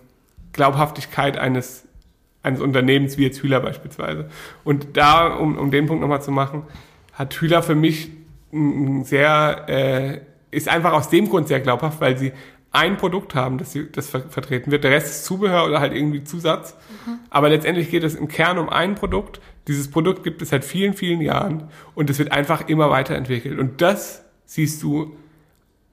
Glaubhaftigkeit 0.54 1.38
eines, 1.38 1.88
eines 2.42 2.62
Unternehmens 2.62 3.18
wie 3.18 3.24
jetzt 3.24 3.42
Hühler 3.42 3.60
beispielsweise. 3.60 4.30
Und 4.64 4.96
da, 4.96 5.28
um, 5.28 5.58
um 5.58 5.72
den 5.72 5.86
Punkt 5.88 6.02
nochmal 6.02 6.22
zu 6.22 6.32
machen, 6.32 6.64
hat 7.14 7.34
Hühler 7.36 7.62
für 7.62 7.76
mich 7.76 8.12
ein 8.52 9.04
sehr, 9.04 9.66
äh, 9.68 10.22
ist 10.52 10.70
einfach 10.70 10.94
aus 10.94 11.10
dem 11.10 11.30
Grund 11.30 11.48
sehr 11.48 11.60
glaubhaft, 11.60 12.00
weil 12.00 12.18
sie 12.18 12.32
ein 12.72 12.98
Produkt 12.98 13.36
haben, 13.36 13.60
das, 13.60 13.72
sie, 13.72 13.92
das 13.92 14.10
ver 14.10 14.22
vertreten 14.22 14.72
wird. 14.72 14.84
Der 14.84 14.92
Rest 14.92 15.08
ist 15.08 15.26
Zubehör 15.26 15.66
oder 15.66 15.80
halt 15.80 15.94
irgendwie 15.94 16.24
Zusatz. 16.24 16.76
Aber 17.30 17.50
letztendlich 17.50 17.92
geht 17.92 18.04
es 18.04 18.16
im 18.16 18.28
Kern 18.28 18.58
um 18.58 18.70
ein 18.70 18.96
Produkt. 18.96 19.40
Dieses 19.68 19.92
Produkt 19.92 20.24
gibt 20.24 20.42
es 20.42 20.50
seit 20.50 20.66
vielen, 20.66 20.94
vielen 20.94 21.22
Jahren 21.22 21.70
und 21.94 22.10
es 22.10 22.18
wird 22.18 22.32
einfach 22.32 22.68
immer 22.68 22.90
weiterentwickelt. 22.90 23.60
Und 23.60 23.82
das 23.82 24.24
siehst 24.46 24.82
du 24.82 25.16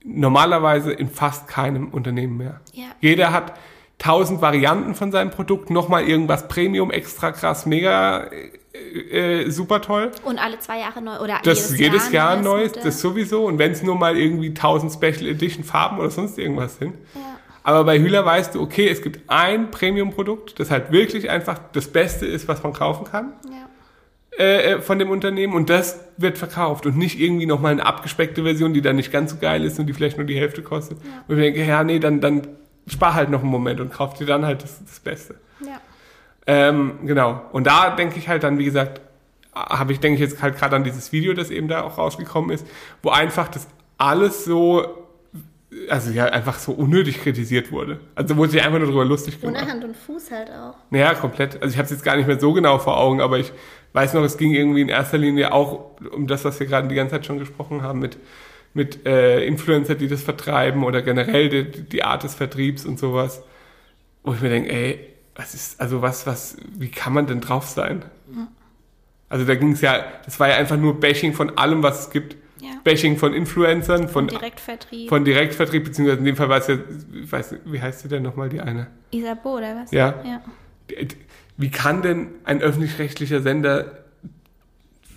normalerweise 0.05 0.93
in 0.93 1.11
fast 1.11 1.49
keinem 1.49 1.89
Unternehmen 1.89 2.39
mehr. 2.39 2.61
Ja. 2.73 2.87
Jeder 3.01 3.31
hat 3.33 3.59
tausend 4.01 4.41
Varianten 4.41 4.95
von 4.97 5.13
seinem 5.13 5.31
Produkt, 5.31 5.71
nochmal 5.71 6.09
irgendwas 6.09 6.49
Premium, 6.49 6.91
extra 6.91 7.31
krass, 7.31 7.67
mega 7.67 8.25
äh, 8.73 9.43
äh, 9.43 9.51
super 9.51 9.83
toll. 9.83 10.11
Und 10.25 10.39
alle 10.39 10.59
zwei 10.59 10.81
Jahre 10.81 11.03
neu 11.03 11.19
oder 11.19 11.39
Das 11.45 11.77
jedes, 11.79 12.11
Jahr, 12.11 12.31
ein 12.33 12.43
neues, 12.43 12.73
das 12.73 13.01
sowieso. 13.01 13.45
Und 13.45 13.59
wenn 13.59 13.73
es 13.73 13.83
nur 13.83 13.97
mal 13.97 14.17
irgendwie 14.17 14.49
1000 14.49 14.93
Special 14.93 15.27
Edition 15.27 15.65
Farben 15.65 15.99
oder 15.99 16.11
sonst 16.11 16.39
irgendwas 16.39 16.77
sind. 16.79 16.95
Ja. 17.15 17.21
Aber 17.63 17.85
bei 17.85 17.99
Hühler 17.99 18.25
weißt 18.25 18.55
du, 18.55 18.63
okay, 18.63 18.89
es 18.89 19.03
gibt 19.03 19.21
ein 19.29 19.71
Premium-Produkt, 19.71 20.59
das 20.59 20.71
halt 20.71 20.93
wirklich 20.93 21.29
einfach 21.29 21.59
das 21.73 21.89
Beste 21.89 22.25
ist, 22.25 22.49
was 22.49 22.63
man 22.63 22.73
kaufen 22.73 23.05
kann 23.05 23.35
Ja. 23.51 24.43
äh, 24.43 24.73
äh, 24.73 24.81
von 24.81 24.99
dem 24.99 25.11
Unternehmen 25.11 25.53
und 25.53 25.69
das 25.69 26.01
wird 26.17 26.39
verkauft 26.39 26.87
und 26.87 26.97
nicht 26.97 27.21
irgendwie 27.21 27.45
nochmal 27.45 27.73
eine 27.73 27.85
abgespeckte 27.85 28.45
Version, 28.45 28.73
die 28.73 28.81
dann 28.81 28.97
nicht 28.97 29.13
ganz 29.13 29.33
so 29.33 29.37
geil 29.37 29.63
ist 29.63 29.79
und 29.79 29.87
die 29.87 29.93
vielleicht 29.93 30.17
nur 30.17 30.27
die 30.27 30.37
Hälfte 30.41 30.63
kostet. 30.63 30.97
Und 31.29 31.37
ich 31.37 31.43
denke, 31.43 31.63
ja, 31.65 31.85
nee, 31.85 31.99
dann, 31.99 32.23
dann 32.23 32.47
spar 32.87 33.15
halt 33.15 33.31
noch 33.31 33.41
einen 33.41 33.51
Moment 33.51 33.81
und 33.81 33.93
kauf 33.93 34.15
dir 34.15 34.27
dann 34.27 34.45
halt 34.45 34.63
das, 34.63 34.85
das 34.85 35.01
Beste. 35.01 35.37
ja. 35.61 35.81
Ähm, 36.47 36.99
genau. 37.05 37.43
Und 37.53 37.67
da 37.67 37.91
denke 37.91 38.19
ich 38.19 38.29
halt 38.29 38.43
dann, 38.43 38.59
wie 38.59 38.65
gesagt, 38.65 39.01
habe 39.55 39.93
ich, 39.93 40.01
denke 40.01 40.15
ich 40.15 40.31
jetzt 40.31 40.43
halt 40.43 40.57
gerade 40.57 40.77
an 40.77 40.85
dieses 40.85 41.13
Video, 41.13 41.35
das 41.35 41.51
eben 41.51 41.69
da 41.69 41.83
auch 41.83 41.99
rausgekommen 41.99 42.51
ist, 42.51 42.67
wo 43.03 43.11
einfach 43.11 43.49
das 43.49 43.69
alles 43.99 44.45
so, 44.45 45.07
also 45.89 46.11
ja, 46.11 46.25
einfach 46.27 46.59
so 46.59 46.73
unnötig 46.73 47.23
kritisiert 47.23 47.71
wurde. 47.71 48.01
Also 48.15 48.37
wurde 48.37 48.53
sich 48.53 48.63
einfach 48.63 48.79
nur 48.79 48.89
darüber 48.89 49.05
lustig 49.05 49.41
gemacht. 49.41 49.63
Ohne 49.63 49.71
Hand 49.71 49.85
und 49.85 49.97
Fuß 49.97 50.31
halt 50.31 50.51
auch. 50.51 50.75
Naja, 50.91 51.15
komplett. 51.15 51.63
Also 51.63 51.73
ich 51.73 51.79
habe 51.79 51.85
es 51.85 51.91
jetzt 51.91 52.05
gar 52.05 52.17
nicht 52.17 52.27
mehr 52.27 52.41
so 52.41 52.53
genau 52.53 52.79
vor 52.79 52.97
Augen, 52.97 53.21
aber 53.21 53.39
ich 53.39 53.53
weiß 53.93 54.15
noch, 54.15 54.23
es 54.23 54.37
ging 54.37 54.55
irgendwie 54.55 54.81
in 54.81 54.89
erster 54.89 55.19
Linie 55.19 55.53
auch 55.53 56.01
um 56.13 56.27
das, 56.27 56.45
was 56.45 56.59
wir 56.59 56.67
gerade 56.67 56.89
die 56.89 56.95
ganze 56.95 57.17
Zeit 57.17 57.27
schon 57.27 57.39
gesprochen 57.39 57.83
haben, 57.83 57.99
mit, 57.99 58.19
mit 58.75 59.07
äh, 59.07 59.45
Influencer, 59.45 59.95
die 59.95 60.09
das 60.09 60.23
vertreiben 60.23 60.85
oder 60.85 61.03
generell 61.03 61.49
die, 61.49 61.83
die 61.83 62.05
Art 62.05 62.23
des 62.23 62.35
Vertriebs 62.35 62.85
und 62.85 62.99
sowas. 62.99 63.43
Wo 64.23 64.35
ich 64.35 64.41
mir 64.41 64.51
denke, 64.51 64.71
ey, 64.71 65.11
was 65.35 65.55
ist, 65.55 65.81
also 65.81 66.03
was, 66.03 66.27
was, 66.27 66.57
wie 66.79 66.91
kann 66.91 67.13
man 67.13 67.27
denn 67.27 67.41
drauf 67.41 67.67
sein? 67.67 68.05
Also 69.29 69.45
da 69.45 69.55
ging 69.55 69.73
es 69.73 69.81
ja, 69.81 70.05
das 70.25 70.39
war 70.41 70.49
ja 70.49 70.57
einfach 70.57 70.77
nur 70.77 70.99
Bashing 71.01 71.33
von 71.33 71.57
allem, 71.57 71.83
was 71.83 72.07
es 72.07 72.11
gibt. 72.11 72.37
Ja. 72.61 72.71
Bashing 72.85 73.17
von 73.17 73.33
Influencern, 73.33 74.09
von, 74.09 74.27
Direktvertrieb. 74.27 75.09
von 75.09 75.25
Direktvertrieb, 75.25 75.85
beziehungsweise 75.85 76.19
in 76.19 76.25
dem 76.27 76.37
Fall 76.37 76.49
war 76.49 76.59
es 76.59 76.67
ja, 76.67 76.77
ich 77.15 77.31
weiß 77.31 77.53
nicht, 77.53 77.63
wie 77.65 77.81
heißt 77.81 78.01
sie 78.01 78.09
denn 78.09 78.23
nochmal, 78.23 78.51
die 78.51 78.61
eine? 78.61 78.89
Isabeau, 79.13 79.57
oder 79.57 79.77
was? 79.77 79.91
Ja. 79.93 80.23
ja. 80.27 80.43
Wie 81.57 81.71
kann 81.71 82.03
denn 82.03 82.29
ein 82.45 82.61
öffentlich-rechtlicher 82.61 83.41
Sender, 83.41 84.00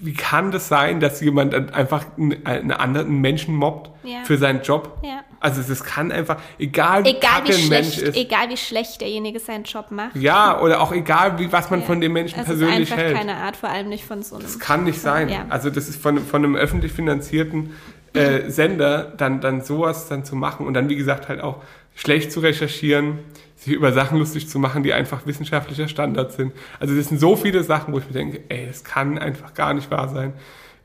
wie 0.05 0.13
kann 0.13 0.51
das 0.51 0.67
sein, 0.67 0.99
dass 0.99 1.21
jemand 1.21 1.53
einfach 1.73 2.05
einen, 2.17 2.45
einen 2.45 2.71
anderen 2.71 3.21
Menschen 3.21 3.55
mobbt 3.55 3.89
Ja. 4.03 4.23
für 4.23 4.37
seinen 4.37 4.61
Job? 4.61 4.97
Ja. 5.03 5.21
Also 5.39 5.61
das 5.61 5.83
kann 5.83 6.11
einfach, 6.11 6.37
egal 6.59 7.03
wie 7.05 7.09
Egal 7.09 7.41
wie, 7.45 7.53
ein 7.53 7.69
Mensch 7.69 7.93
schlecht, 7.95 8.01
ist, 8.09 8.17
egal 8.17 8.49
wie 8.49 8.57
schlecht 8.57 9.01
derjenige 9.01 9.39
seinen 9.39 9.63
Job 9.65 9.91
macht. 9.91 10.15
ja, 10.15 10.59
oder 10.61 10.81
auch 10.81 10.91
egal, 10.91 11.37
wie, 11.39 11.51
was 11.51 11.69
man 11.69 11.81
Ja. 11.81 11.85
von 11.85 11.99
dem 12.01 12.13
Menschen 12.13 12.39
es 12.39 12.45
persönlich 12.45 12.79
ist 12.83 12.91
einfach 12.91 13.03
hält. 13.03 13.17
keine 13.17 13.35
Art, 13.35 13.55
vor 13.57 13.69
allem 13.69 13.89
nicht 13.89 14.05
von 14.05 14.23
so 14.23 14.35
einem. 14.35 14.43
Das 14.45 14.59
kann 14.59 14.83
nicht 14.85 14.99
sein. 15.01 15.29
Ja. 15.29 15.45
Also 15.49 15.69
das 15.69 15.89
ist 15.89 16.01
von, 16.01 16.19
von 16.19 16.43
einem 16.43 16.55
öffentlich 16.55 16.91
finanzierten 16.93 17.71
äh, 18.13 18.41
Sender 18.49 19.13
dann, 19.17 19.41
dann 19.41 19.61
sowas 19.61 20.07
dann 20.07 20.23
zu 20.25 20.35
machen 20.35 20.65
und 20.65 20.73
dann, 20.75 20.87
wie 20.89 20.95
gesagt, 20.95 21.27
halt 21.29 21.41
auch 21.41 21.57
schlecht 21.95 22.31
zu 22.31 22.39
recherchieren, 22.39 23.19
sich 23.63 23.73
über 23.73 23.91
Sachen 23.93 24.17
lustig 24.19 24.47
zu 24.49 24.59
machen, 24.59 24.83
die 24.83 24.93
einfach 24.93 25.25
wissenschaftlicher 25.25 25.87
Standard 25.87 26.31
sind. 26.33 26.53
Also 26.79 26.95
das 26.95 27.07
sind 27.09 27.19
so 27.19 27.35
viele 27.35 27.63
Sachen, 27.63 27.93
wo 27.93 27.99
ich 27.99 28.05
mir 28.07 28.13
denke, 28.13 28.41
ey, 28.49 28.65
das 28.67 28.83
kann 28.83 29.17
einfach 29.17 29.53
gar 29.53 29.73
nicht 29.73 29.89
wahr 29.91 30.09
sein. 30.09 30.33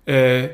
Äh, 0.06 0.48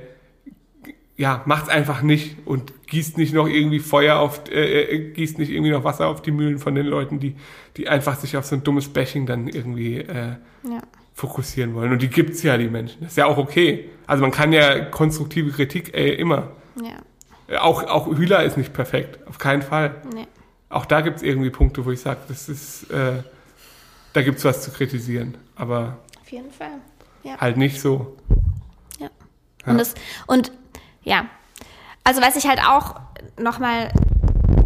ja, 1.17 1.43
macht's 1.47 1.69
einfach 1.69 2.03
nicht 2.03 2.39
und 2.45 2.73
gießt 2.89 3.19
nicht 3.19 3.33
noch 3.35 3.47
irgendwie 3.47 3.79
Feuer 3.79 4.17
auf, 4.19 4.43
äh, 4.51 4.83
äh, 4.83 5.13
gießt 5.13 5.39
nicht 5.39 5.51
irgendwie 5.53 5.71
noch 5.71 5.85
Wasser 5.85 6.09
auf 6.09 6.23
die 6.23 6.33
Mühlen 6.33 6.59
von 6.59 6.75
den 6.75 6.87
Leuten, 6.87 7.21
die, 7.21 7.37
die 7.77 7.89
einfach 7.89 8.17
sich 8.17 8.37
auf 8.37 8.45
so 8.45 8.57
ein 8.57 8.65
dummes 8.65 8.89
Bashing 8.89 9.25
dann 9.27 9.47
irgendwie 9.47 9.99
äh, 9.99 10.37
Ja. 10.69 10.81
fokussieren 11.15 11.75
wollen. 11.75 11.93
Und 11.93 12.03
die 12.03 12.09
gibt's 12.09 12.43
ja, 12.43 12.59
die 12.59 12.69
Menschen. 12.69 12.99
Das 13.03 13.13
ist 13.13 13.17
ja 13.17 13.27
auch 13.27 13.37
okay. 13.39 13.89
Also 14.09 14.23
man 14.23 14.33
kann 14.33 14.53
ja 14.53 14.81
konstruktive 14.87 15.51
Kritik 15.53 15.95
äh, 15.95 16.15
immer. 16.15 16.51
Ja. 16.83 17.61
Auch, 17.61 17.85
auch 17.85 18.09
Hühler 18.09 18.43
ist 18.43 18.57
nicht 18.57 18.73
perfekt, 18.73 19.19
auf 19.29 19.39
keinen 19.39 19.63
Fall. 19.63 19.95
Nee. 20.13 20.27
Auch 20.75 20.87
da 20.87 21.01
gibt's 21.03 21.23
irgendwie 21.23 21.51
Punkte, 21.51 21.85
wo 21.85 21.91
ich 21.91 22.01
sage, 22.01 22.21
das 22.29 22.49
ist, 22.49 22.91
äh, 22.91 23.23
da 24.13 24.23
gibt's 24.23 24.45
was 24.45 24.63
zu 24.63 24.71
kritisieren. 24.73 25.37
Aber 25.57 25.99
Auf 26.21 26.31
jeden 26.33 26.51
Fall. 26.51 26.79
Ja. 27.23 27.39
halt 27.41 27.57
nicht 27.57 27.81
so. 27.81 28.17
Ja. 28.99 29.09
Und, 29.67 29.79
das, 29.79 29.95
und 30.27 30.53
ja, 31.05 31.27
also 32.03 32.21
was 32.21 32.37
ich 32.37 32.47
halt 32.47 32.61
auch 32.61 32.97
nochmal 33.39 33.91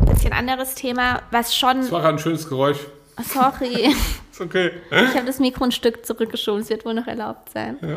ein 0.01 0.07
bisschen 0.14 0.33
anderes 0.33 0.75
Thema, 0.75 1.23
was 1.31 1.55
schon, 1.55 1.83
Das 1.83 1.92
war 1.92 2.01
gerade 2.01 2.14
ein 2.16 2.18
schönes 2.18 2.49
Geräusch. 2.49 2.79
sorry, 3.23 3.94
Ist 4.33 4.40
okay. 4.40 4.71
ich 4.90 5.14
habe 5.14 5.27
das 5.27 5.38
Mikro 5.38 5.64
ein 5.64 5.73
Stück 5.73 6.05
zurückgeschoben, 6.07 6.62
es 6.62 6.71
wird 6.71 6.85
wohl 6.85 6.94
noch 6.94 7.07
erlaubt 7.07 7.51
sein. 7.51 7.77
Ja. 7.83 7.97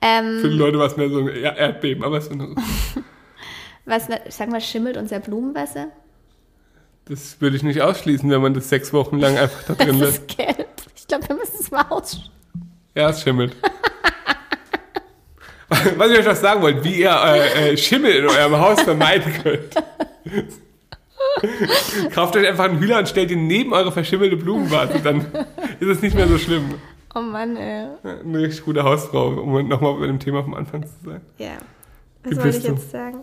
Ähm, 0.00 0.38
Für 0.40 0.48
die 0.48 0.56
Leute 0.56 0.78
war 0.78 0.86
es 0.86 0.96
mehr 0.96 1.10
so 1.10 1.18
ein 1.20 1.28
Er- 1.28 1.56
Erdbeben, 1.56 2.04
aber 2.04 2.18
es 2.18 2.28
ist- 2.28 2.36
was, 3.84 4.08
ich 4.26 4.34
sag 4.34 4.48
mal, 4.50 4.60
schimmelt 4.60 4.96
unser 4.96 5.18
Blumenwasser? 5.20 5.88
Das 7.08 7.40
würde 7.40 7.56
ich 7.56 7.62
nicht 7.62 7.80
ausschließen, 7.80 8.30
wenn 8.30 8.40
man 8.42 8.54
das 8.54 8.68
sechs 8.68 8.92
Wochen 8.92 9.18
lang 9.18 9.36
einfach 9.36 9.62
da 9.64 9.74
drin 9.74 9.98
Das 9.98 10.10
lässt. 10.10 10.18
ist 10.30 10.36
gelb. 10.36 10.68
Ich 10.96 11.06
glaube, 11.06 11.28
wir 11.28 11.36
müssen 11.36 11.56
es 11.60 11.70
mal 11.70 11.84
aus. 11.88 12.20
Ja, 12.94 13.10
es 13.10 13.22
schimmelt. 13.22 13.56
Was 15.68 16.10
ich 16.10 16.18
euch 16.18 16.24
noch 16.26 16.34
sagen 16.34 16.62
wollte, 16.62 16.82
wie 16.82 17.00
ihr 17.00 17.10
äh, 17.10 17.72
äh, 17.72 17.76
Schimmel 17.76 18.10
in 18.12 18.26
eurem 18.26 18.58
Haus 18.58 18.80
vermeiden 18.80 19.30
könnt. 19.42 19.74
Kauft 22.14 22.36
euch 22.36 22.48
einfach 22.48 22.64
einen 22.64 22.78
Hühler 22.80 22.98
und 22.98 23.08
stellt 23.08 23.30
ihn 23.30 23.46
neben 23.46 23.72
eure 23.74 23.92
verschimmelte 23.92 24.36
Blumenvase, 24.36 25.00
dann 25.04 25.26
ist 25.78 25.88
es 25.88 26.00
nicht 26.02 26.16
mehr 26.16 26.26
so 26.26 26.38
schlimm. 26.38 26.74
Oh 27.14 27.20
Mann, 27.20 27.56
ey. 27.56 27.88
Eine 28.02 28.38
richtig 28.38 28.64
gute 28.64 28.82
Hausfrau, 28.82 29.28
um 29.28 29.68
nochmal 29.68 29.94
bei 30.00 30.06
dem 30.06 30.18
Thema 30.18 30.42
vom 30.42 30.54
Anfang 30.54 30.84
zu 30.84 30.94
sein. 31.04 31.20
Ja. 31.36 31.58
Was 32.24 32.36
wollte 32.38 32.58
ich 32.58 32.64
jetzt 32.64 32.90
sagen? 32.90 33.20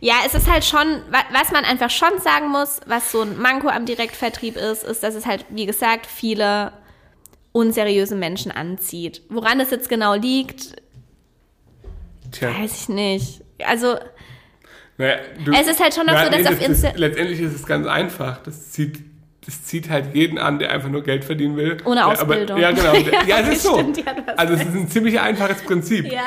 Ja, 0.00 0.14
es 0.26 0.34
ist 0.34 0.50
halt 0.50 0.64
schon, 0.64 0.86
wa- 1.10 1.24
was 1.32 1.52
man 1.52 1.64
einfach 1.64 1.90
schon 1.90 2.18
sagen 2.20 2.48
muss, 2.48 2.80
was 2.86 3.12
so 3.12 3.20
ein 3.20 3.38
Manko 3.38 3.68
am 3.68 3.84
Direktvertrieb 3.84 4.56
ist, 4.56 4.82
ist, 4.84 5.02
dass 5.02 5.14
es 5.14 5.26
halt, 5.26 5.44
wie 5.50 5.66
gesagt, 5.66 6.06
viele 6.06 6.72
unseriöse 7.52 8.14
Menschen 8.16 8.50
anzieht. 8.50 9.22
Woran 9.28 9.58
das 9.58 9.70
jetzt 9.70 9.88
genau 9.88 10.14
liegt, 10.14 10.76
Tja. 12.32 12.48
weiß 12.58 12.82
ich 12.82 12.88
nicht. 12.88 13.42
Also, 13.66 13.96
Naja, 14.98 15.16
du, 15.44 15.52
Es 15.52 15.66
ist 15.66 15.80
halt 15.82 15.94
schon 15.94 16.06
noch 16.06 16.16
so, 16.18 16.30
dass 16.30 16.40
nee, 16.40 16.46
auf 16.48 16.58
das, 16.58 16.68
Insta- 16.68 16.90
das, 16.92 16.96
Letztendlich 16.98 17.40
ist 17.40 17.54
es 17.54 17.66
ganz 17.66 17.86
einfach. 17.86 18.42
Das 18.42 18.70
zieht, 18.70 19.00
das 19.44 19.64
zieht 19.64 19.90
halt 19.90 20.14
jeden 20.14 20.38
an, 20.38 20.58
der 20.58 20.70
einfach 20.70 20.88
nur 20.88 21.02
Geld 21.02 21.24
verdienen 21.24 21.56
will. 21.56 21.76
Ohne 21.84 21.96
Der 21.96 22.06
Ausbildung. 22.06 22.56
Aber, 22.56 22.60
ja, 22.60 22.70
genau. 22.72 22.92
Der, 22.92 23.24
ja, 23.26 23.40
es 23.40 23.48
ist 23.56 23.62
so. 23.64 23.74
Stimmt, 23.74 23.98
ja, 23.98 24.14
also 24.36 24.54
es 24.54 24.60
ist 24.60 24.74
ein 24.74 24.88
ziemlich 24.88 25.18
einfaches 25.20 25.62
Prinzip. 25.62 26.10
ja, 26.10 26.22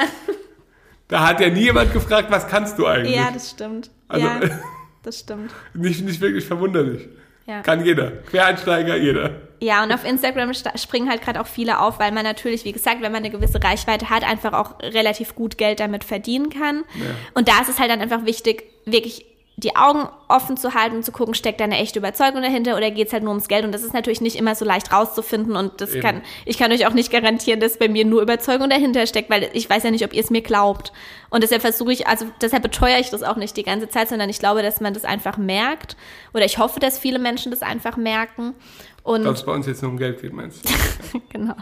Da 1.14 1.28
hat 1.28 1.40
ja 1.42 1.50
nie 1.52 1.66
jemand 1.66 1.94
gefragt, 1.94 2.32
was 2.32 2.48
kannst 2.48 2.80
du 2.80 2.88
eigentlich? 2.88 3.16
ja, 3.16 3.30
das 3.32 3.52
stimmt. 3.52 3.92
Also- 4.08 4.26
ja, 4.26 4.40
das 5.04 5.20
stimmt. 5.20 5.52
nicht, 5.76 6.04
nicht 6.04 6.20
wirklich 6.22 6.44
verwunderlich. 6.44 7.08
Ja. 7.46 7.62
Kann 7.62 7.86
jeder. 7.86 8.10
Quereinsteiger, 8.10 8.96
jeder. 8.96 9.30
Ja, 9.60 9.84
und 9.84 9.92
auf 9.92 10.04
Instagram 10.06 10.56
sta- 10.56 10.76
springen 10.76 11.10
halt 11.12 11.22
gerade 11.22 11.40
auch 11.40 11.46
viele 11.46 11.80
auf, 11.80 12.00
weil 12.00 12.12
man 12.12 12.24
natürlich, 12.24 12.66
wie 12.66 12.72
gesagt, 12.72 13.02
wenn 13.02 13.12
man 13.12 13.22
eine 13.24 13.30
gewisse 13.30 13.64
Reichweite 13.64 14.10
hat, 14.10 14.24
einfach 14.24 14.54
auch 14.54 14.80
relativ 14.82 15.36
gut 15.36 15.60
Geld 15.60 15.80
damit 15.82 16.04
verdienen 16.04 16.50
kann. 16.50 16.78
Ja. 16.96 17.06
Und 17.36 17.48
da 17.48 17.62
ist 17.62 17.70
es 17.70 17.80
halt 17.80 17.92
dann 17.92 18.02
einfach 18.02 18.26
wichtig, 18.26 18.64
wirklich 18.86 19.26
die 19.56 19.76
Augen 19.76 20.08
offen 20.30 20.58
zu 20.58 20.74
halten 20.74 20.96
und 20.96 21.06
zu 21.06 21.12
gucken, 21.12 21.36
steckt 21.36 21.60
da 21.60 21.66
eine 21.66 21.78
echte 21.78 22.00
Überzeugung 22.00 22.42
dahinter 22.42 22.76
oder 22.76 22.90
geht 22.90 23.08
es 23.08 23.14
halt 23.14 23.24
nur 23.24 23.32
ums 23.32 23.48
Geld? 23.48 23.64
Und 23.64 23.72
das 23.72 23.84
ist 23.84 23.94
natürlich 23.94 24.20
nicht 24.20 24.36
immer 24.36 24.56
so 24.56 24.66
leicht 24.66 24.92
rauszufinden 24.92 25.56
und 25.56 25.80
das 25.80 25.92
Eben. 25.92 26.02
kann, 26.02 26.22
ich 26.46 26.58
kann 26.58 26.72
euch 26.72 26.88
auch 26.88 26.94
nicht 26.94 27.12
garantieren, 27.12 27.60
dass 27.60 27.78
bei 27.78 27.88
mir 27.88 28.04
nur 28.04 28.22
Überzeugung 28.24 28.70
dahinter 28.70 29.06
steckt, 29.06 29.30
weil 29.30 29.50
ich 29.54 29.70
weiß 29.70 29.84
ja 29.84 29.92
nicht, 29.92 30.04
ob 30.04 30.14
ihr 30.14 30.22
es 30.22 30.32
mir 30.32 30.42
glaubt. 30.42 30.92
Und 31.30 31.44
deshalb 31.44 31.62
versuche 31.62 31.94
ich, 31.94 32.08
also 32.08 32.26
deshalb 32.42 32.64
beteuere 32.64 33.00
ich 33.00 33.12
das 33.12 33.22
auch 33.22 33.36
nicht 33.36 33.56
die 33.56 33.64
ganze 33.64 33.90
Zeit, 33.90 34.10
sondern 34.10 34.30
ich 34.30 34.40
glaube, 34.40 34.64
dass 34.64 34.82
man 34.82 34.96
das 34.96 35.06
einfach 35.06 35.38
merkt 35.38 35.98
oder 36.34 36.46
ich 36.46 36.58
hoffe, 36.58 36.80
dass 36.80 36.98
viele 36.98 37.20
Menschen 37.20 37.52
das 37.52 37.62
einfach 37.62 37.96
merken. 37.96 38.56
Und 39.04 39.24
Dass 39.24 39.40
es 39.40 39.46
bei 39.46 39.52
uns 39.52 39.68
jetzt 39.68 39.84
nur 39.84 39.92
um 39.92 39.98
Geld 39.98 40.22
geht, 40.22 40.34
meinst 40.34 40.68
du? 40.68 41.20
genau. 41.30 41.56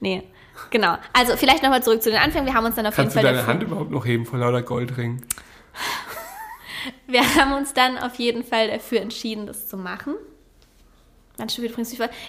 Nee, 0.00 0.24
genau. 0.70 0.96
Also 1.12 1.36
vielleicht 1.36 1.62
nochmal 1.62 1.84
zurück 1.84 2.02
zu 2.02 2.10
den 2.10 2.18
Anfängen. 2.18 2.46
Wir 2.46 2.54
haben 2.54 2.64
uns 2.64 2.74
dann 2.74 2.86
auf 2.86 2.96
Kannst 2.96 3.14
du 3.14 3.20
jeden 3.20 3.26
Fall 3.28 3.34
deine 3.34 3.46
dafür, 3.46 3.54
Hand 3.54 3.62
überhaupt 3.62 3.90
noch 3.92 4.06
heben 4.06 4.26
vor 4.26 4.40
lauter 4.40 4.62
Goldringen? 4.62 5.22
Wir 7.06 7.22
haben 7.36 7.52
uns 7.52 7.74
dann 7.74 7.98
auf 7.98 8.16
jeden 8.16 8.44
Fall 8.44 8.68
dafür 8.68 9.00
entschieden, 9.00 9.46
das 9.46 9.68
zu 9.68 9.76
machen. 9.76 10.14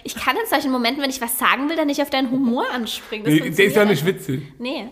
Ich, 0.04 0.14
ich 0.14 0.14
kann 0.14 0.36
in 0.36 0.46
solchen 0.48 0.70
Momenten, 0.70 1.02
wenn 1.02 1.10
ich 1.10 1.20
was 1.20 1.38
sagen 1.38 1.68
will, 1.68 1.76
dann 1.76 1.86
nicht 1.86 2.00
auf 2.00 2.10
deinen 2.10 2.30
Humor 2.30 2.64
anspringen. 2.70 3.24
Das 3.24 3.34
Nee, 3.34 3.50
der 3.50 3.66
ist 3.66 3.76
ja 3.76 3.84
nicht 3.84 4.06
witzig. 4.06 4.42
Nee. 4.58 4.88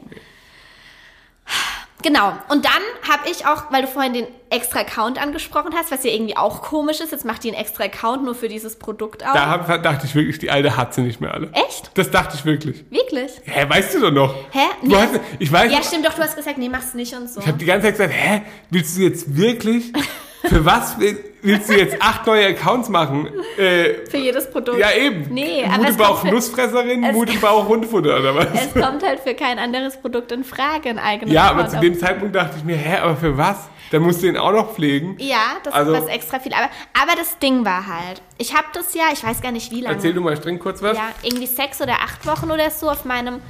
Genau. 2.03 2.32
Und 2.48 2.64
dann 2.64 2.82
habe 3.09 3.28
ich 3.30 3.46
auch, 3.46 3.70
weil 3.70 3.82
du 3.82 3.88
vorhin 3.88 4.12
den 4.12 4.26
extra 4.51 4.80
Account 4.80 5.20
angesprochen 5.20 5.70
hast, 5.74 5.90
was 5.90 6.03
ja 6.05 6.11
irgendwie 6.11 6.36
auch 6.36 6.62
komisch 6.62 7.01
ist, 7.01 7.12
jetzt 7.12 7.24
macht 7.24 7.44
die 7.44 7.48
einen 7.48 7.57
extra 7.61 7.84
Account 7.84 8.24
nur 8.24 8.34
für 8.34 8.48
dieses 8.48 8.76
Produkt 8.76 9.24
auf. 9.24 9.32
Da 9.34 9.46
hab, 9.46 9.82
dachte 9.82 10.07
ich 10.07 10.14
wirklich, 10.14 10.38
die 10.38 10.51
alte 10.51 10.76
hat 10.76 10.92
sie 10.94 11.03
nicht 11.03 11.20
mehr 11.20 11.32
alle. 11.34 11.51
Echt? 11.53 11.90
Das 11.94 12.11
dachte 12.11 12.36
ich 12.36 12.44
wirklich. 12.44 12.84
Wirklich? 12.90 13.32
Hä, 13.44 13.66
weißt 13.68 13.94
du 13.94 14.01
doch 14.01 14.11
noch. 14.11 14.34
Hä? 14.51 14.59
Du 14.82 14.88
Nee. 14.88 14.96
hast, 14.96 15.20
ich 15.38 15.53
weiß, 15.53 15.70
Ja, 15.72 15.82
stimmt 15.82 16.07
doch, 16.07 16.14
du 16.14 16.22
hast 16.22 16.36
gesagt, 16.36 16.59
nee, 16.59 16.68
mach's 16.68 16.94
nicht 16.94 17.14
und 17.14 17.28
so. 17.30 17.40
ich 17.40 17.46
habe 17.46 17.59
die 17.59 17.64
ganze 17.66 17.86
Zeit 17.88 17.94
gesagt, 17.96 18.12
hä, 18.14 18.42
willst 18.70 18.96
du 18.96 19.03
jetzt 19.03 19.36
wirklich, 19.36 19.92
für 20.44 20.64
was 20.64 20.98
willst 21.43 21.68
du 21.68 21.74
jetzt 21.78 22.01
acht 22.01 22.26
neue 22.26 22.47
Accounts 22.49 22.88
machen? 22.88 23.28
Äh, 23.59 24.07
Für 24.09 24.16
jedes 24.18 24.51
Produkt. 24.51 24.78
ja, 24.78 24.91
eben. 24.93 25.32
Nee, 25.32 25.64
aber 25.64 25.78
Mut 25.78 25.84
es 25.86 25.91
im 25.93 25.97
Bauch 25.99 26.20
für- 26.20 26.28
Nussfresserin, 26.28 27.05
es- 27.05 27.12
Mut 27.14 27.32
im 27.32 27.41
Bauch 27.41 27.66
Hundefutter 27.68 28.18
oder 28.18 28.34
was? 28.34 28.47
Es 28.55 28.72
kommt 28.74 29.03
halt 29.05 29.20
für 29.20 29.34
kein 29.34 29.59
anderes 29.59 29.97
Produkt 29.97 30.32
in 30.32 30.45
Frage, 30.45 30.88
ein 30.91 30.99
eigenes 30.99 31.32
Ja, 31.34 31.45
aber 31.51 31.61
Account 31.61 31.70
zu 31.70 31.76
auf- 31.76 31.82
dem 31.82 31.99
Zeitpunkt 31.99 32.34
dachte 32.36 32.57
ich 32.59 32.64
mir, 32.64 32.76
hä, 32.76 32.99
aber 32.99 33.16
für 33.16 33.36
was? 33.36 33.68
Dann 33.93 34.03
musst 34.03 34.22
du 34.22 34.28
ihn 34.28 34.36
auch 34.36 34.53
noch 34.53 34.72
pflegen. 34.74 35.16
Ja, 35.18 35.57
das 35.64 35.74
Also- 35.74 35.93
ist 35.95 36.03
was 36.03 36.09
extra 36.11 36.38
viel. 36.38 36.53
Aber, 36.55 36.68
aber 37.03 37.16
das 37.18 37.38
Ding 37.41 37.64
war 37.64 37.86
halt, 37.86 38.22
ich 38.38 38.55
habe 38.55 38.66
das 38.72 38.95
ja, 38.95 39.05
ich 39.12 39.24
weiß 39.24 39.41
gar 39.41 39.51
nicht 39.51 39.72
wie 39.72 39.80
lange. 39.80 39.97
Erzähl 39.97 40.14
du 40.14 40.20
mal 40.20 40.36
streng 40.36 40.59
kurz 40.61 40.80
was. 40.80 40.97
Ja, 40.97 41.09
irgendwie 41.22 41.47
sechs 41.47 41.80
oder 41.80 41.95
acht 41.95 42.24
Wochen 42.26 42.53
oder 42.53 42.70
so 42.70 42.88
auf 42.88 43.05
meinem, 43.05 43.41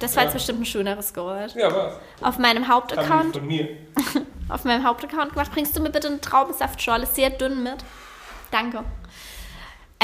das 0.00 0.16
war 0.16 0.22
Ja. 0.22 0.28
jetzt 0.28 0.34
bestimmt 0.34 0.60
ein 0.62 0.64
schöneres 0.64 1.12
Geräusch, 1.12 1.52
Ja, 1.56 1.68
was? 1.74 1.94
auf 2.26 2.38
meinem 2.38 2.68
Hauptaccount, 2.68 3.36
von 3.36 3.46
mir. 3.46 3.68
auf 4.52 4.64
meinem 4.64 4.84
Hauptaccount 4.84 5.32
gemacht. 5.32 5.52
Bringst 5.52 5.76
du 5.76 5.80
mir 5.80 5.90
bitte 5.90 6.08
eine 6.08 6.20
Traubensaftschorle, 6.20 7.06
sehr 7.06 7.30
dünn 7.30 7.62
mit? 7.62 7.76
Danke. 8.50 8.84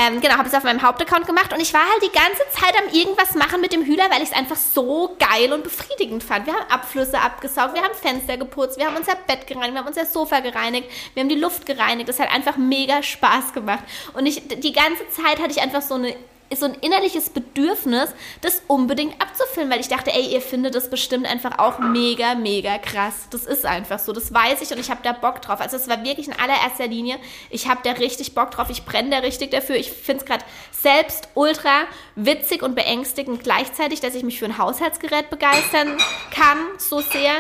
Ähm, 0.00 0.20
genau, 0.20 0.36
habe 0.36 0.48
es 0.48 0.54
auf 0.54 0.62
meinem 0.62 0.80
Hauptaccount 0.82 1.26
gemacht 1.26 1.52
und 1.52 1.60
ich 1.60 1.74
war 1.74 1.80
halt 1.80 2.00
die 2.04 2.16
ganze 2.16 2.42
Zeit 2.52 2.72
am 2.78 2.94
irgendwas 2.94 3.34
machen 3.34 3.60
mit 3.60 3.72
dem 3.72 3.82
Hühler, 3.82 4.04
weil 4.10 4.22
ich 4.22 4.28
es 4.28 4.32
einfach 4.32 4.54
so 4.54 5.16
geil 5.18 5.52
und 5.52 5.64
befriedigend 5.64 6.22
fand. 6.22 6.46
Wir 6.46 6.54
haben 6.54 6.70
Abflüsse 6.70 7.20
abgesaugt, 7.20 7.74
wir 7.74 7.82
haben 7.82 7.94
Fenster 7.94 8.36
geputzt, 8.36 8.78
wir 8.78 8.86
haben 8.86 8.94
unser 8.94 9.16
Bett 9.16 9.48
gereinigt, 9.48 9.72
wir 9.72 9.80
haben 9.80 9.88
unser 9.88 10.06
Sofa 10.06 10.38
gereinigt, 10.38 10.88
wir 11.14 11.22
haben 11.22 11.28
die 11.28 11.34
Luft 11.34 11.66
gereinigt. 11.66 12.08
Das 12.08 12.20
hat 12.20 12.32
einfach 12.32 12.56
mega 12.56 13.02
Spaß 13.02 13.52
gemacht. 13.52 13.82
Und 14.14 14.26
ich, 14.26 14.46
die 14.46 14.72
ganze 14.72 15.08
Zeit 15.08 15.40
hatte 15.40 15.50
ich 15.50 15.60
einfach 15.60 15.82
so 15.82 15.94
eine 15.94 16.14
so 16.56 16.64
ein 16.64 16.74
innerliches 16.74 17.30
Bedürfnis, 17.30 18.10
das 18.40 18.62
unbedingt 18.68 19.20
abzufilmen, 19.20 19.72
weil 19.72 19.80
ich 19.80 19.88
dachte, 19.88 20.10
ey, 20.12 20.32
ihr 20.32 20.40
findet 20.40 20.74
das 20.74 20.88
bestimmt 20.88 21.26
einfach 21.26 21.58
auch 21.58 21.78
mega, 21.78 22.34
mega 22.34 22.78
krass. 22.78 23.28
Das 23.30 23.44
ist 23.44 23.66
einfach 23.66 23.98
so, 23.98 24.12
das 24.12 24.32
weiß 24.32 24.62
ich 24.62 24.70
und 24.70 24.78
ich 24.78 24.90
habe 24.90 25.00
da 25.02 25.12
Bock 25.12 25.42
drauf. 25.42 25.60
Also 25.60 25.76
es 25.76 25.88
war 25.88 26.02
wirklich 26.04 26.26
in 26.26 26.32
allererster 26.32 26.86
Linie, 26.86 27.18
ich 27.50 27.68
habe 27.68 27.80
da 27.84 27.92
richtig 27.92 28.34
Bock 28.34 28.50
drauf, 28.50 28.70
ich 28.70 28.84
brenne 28.84 29.10
da 29.10 29.18
richtig 29.18 29.50
dafür. 29.50 29.76
Ich 29.76 29.92
finde 29.92 30.24
es 30.24 30.26
gerade 30.26 30.44
selbst 30.70 31.28
ultra 31.34 31.82
witzig 32.14 32.62
und 32.62 32.74
beängstigend 32.74 33.44
gleichzeitig, 33.44 34.00
dass 34.00 34.14
ich 34.14 34.22
mich 34.22 34.38
für 34.38 34.46
ein 34.46 34.56
Haushaltsgerät 34.58 35.28
begeistern 35.28 35.98
kann, 36.30 36.58
so 36.78 37.00
sehr. 37.00 37.32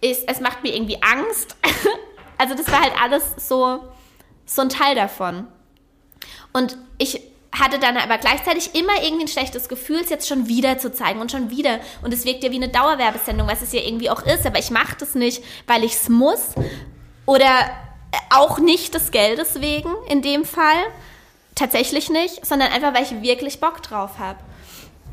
Ich, 0.00 0.18
es 0.28 0.40
macht 0.40 0.62
mir 0.62 0.74
irgendwie 0.74 1.02
Angst. 1.02 1.56
also 2.38 2.54
das 2.54 2.70
war 2.70 2.82
halt 2.82 2.92
alles 3.02 3.24
so, 3.36 3.80
so 4.46 4.62
ein 4.62 4.68
Teil 4.68 4.94
davon. 4.94 5.48
Und 6.52 6.76
ich 6.98 7.31
hatte 7.52 7.78
dann 7.78 7.96
aber 7.96 8.18
gleichzeitig 8.18 8.74
immer 8.74 9.02
irgendwie 9.02 9.24
ein 9.24 9.28
schlechtes 9.28 9.68
Gefühl, 9.68 10.00
es 10.00 10.10
jetzt 10.10 10.26
schon 10.26 10.48
wieder 10.48 10.78
zu 10.78 10.92
zeigen 10.92 11.20
und 11.20 11.30
schon 11.30 11.50
wieder. 11.50 11.80
Und 12.02 12.14
es 12.14 12.24
wirkt 12.24 12.42
ja 12.44 12.50
wie 12.50 12.56
eine 12.56 12.68
Dauerwerbesendung, 12.68 13.46
was 13.46 13.60
es 13.60 13.72
ja 13.72 13.80
irgendwie 13.80 14.10
auch 14.10 14.22
ist. 14.22 14.46
Aber 14.46 14.58
ich 14.58 14.70
mache 14.70 14.96
das 14.98 15.14
nicht, 15.14 15.44
weil 15.66 15.84
ich 15.84 15.94
es 15.94 16.08
muss 16.08 16.54
oder 17.26 17.70
auch 18.30 18.58
nicht 18.58 18.94
des 18.94 19.10
Geldes 19.10 19.60
wegen 19.60 19.90
in 20.08 20.22
dem 20.22 20.44
Fall. 20.44 20.82
Tatsächlich 21.54 22.08
nicht, 22.08 22.44
sondern 22.46 22.72
einfach, 22.72 22.94
weil 22.94 23.02
ich 23.02 23.20
wirklich 23.20 23.60
Bock 23.60 23.82
drauf 23.82 24.18
habe. 24.18 24.38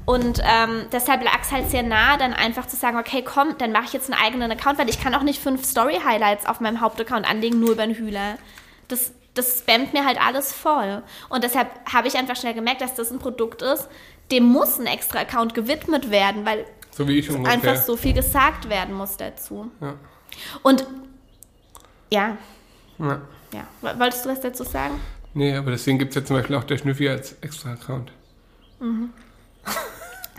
Und 0.06 0.42
ähm, 0.44 0.86
deshalb 0.92 1.24
lag 1.24 1.42
es 1.42 1.52
halt 1.52 1.70
sehr 1.70 1.84
nah, 1.84 2.18
dann 2.18 2.34
einfach 2.34 2.66
zu 2.66 2.76
sagen, 2.76 2.98
okay, 2.98 3.22
komm, 3.24 3.58
dann 3.60 3.72
mache 3.72 3.86
ich 3.86 3.94
jetzt 3.94 4.12
einen 4.12 4.20
eigenen 4.20 4.52
Account, 4.52 4.80
weil 4.80 4.90
ich 4.90 5.00
kann 5.00 5.14
auch 5.14 5.22
nicht 5.22 5.40
fünf 5.40 5.66
Story-Highlights 5.66 6.48
auf 6.48 6.62
meinem 6.62 6.82
Hauptaccount 6.82 7.30
anlegen, 7.30 7.60
nur 7.60 7.74
über 7.74 7.86
den 7.86 7.96
Hühler. 7.96 8.38
Das, 8.88 9.12
das 9.34 9.60
spammt 9.60 9.94
mir 9.94 10.06
halt 10.06 10.20
alles 10.20 10.52
voll. 10.54 11.04
Und 11.30 11.44
deshalb 11.44 11.70
habe 11.92 12.08
ich 12.08 12.18
einfach 12.18 12.36
schnell 12.36 12.54
gemerkt, 12.54 12.82
dass 12.82 12.96
das 12.96 13.12
ein 13.12 13.20
Produkt 13.20 13.62
ist, 13.62 13.88
dem 14.32 14.44
muss 14.46 14.80
ein 14.80 14.86
extra 14.88 15.20
Account 15.20 15.54
gewidmet 15.54 16.12
werden, 16.12 16.46
weil 16.46 16.66
So 16.92 17.08
wie 17.08 17.18
ich 17.20 17.30
ungefähr. 17.30 17.54
einfach 17.54 17.76
so 17.82 17.96
viel 17.98 18.14
gesagt 18.14 18.70
werden 18.70 18.94
muss 18.94 19.18
dazu. 19.18 19.72
Ja. 19.82 19.96
Und 20.64 20.86
ja, 22.12 22.38
Ja. 22.98 23.22
ja. 23.54 23.68
Wolltest 23.98 24.26
du 24.26 24.30
was 24.30 24.42
dazu 24.42 24.64
sagen? 24.64 25.00
Nee, 25.34 25.56
aber 25.56 25.72
deswegen 25.72 26.00
gibt 26.00 26.10
es 26.12 26.16
ja 26.16 26.26
zum 26.26 26.36
Beispiel 26.38 26.56
auch 26.56 26.64
der 26.64 26.78
Schnüffi 26.78 27.08
als 27.08 27.36
extra 27.42 27.74
Account. 27.74 28.12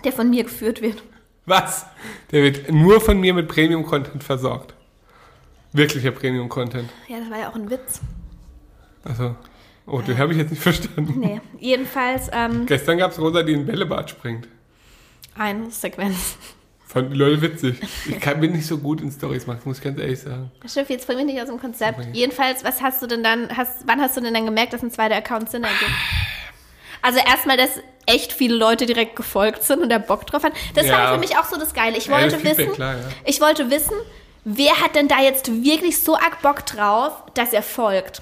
Der 0.04 0.12
von 0.12 0.30
mir 0.30 0.44
geführt 0.44 0.82
wird. 0.82 1.02
Was? 1.46 1.86
Der 2.32 2.42
wird 2.42 2.70
nur 2.72 3.00
von 3.00 3.18
mir 3.20 3.34
mit 3.34 3.48
Premium-Content 3.48 4.22
versorgt. 4.24 4.74
Wirklicher 5.72 6.10
Premium-Content. 6.10 6.90
Ja, 7.08 7.20
das 7.20 7.30
war 7.30 7.38
ja 7.38 7.50
auch 7.50 7.54
ein 7.54 7.70
Witz. 7.70 8.00
Also, 9.04 9.34
oh, 9.86 10.00
den 10.00 10.18
habe 10.18 10.32
ich 10.32 10.38
jetzt 10.38 10.50
nicht 10.50 10.62
verstanden. 10.62 11.14
Nee, 11.20 11.40
jedenfalls 11.58 12.28
ähm, 12.32 12.66
Gestern 12.66 12.98
gab 12.98 13.12
es 13.12 13.18
Rosa, 13.18 13.42
die 13.42 13.52
in 13.52 13.66
Bällebad 13.66 14.10
springt. 14.10 14.48
eine 15.36 15.70
Sequenz. 15.70 16.36
Fanden 16.86 17.12
die 17.12 17.18
Leute 17.18 17.40
witzig. 17.40 17.80
Ich 18.08 18.18
kann, 18.18 18.40
bin 18.40 18.50
nicht 18.52 18.66
so 18.66 18.76
gut 18.78 19.00
in 19.00 19.12
Stories 19.12 19.46
machen, 19.46 19.60
muss 19.64 19.78
ich 19.78 19.84
ganz 19.84 19.98
ehrlich 20.00 20.18
sagen. 20.18 20.50
Schiff, 20.66 20.90
jetzt 20.90 21.06
bring 21.06 21.18
mich 21.18 21.26
nicht 21.26 21.40
aus 21.40 21.46
dem 21.48 21.60
Konzept. 21.60 22.00
Jedenfalls, 22.12 22.64
was 22.64 22.82
hast 22.82 23.00
du 23.00 23.06
denn 23.06 23.22
dann, 23.22 23.56
hast, 23.56 23.86
wann 23.86 24.00
hast 24.00 24.16
du 24.16 24.20
denn 24.20 24.34
dann 24.34 24.44
gemerkt, 24.44 24.72
dass 24.72 24.82
ein 24.82 24.90
zweiter 24.90 25.14
Account 25.14 25.50
Sinn 25.50 25.62
ergibt? 25.62 25.90
Also 27.00 27.20
erstmal, 27.20 27.56
dass 27.56 27.70
echt 28.06 28.32
viele 28.32 28.56
Leute 28.56 28.86
direkt 28.86 29.14
gefolgt 29.14 29.62
sind 29.62 29.80
und 29.82 29.88
da 29.88 29.98
Bock 29.98 30.26
drauf 30.26 30.42
haben. 30.42 30.54
Das 30.74 30.86
Ja. 30.86 30.98
war 30.98 31.14
für 31.14 31.20
mich 31.20 31.36
auch 31.38 31.44
so 31.44 31.56
das 31.58 31.72
Geile. 31.74 31.96
Ich 31.96 32.06
Ja, 32.06 32.12
wollte 32.14 32.30
das 32.30 32.40
Feedback, 32.40 32.58
wissen, 32.58 32.72
klar, 32.74 32.94
ja. 32.96 33.04
ich 33.24 33.40
wollte 33.40 33.70
wissen, 33.70 33.94
wer 34.44 34.72
hat 34.82 34.96
denn 34.96 35.06
da 35.06 35.22
jetzt 35.22 35.62
wirklich 35.62 36.00
so 36.00 36.16
arg 36.16 36.42
Bock 36.42 36.66
drauf, 36.66 37.12
dass 37.34 37.52
er 37.52 37.62
folgt? 37.62 38.20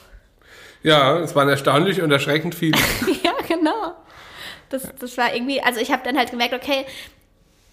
Ja, 0.83 1.19
es 1.19 1.35
waren 1.35 1.49
erstaunlich 1.49 2.03
und 2.03 2.11
erschreckend 2.11 2.55
viele. 2.55 2.79
ja, 3.23 3.33
genau. 3.47 3.95
Das, 4.71 4.89
das 4.99 5.17
war 5.17 5.35
irgendwie, 5.35 5.61
also 5.61 5.81
ich 5.81 5.93
habe 5.93 6.03
dann 6.05 6.17
halt 6.17 6.31
gemerkt, 6.31 6.55
okay, 6.55 6.85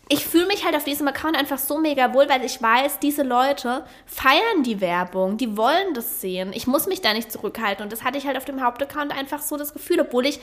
ich 0.08 0.26
fühle 0.26 0.45
mich 0.45 0.64
halt 0.64 0.76
auf 0.76 0.84
diesem 0.84 1.08
Account 1.08 1.36
einfach 1.36 1.58
so 1.58 1.80
mega 1.80 2.14
wohl, 2.14 2.30
weil 2.30 2.43
ich 2.45 2.62
weiß, 2.62 2.99
diese 2.99 3.24
Leute 3.24 3.86
feiern 4.06 4.64
die 4.64 4.80
Werbung, 4.80 5.38
die 5.38 5.58
wollen 5.58 5.93
das 5.95 6.22
sehen. 6.22 6.51
Ich 6.53 6.68
muss 6.68 6.86
mich 6.86 7.01
da 7.01 7.14
nicht 7.14 7.32
zurückhalten. 7.32 7.84
Und 7.84 7.91
das 7.91 8.03
hatte 8.03 8.18
ich 8.18 8.28
halt 8.28 8.38
auf 8.38 8.45
dem 8.45 8.62
Hauptaccount 8.62 9.12
einfach 9.18 9.41
so 9.41 9.58
das 9.58 9.74
Gefühl, 9.74 9.99
obwohl 10.01 10.28
ich, 10.28 10.39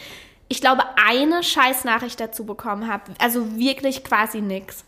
ich 0.49 0.61
glaube, 0.61 0.83
eine 0.97 1.43
Scheißnachricht 1.45 2.19
dazu 2.19 2.45
bekommen 2.45 2.93
habe. 2.93 3.13
Also 3.19 3.57
wirklich 3.57 4.03
quasi 4.03 4.41
nix. 4.41 4.85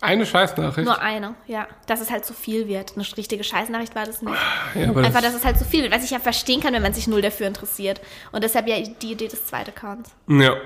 Eine 0.00 0.26
Scheißnachricht. 0.26 0.86
Nur 0.86 1.00
eine, 1.00 1.34
ja. 1.46 1.66
Dass 1.86 2.00
es 2.00 2.10
halt 2.10 2.24
zu 2.24 2.32
viel 2.32 2.68
wird. 2.68 2.92
Eine 2.94 3.04
richtige 3.16 3.42
Scheißnachricht 3.42 3.94
war 3.96 4.04
das 4.04 4.22
nicht. 4.22 4.36
Ja, 4.74 4.90
aber 4.90 5.00
Einfach, 5.00 5.20
das, 5.20 5.32
dass 5.32 5.40
es 5.40 5.44
halt 5.44 5.58
zu 5.58 5.64
viel 5.64 5.82
wird, 5.82 5.92
was 5.92 6.04
ich 6.04 6.10
ja 6.10 6.20
verstehen 6.20 6.60
kann, 6.60 6.72
wenn 6.72 6.82
man 6.82 6.92
sich 6.92 7.08
null 7.08 7.22
dafür 7.22 7.48
interessiert. 7.48 8.00
Und 8.30 8.44
deshalb 8.44 8.68
ja 8.68 8.76
die 8.80 9.12
Idee 9.12 9.28
des 9.28 9.46
zweiten 9.46 9.70
Accounts. 9.70 10.10
ja. 10.28 10.56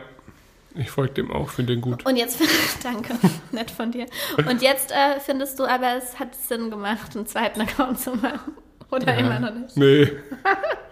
Ich 0.74 0.90
folge 0.90 1.12
dem 1.12 1.30
auch, 1.30 1.50
finde 1.50 1.74
den 1.74 1.82
gut. 1.82 2.06
Und 2.06 2.16
jetzt, 2.16 2.40
danke, 2.82 3.14
nett 3.52 3.70
von 3.70 3.92
dir. 3.92 4.06
Und 4.48 4.62
jetzt 4.62 4.90
äh, 4.90 5.20
findest 5.20 5.58
du 5.58 5.66
aber, 5.66 5.96
es 5.98 6.18
hat 6.18 6.34
Sinn 6.34 6.70
gemacht, 6.70 7.14
einen 7.14 7.26
zweiten 7.26 7.60
Account 7.60 8.00
zu 8.00 8.12
machen. 8.14 8.54
Oder 8.90 9.16
immer 9.16 9.38
noch 9.38 9.54
nicht? 9.54 9.76
Nee. 9.76 10.02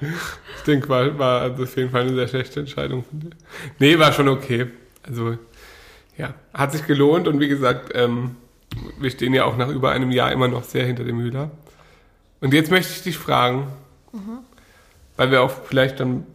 ich 0.01 0.63
denke, 0.67 0.89
war, 0.89 1.19
war 1.19 1.43
also 1.43 1.63
auf 1.63 1.77
jeden 1.77 1.91
Fall 1.91 2.03
eine 2.03 2.15
sehr 2.15 2.29
schlechte 2.29 2.61
Entscheidung 2.61 3.05
von 3.05 3.21
dir. 3.21 3.31
Nee, 3.79 3.99
war 3.99 4.13
schon 4.13 4.29
okay. 4.29 4.67
Also, 5.03 5.39
ja, 6.21 6.35
hat 6.55 6.73
sich 6.73 6.87
gelohnt 6.87 7.27
und 7.29 7.41
wie 7.41 7.49
gesagt, 7.49 7.93
ähm, 7.95 8.37
wir 8.99 9.11
stehen 9.11 9.33
ja 9.35 9.45
auch 9.45 9.57
nach 9.57 9.69
über 9.69 9.91
einem 9.91 10.11
Jahr 10.11 10.31
immer 10.33 10.49
noch 10.49 10.65
sehr 10.65 10.85
hinter 10.85 11.05
dem 11.05 11.19
Hühler. 11.19 11.51
Und 12.41 12.55
jetzt 12.55 12.71
möchte 12.71 12.93
ich 12.93 13.03
dich 13.03 13.19
fragen, 13.19 13.67
weil 15.17 15.31
wir 15.31 15.43
auch 15.43 15.51
vielleicht 15.65 15.99
dann 16.01 16.27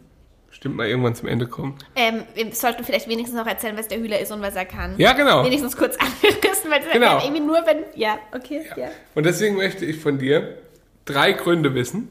bestimmt 0.48 0.76
mal 0.76 0.86
irgendwann 0.86 1.14
zum 1.14 1.28
Ende 1.28 1.46
kommen. 1.46 1.76
Ähm, 1.96 2.22
wir 2.34 2.52
sollten 2.54 2.84
vielleicht 2.84 3.08
wenigstens 3.08 3.38
noch 3.38 3.46
erzählen, 3.46 3.76
was 3.76 3.88
der 3.88 3.98
Hühler 3.98 4.18
ist 4.20 4.32
und 4.32 4.40
was 4.42 4.54
er 4.54 4.64
kann. 4.64 4.94
Ja, 4.98 5.12
genau. 5.12 5.44
Wenigstens 5.44 5.76
kurz 5.76 5.96
angerissen, 5.98 6.70
weil 6.70 6.80
es 6.82 6.92
Genau. 6.92 7.18
irgendwie 7.22 7.40
nur, 7.42 7.56
wenn. 7.66 7.78
Ja, 7.94 8.18
okay, 8.34 8.64
ja. 8.76 8.88
Und 9.14 9.26
deswegen 9.26 9.56
möchte 9.56 9.84
ich 9.84 9.98
von 9.98 10.18
dir 10.18 10.56
drei 11.04 11.32
Gründe 11.32 11.74
wissen, 11.74 12.08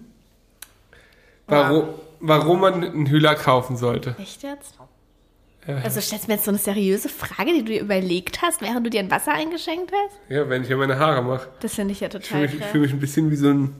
warum, 1.48 1.90
warum 2.20 2.62
man 2.62 2.84
einen 2.84 3.06
Hühler 3.08 3.36
kaufen 3.36 3.78
sollte. 3.78 4.16
Echt 4.20 4.44
jetzt? 4.44 4.76
Ja. 5.68 5.78
Also 5.84 5.99
stellst 5.99 6.26
du 6.26 6.32
mir 6.32 6.36
jetzt 6.36 6.45
so 6.45 6.51
eine 6.51 6.59
seriöse 6.59 7.09
Frage, 7.09 7.51
die 7.51 7.59
du 7.59 7.66
dir 7.66 7.82
überlegt 7.82 8.41
hast, 8.41 8.61
während 8.61 8.86
du 8.86 8.89
dir 8.89 8.99
ein 8.99 9.09
Wasser 9.09 9.34
eingeschenkt 9.34 9.91
hast? 9.91 10.20
Ja, 10.30 10.47
wenn 10.47 10.61
ich 10.61 10.70
ja 10.70 10.78
meine 10.78 10.99
Haare 10.99 11.24
mache. 11.24 11.47
Das 11.59 11.74
finde 11.74 11.93
ich 11.93 12.01
ja 12.01 12.07
Ich 12.07 12.13
fühle 12.13 12.24
total 12.24 12.41
mich, 12.41 12.66
fühl 12.66 12.82
mich 12.82 12.93
ein 12.93 12.99
bisschen 12.99 13.32
wie 13.32 13.36
so 13.36 13.49
ein, 13.49 13.76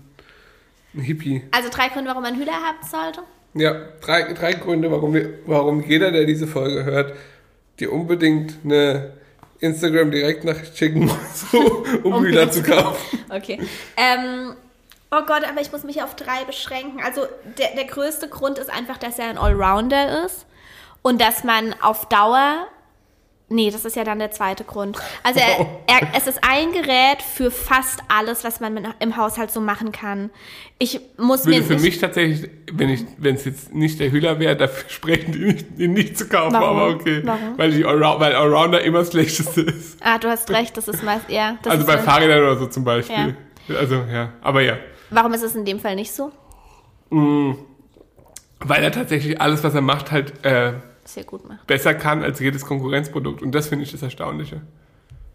ein 0.96 1.02
Hippie. 1.02 1.44
Also 1.52 1.70
drei 1.70 1.90
Gründe, 1.90 2.10
warum 2.10 2.24
man 2.24 2.36
Hühler 2.36 2.54
haben 2.54 2.78
sollte? 2.90 3.22
Ja, 3.54 3.74
drei, 4.02 4.34
drei 4.34 4.54
Gründe, 4.54 4.92
warum, 4.92 5.14
wir, 5.14 5.30
warum 5.46 5.84
jeder, 5.84 6.12
der 6.12 6.26
diese 6.26 6.48
Folge 6.48 6.86
hört, 6.86 7.14
dir 7.80 7.94
unbedingt 7.94 8.56
eine 8.64 9.14
Instagram-Direktnachricht 9.60 10.78
schicken 10.78 11.06
muss, 11.06 11.46
um 12.04 12.16
Hühler 12.24 12.50
zu 12.50 12.64
zu 12.64 12.72
kaufen. 12.72 13.20
Okay. 13.30 13.60
Ähm, 13.96 14.56
oh 15.12 15.22
Gott, 15.28 15.48
aber 15.48 15.62
ich 15.62 15.72
muss 15.72 15.84
mich 15.84 16.02
auf 16.02 16.16
drei 16.16 16.44
beschränken. 16.46 17.00
Also 17.04 17.22
der, 17.60 17.76
der 17.76 17.86
größte 17.86 18.28
Grund 18.28 18.58
ist 18.58 18.72
einfach, 18.72 18.98
dass 18.98 19.20
er 19.20 19.28
ein 19.28 19.38
Allrounder 19.38 20.26
ist 20.26 20.48
und 21.06 21.22
dass 21.22 21.44
man 21.44 21.76
auf 21.82 22.10
Dauer. 22.10 22.66
Nee, 23.48 23.70
das 23.70 23.86
ist 23.86 23.96
ja 23.96 24.04
dann 24.04 24.18
der 24.18 24.32
zweite 24.32 24.64
Grund. 24.64 24.98
Also 25.22 25.40
er, 25.40 25.68
er, 25.86 26.08
es 26.18 26.26
ist 26.26 26.40
ein 26.42 26.72
Gerät 26.72 27.22
für 27.22 27.52
fast 27.52 28.00
alles, 28.08 28.44
was 28.44 28.60
man 28.60 28.74
mit, 28.74 28.88
im 28.98 29.16
Haushalt 29.16 29.52
so 29.52 29.62
machen 29.62 29.92
kann. 29.92 30.32
Ich 30.80 31.00
muss 31.20 31.46
Würde 31.46 31.60
mir 31.60 31.64
für 31.64 31.78
mich 31.78 32.00
tatsächlich, 32.00 32.50
wenn 32.74 32.90
ich, 32.90 33.06
wenn 33.20 33.36
es 33.36 33.46
jetzt 33.46 33.72
nicht 33.72 34.00
der 34.00 34.10
Hühler 34.10 34.40
wäre, 34.40 34.56
dafür 34.56 34.86
sprechen 34.90 35.32
die 35.32 35.42
nicht, 35.42 35.66
ihn 35.78 35.94
nicht 35.94 36.18
zu 36.18 36.28
kaufen, 36.28 36.54
Warum? 36.54 36.76
aber 36.76 36.96
okay. 36.96 37.22
Warum? 37.24 37.56
Weil, 37.56 37.70
die 37.70 37.86
Allround, 37.86 38.20
weil 38.20 38.34
Allrounder 38.34 38.82
immer 38.82 39.00
das 39.00 39.12
Schlechteste 39.12 39.62
ist. 39.62 40.00
Ah, 40.02 40.18
du 40.18 40.28
hast 40.28 40.50
recht, 40.50 40.76
das 40.76 40.88
ist 40.88 41.04
meist 41.04 41.30
ja. 41.30 41.60
Das 41.62 41.74
also 41.74 41.86
bei 41.86 42.00
Fahrrädern 42.00 42.40
oder 42.40 42.58
so 42.58 42.66
zum 42.66 42.84
Beispiel. 42.84 43.38
Also 43.78 44.04
ja, 44.12 44.34
aber 44.42 44.62
ja. 44.62 44.78
Warum 45.12 45.36
ist 45.36 45.44
es 45.44 45.54
in 45.54 45.66
dem 45.66 45.80
Fall 45.80 45.96
nicht 45.96 46.12
so? 46.12 46.32
Weil 47.12 48.84
er 48.84 48.92
tatsächlich 48.92 49.40
alles, 49.40 49.64
was 49.64 49.76
er 49.76 49.82
macht, 49.82 50.12
halt 50.12 50.44
äh, 50.44 50.74
Sehr 51.06 51.24
gut 51.24 51.48
macht. 51.48 51.66
besser 51.68 51.94
kann 51.94 52.24
als 52.24 52.40
jedes 52.40 52.66
Konkurrenzprodukt. 52.66 53.42
Und 53.42 53.54
das 53.54 53.68
finde 53.68 53.84
ich 53.86 53.92
das 53.92 54.02
Erstaunliche. 54.02 54.62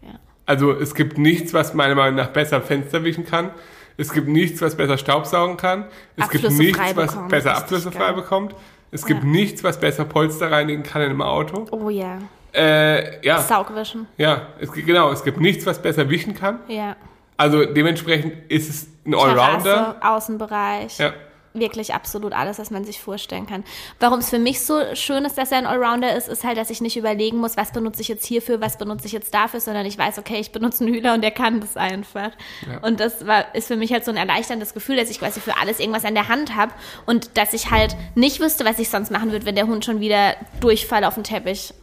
Ja. 0.01 0.19
Also 0.45 0.71
es 0.73 0.93
gibt 0.95 1.17
nichts, 1.17 1.53
was 1.53 1.73
meiner 1.73 1.95
Meinung 1.95 2.15
nach 2.15 2.29
besser 2.29 2.61
Fenster 2.61 3.03
wischen 3.03 3.25
kann. 3.25 3.51
Es 3.97 4.11
gibt 4.13 4.27
nichts, 4.27 4.61
was 4.61 4.75
besser 4.75 4.97
Staubsaugen 4.97 5.57
kann. 5.57 5.85
Es 6.15 6.29
gibt 6.29 6.43
Abflüsse 6.45 6.57
nichts, 6.63 6.77
frei 6.77 6.95
was 6.95 7.11
bekommen. 7.11 7.27
besser 7.29 7.55
Abflüsse 7.57 7.91
frei 7.91 8.11
bekommt. 8.13 8.55
Es 8.91 9.05
gibt 9.05 9.23
Ja. 9.23 9.29
nichts, 9.29 9.63
was 9.63 9.79
besser 9.79 10.05
Polster 10.05 10.51
reinigen 10.51 10.83
kann 10.83 11.01
in 11.01 11.09
einem 11.09 11.21
Auto. 11.21 11.65
Oh 11.71 11.89
ja. 11.89 12.17
Äh, 12.53 13.25
ja, 13.25 13.39
Saugwischen. 13.39 14.07
ja, 14.17 14.47
es, 14.59 14.71
gibt- 14.73 14.85
genau. 14.87 15.09
Es 15.11 15.23
gibt 15.23 15.39
nichts, 15.39 15.65
was 15.65 15.81
besser 15.81 16.09
wischen 16.09 16.35
kann. 16.35 16.59
Ja. 16.67 16.97
Also 17.37 17.63
dementsprechend 17.65 18.33
ist 18.51 18.69
es 18.69 18.87
ein 19.05 19.15
Allrounder. 19.15 19.63
Terrasse, 19.63 19.95
Außenbereich. 20.03 20.97
Ja. 20.97 21.13
Wirklich 21.53 21.93
absolut 21.93 22.31
alles, 22.31 22.59
was 22.59 22.71
man 22.71 22.85
sich 22.85 22.99
vorstellen 23.01 23.45
kann. 23.45 23.63
Warum 23.99 24.19
es 24.19 24.29
für 24.29 24.39
mich 24.39 24.61
so 24.61 24.79
schön 24.95 25.25
ist, 25.25 25.37
dass 25.37 25.51
er 25.51 25.57
ein 25.57 25.65
Allrounder 25.65 26.15
ist, 26.15 26.29
ist 26.29 26.43
halt, 26.45 26.57
dass 26.57 26.69
ich 26.69 26.79
nicht 26.79 26.95
überlegen 26.95 27.37
muss, 27.37 27.57
was 27.57 27.71
benutze 27.71 28.01
ich 28.01 28.07
jetzt 28.07 28.25
hierfür, 28.25 28.61
was 28.61 28.77
benutze 28.77 29.07
ich 29.07 29.11
jetzt 29.11 29.33
dafür, 29.33 29.59
sondern 29.59 29.85
ich 29.85 29.97
weiß, 29.97 30.17
okay, 30.17 30.39
ich 30.39 30.51
benutze 30.51 30.85
einen 30.85 30.93
Hühler 30.93 31.13
und 31.13 31.21
der 31.21 31.31
kann 31.31 31.59
das 31.59 31.75
einfach. 31.75 32.31
Ja. 32.69 32.79
Und 32.87 32.99
das 32.99 33.27
war, 33.27 33.53
ist 33.53 33.67
für 33.67 33.75
mich 33.75 33.91
halt 33.91 34.05
so 34.05 34.11
ein 34.11 34.17
erleichterndes 34.17 34.73
Gefühl, 34.73 34.95
dass 34.95 35.09
ich 35.09 35.19
quasi 35.19 35.41
für 35.41 35.57
alles 35.57 35.79
irgendwas 35.79 36.05
an 36.05 36.13
der 36.13 36.29
Hand 36.29 36.55
habe 36.55 36.71
und 37.05 37.37
dass 37.37 37.53
ich 37.53 37.69
halt 37.69 37.97
nicht 38.15 38.39
wüsste, 38.39 38.63
was 38.63 38.79
ich 38.79 38.89
sonst 38.89 39.11
machen 39.11 39.31
würde, 39.31 39.45
wenn 39.45 39.55
der 39.55 39.67
Hund 39.67 39.83
schon 39.83 39.99
wieder 39.99 40.35
Durchfall 40.61 41.03
auf 41.03 41.15
den 41.15 41.23
Teppich. 41.23 41.73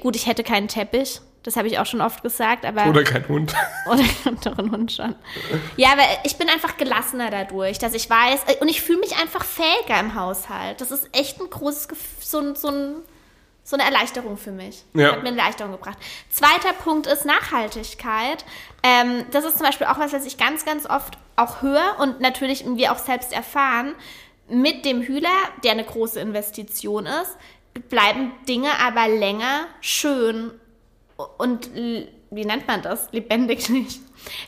Gut, 0.00 0.16
ich 0.16 0.26
hätte 0.26 0.42
keinen 0.42 0.68
Teppich. 0.68 1.20
Das 1.44 1.56
habe 1.56 1.66
ich 1.68 1.78
auch 1.80 1.86
schon 1.86 2.00
oft 2.00 2.22
gesagt, 2.22 2.64
aber. 2.64 2.86
Oder 2.86 3.02
kein 3.04 3.26
Hund. 3.28 3.52
Oder 3.86 4.04
anderen 4.26 4.70
Hund 4.70 4.92
schon. 4.92 5.14
Ja, 5.76 5.92
aber 5.92 6.02
ich 6.24 6.36
bin 6.36 6.48
einfach 6.48 6.76
gelassener 6.76 7.30
dadurch, 7.30 7.78
dass 7.78 7.94
ich 7.94 8.08
weiß, 8.08 8.44
äh, 8.46 8.56
und 8.60 8.68
ich 8.68 8.80
fühle 8.80 9.00
mich 9.00 9.16
einfach 9.20 9.44
fähiger 9.44 9.98
im 9.98 10.14
Haushalt. 10.14 10.80
Das 10.80 10.90
ist 10.92 11.08
echt 11.12 11.40
ein 11.40 11.50
großes 11.50 11.88
Gefühl, 11.88 12.06
so, 12.20 12.38
ein- 12.38 12.54
so, 12.54 12.68
ein, 12.68 12.94
so 13.64 13.76
eine 13.76 13.84
Erleichterung 13.84 14.36
für 14.36 14.52
mich. 14.52 14.84
Ja. 14.94 15.12
Hat 15.12 15.22
mir 15.24 15.30
eine 15.30 15.38
Erleichterung 15.40 15.72
gebracht. 15.72 15.98
Zweiter 16.30 16.72
Punkt 16.84 17.06
ist 17.08 17.24
Nachhaltigkeit. 17.24 18.44
Ähm, 18.84 19.24
das 19.32 19.44
ist 19.44 19.56
zum 19.58 19.66
Beispiel 19.66 19.86
auch 19.88 19.98
was, 19.98 20.12
was 20.12 20.24
ich 20.26 20.38
ganz, 20.38 20.64
ganz 20.64 20.86
oft 20.86 21.18
auch 21.36 21.62
höre 21.62 21.96
und 21.98 22.20
natürlich 22.20 22.64
wir 22.66 22.92
auch 22.92 22.98
selbst 22.98 23.32
erfahren. 23.32 23.94
Mit 24.48 24.84
dem 24.84 25.02
Hühler, 25.02 25.28
der 25.64 25.72
eine 25.72 25.84
große 25.84 26.20
Investition 26.20 27.06
ist, 27.06 27.36
bleiben 27.88 28.32
Dinge 28.48 28.68
aber 28.84 29.08
länger 29.08 29.66
schön 29.80 30.50
und 31.38 31.70
wie 32.32 32.44
nennt 32.46 32.66
man 32.66 32.80
das? 32.82 33.12
Lebendig 33.12 33.68
nicht. 33.68 34.00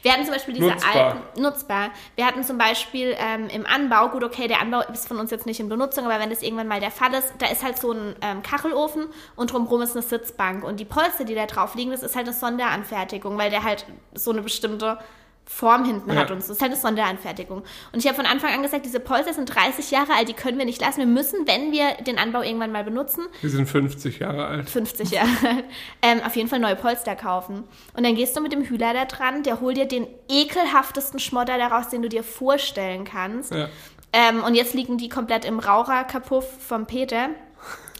Wir 0.02 0.12
hatten 0.12 0.24
zum 0.24 0.32
Beispiel 0.32 0.54
diese 0.54 0.68
Nutzbar. 0.68 0.94
alten, 0.94 1.42
nutzbar. 1.42 1.90
Wir 2.14 2.26
hatten 2.26 2.42
zum 2.44 2.58
Beispiel 2.58 3.14
ähm, 3.18 3.48
im 3.48 3.66
Anbau, 3.66 4.08
gut, 4.08 4.24
okay, 4.24 4.46
der 4.48 4.60
Anbau 4.60 4.80
ist 4.92 5.08
von 5.08 5.18
uns 5.18 5.30
jetzt 5.30 5.46
nicht 5.46 5.60
in 5.60 5.68
Benutzung, 5.68 6.04
aber 6.04 6.20
wenn 6.20 6.30
das 6.30 6.42
irgendwann 6.42 6.68
mal 6.68 6.80
der 6.80 6.90
Fall 6.90 7.12
ist, 7.12 7.34
da 7.38 7.46
ist 7.46 7.62
halt 7.62 7.78
so 7.78 7.92
ein 7.92 8.14
ähm, 8.22 8.42
Kachelofen 8.42 9.06
und 9.36 9.52
drumherum 9.52 9.82
ist 9.82 9.96
eine 9.96 10.02
Sitzbank. 10.02 10.64
Und 10.64 10.80
die 10.80 10.84
Polster, 10.84 11.24
die 11.24 11.34
da 11.34 11.46
drauf 11.46 11.74
liegen, 11.74 11.90
das 11.90 12.02
ist 12.02 12.16
halt 12.16 12.26
eine 12.26 12.36
Sonderanfertigung, 12.36 13.36
weil 13.36 13.50
der 13.50 13.64
halt 13.64 13.84
so 14.14 14.30
eine 14.30 14.42
bestimmte 14.42 14.98
Form 15.46 15.84
hinten 15.84 16.10
Ja. 16.10 16.20
hat 16.20 16.30
und 16.30 16.40
so. 16.42 16.48
Das 16.48 16.56
ist 16.56 16.62
halt 16.62 16.72
eine 16.72 16.80
Sonderanfertigung. 16.80 17.58
Und 17.92 17.98
ich 17.98 18.06
habe 18.06 18.16
von 18.16 18.26
Anfang 18.26 18.52
an 18.54 18.62
gesagt, 18.62 18.86
diese 18.86 18.98
Polster 18.98 19.34
sind 19.34 19.46
30 19.54 19.90
Jahre 19.90 20.14
alt, 20.14 20.28
die 20.28 20.32
können 20.32 20.56
wir 20.58 20.64
nicht 20.64 20.80
lassen. 20.80 20.98
Wir 20.98 21.06
müssen, 21.06 21.46
wenn 21.46 21.70
wir 21.70 21.92
den 22.06 22.18
Anbau 22.18 22.42
irgendwann 22.42 22.72
mal 22.72 22.82
benutzen, 22.84 23.26
Wir 23.42 23.50
sind 23.50 23.66
50 23.68 24.20
Jahre 24.20 24.46
alt. 24.46 24.70
50 24.70 25.10
Jahre 25.10 25.28
alt, 25.46 25.64
ähm, 26.02 26.20
auf 26.24 26.34
jeden 26.36 26.48
Fall 26.48 26.60
neue 26.60 26.76
Polster 26.76 27.14
kaufen. 27.14 27.64
Und 27.94 28.04
dann 28.04 28.14
gehst 28.14 28.36
du 28.36 28.40
mit 28.40 28.52
dem 28.52 28.62
Hühler 28.64 28.94
da 28.94 29.04
dran, 29.04 29.42
der 29.42 29.60
holt 29.60 29.76
dir 29.76 29.86
den 29.86 30.06
ekelhaftesten 30.28 31.18
Schmodder 31.20 31.58
daraus, 31.58 31.88
den 31.88 32.02
du 32.02 32.08
dir 32.08 32.22
vorstellen 32.22 33.04
kannst. 33.04 33.52
Ja. 33.52 33.68
Ähm, 34.12 34.42
und 34.44 34.54
jetzt 34.54 34.74
liegen 34.74 34.96
die 34.96 35.08
komplett 35.08 35.44
im 35.44 35.58
Raucherkapuff 35.58 36.46
vom 36.66 36.86
Peter. 36.86 37.30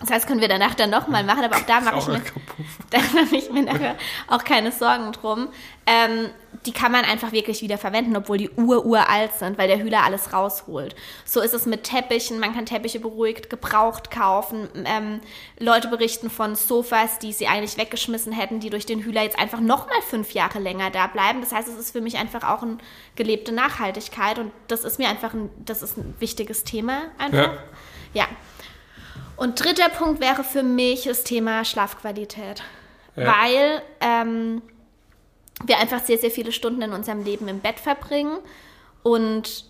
Das 0.00 0.10
heißt, 0.10 0.26
können 0.26 0.40
wir 0.40 0.48
danach 0.48 0.74
dann 0.74 0.90
nochmal 0.90 1.24
machen, 1.24 1.44
aber 1.44 1.56
auch 1.56 1.66
da 1.66 1.80
mache 1.80 1.98
ich 1.98 2.06
mir, 2.08 2.20
da 2.90 2.98
mache 2.98 3.36
ich 3.36 3.50
mir 3.50 3.62
nachher 3.62 3.96
auch 4.28 4.42
keine 4.42 4.72
Sorgen 4.72 5.12
drum. 5.12 5.48
Ähm, 5.86 6.30
die 6.66 6.72
kann 6.72 6.92
man 6.92 7.04
einfach 7.04 7.32
wirklich 7.32 7.62
wieder 7.62 7.78
verwenden, 7.78 8.16
obwohl 8.16 8.38
die 8.38 8.50
ur-uralt 8.50 9.34
sind, 9.34 9.58
weil 9.58 9.68
der 9.68 9.78
Hühler 9.78 10.02
alles 10.02 10.32
rausholt. 10.32 10.96
So 11.24 11.40
ist 11.40 11.52
es 11.52 11.66
mit 11.66 11.84
Teppichen. 11.84 12.38
Man 12.38 12.54
kann 12.54 12.66
Teppiche 12.66 13.00
beruhigt 13.00 13.50
gebraucht 13.50 14.10
kaufen. 14.10 14.68
Ähm, 14.84 15.20
Leute 15.58 15.88
berichten 15.88 16.30
von 16.30 16.56
Sofas, 16.56 17.18
die 17.18 17.32
sie 17.32 17.46
eigentlich 17.46 17.76
weggeschmissen 17.76 18.32
hätten, 18.32 18.60
die 18.60 18.70
durch 18.70 18.86
den 18.86 19.00
Hühler 19.00 19.22
jetzt 19.22 19.38
einfach 19.38 19.60
nochmal 19.60 20.00
fünf 20.02 20.32
Jahre 20.32 20.58
länger 20.58 20.90
da 20.90 21.06
bleiben. 21.06 21.40
Das 21.40 21.52
heißt, 21.52 21.68
es 21.68 21.78
ist 21.78 21.92
für 21.92 22.00
mich 22.00 22.16
einfach 22.16 22.48
auch 22.48 22.62
eine 22.62 22.78
gelebte 23.14 23.52
Nachhaltigkeit 23.52 24.38
und 24.38 24.50
das 24.68 24.84
ist 24.84 24.98
mir 24.98 25.08
einfach 25.08 25.34
ein, 25.34 25.50
das 25.64 25.82
ist 25.82 25.98
ein 25.98 26.14
wichtiges 26.18 26.64
Thema 26.64 27.02
einfach. 27.18 27.52
Ja. 28.14 28.22
ja. 28.22 28.26
Und 29.36 29.62
dritter 29.62 29.88
Punkt 29.88 30.20
wäre 30.20 30.44
für 30.44 30.62
mich 30.62 31.04
das 31.04 31.24
Thema 31.24 31.64
Schlafqualität. 31.64 32.62
Ja. 33.16 33.26
Weil 33.26 33.82
ähm, 34.00 34.62
wir 35.64 35.78
einfach 35.78 36.00
sehr, 36.00 36.18
sehr 36.18 36.30
viele 36.30 36.52
Stunden 36.52 36.82
in 36.82 36.92
unserem 36.92 37.24
Leben 37.24 37.48
im 37.48 37.60
Bett 37.60 37.80
verbringen 37.80 38.38
und 39.02 39.64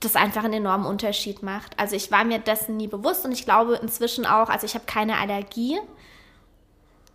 das 0.00 0.14
einfach 0.14 0.44
einen 0.44 0.54
enormen 0.54 0.86
Unterschied 0.86 1.42
macht. 1.42 1.78
Also 1.78 1.96
ich 1.96 2.10
war 2.10 2.24
mir 2.24 2.38
dessen 2.38 2.76
nie 2.76 2.86
bewusst 2.86 3.24
und 3.24 3.32
ich 3.32 3.44
glaube 3.44 3.76
inzwischen 3.76 4.26
auch, 4.26 4.48
also 4.48 4.66
ich 4.66 4.74
habe 4.74 4.84
keine 4.86 5.16
Allergie, 5.16 5.78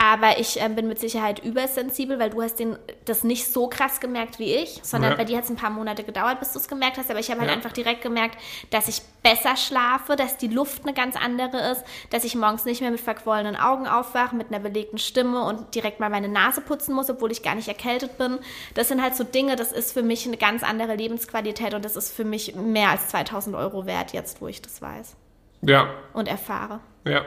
Aber 0.03 0.39
ich 0.39 0.59
ähm, 0.59 0.73
bin 0.75 0.87
mit 0.87 0.99
Sicherheit 0.99 1.43
übersensibel, 1.45 2.17
weil 2.17 2.31
du 2.31 2.41
hast 2.41 2.55
den, 2.57 2.75
das 3.05 3.23
nicht 3.23 3.45
so 3.53 3.67
krass 3.67 3.99
gemerkt 3.99 4.39
wie 4.39 4.51
ich, 4.55 4.79
sondern 4.81 5.11
Ja. 5.11 5.17
bei 5.17 5.25
dir 5.25 5.37
hat 5.37 5.43
es 5.43 5.51
ein 5.51 5.57
paar 5.57 5.69
Monate 5.69 6.03
gedauert, 6.03 6.39
bis 6.39 6.53
du 6.53 6.59
es 6.59 6.67
gemerkt 6.67 6.97
hast. 6.97 7.11
Aber 7.11 7.19
ich 7.19 7.29
habe 7.29 7.41
halt 7.41 7.51
Ja. 7.51 7.55
einfach 7.55 7.71
direkt 7.71 8.01
gemerkt, 8.01 8.35
dass 8.71 8.87
ich 8.87 9.03
besser 9.21 9.55
schlafe, 9.55 10.15
dass 10.15 10.37
die 10.37 10.47
Luft 10.47 10.83
eine 10.85 10.93
ganz 10.95 11.15
andere 11.15 11.71
ist, 11.71 11.83
dass 12.09 12.23
ich 12.23 12.35
morgens 12.35 12.65
nicht 12.65 12.81
mehr 12.81 12.89
mit 12.89 12.99
verquollenen 12.99 13.55
Augen 13.55 13.85
aufwache, 13.87 14.35
mit 14.35 14.47
einer 14.47 14.57
belegten 14.59 14.97
Stimme 14.97 15.43
und 15.43 15.75
direkt 15.75 15.99
mal 15.99 16.09
meine 16.09 16.29
Nase 16.29 16.61
putzen 16.61 16.95
muss, 16.95 17.07
obwohl 17.11 17.31
ich 17.31 17.43
gar 17.43 17.53
nicht 17.53 17.67
erkältet 17.67 18.17
bin. 18.17 18.39
Das 18.73 18.87
sind 18.87 19.03
halt 19.03 19.15
so 19.15 19.23
Dinge, 19.23 19.55
das 19.55 19.71
ist 19.71 19.91
für 19.91 20.01
mich 20.01 20.25
eine 20.25 20.37
ganz 20.37 20.63
andere 20.63 20.95
Lebensqualität 20.95 21.75
und 21.75 21.85
das 21.85 21.95
ist 21.95 22.11
für 22.11 22.25
mich 22.25 22.55
mehr 22.55 22.89
als 22.89 23.09
2000 23.09 23.55
Euro 23.55 23.85
wert 23.85 24.13
jetzt, 24.13 24.41
wo 24.41 24.47
ich 24.47 24.63
das 24.63 24.81
weiß 24.81 25.15
Ja, 25.61 25.93
und 26.13 26.27
erfahre. 26.27 26.79
ja. 27.05 27.23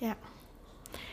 Ja. 0.00 0.16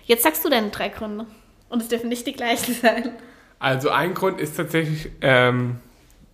Jetzt 0.06 0.24
sagst 0.24 0.44
du 0.44 0.50
deine 0.50 0.70
drei 0.70 0.90
Gründe. 0.90 1.26
Und 1.70 1.82
es 1.82 1.88
dürfen 1.88 2.10
nicht 2.10 2.28
die 2.28 2.34
gleichen 2.34 2.74
sein. 2.74 3.12
Also 3.60 3.90
ein 3.90 4.14
Grund 4.14 4.40
ist 4.40 4.58
tatsächlich, 4.58 5.10
ähm, 5.22 5.78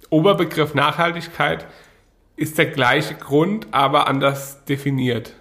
Oberbegriff 0.09 0.73
Nachhaltigkeit 0.73 1.67
ist 2.35 2.57
der 2.57 2.67
gleiche 2.67 3.15
Grund, 3.15 3.67
aber 3.71 4.07
anders 4.07 4.65
definiert. 4.65 5.33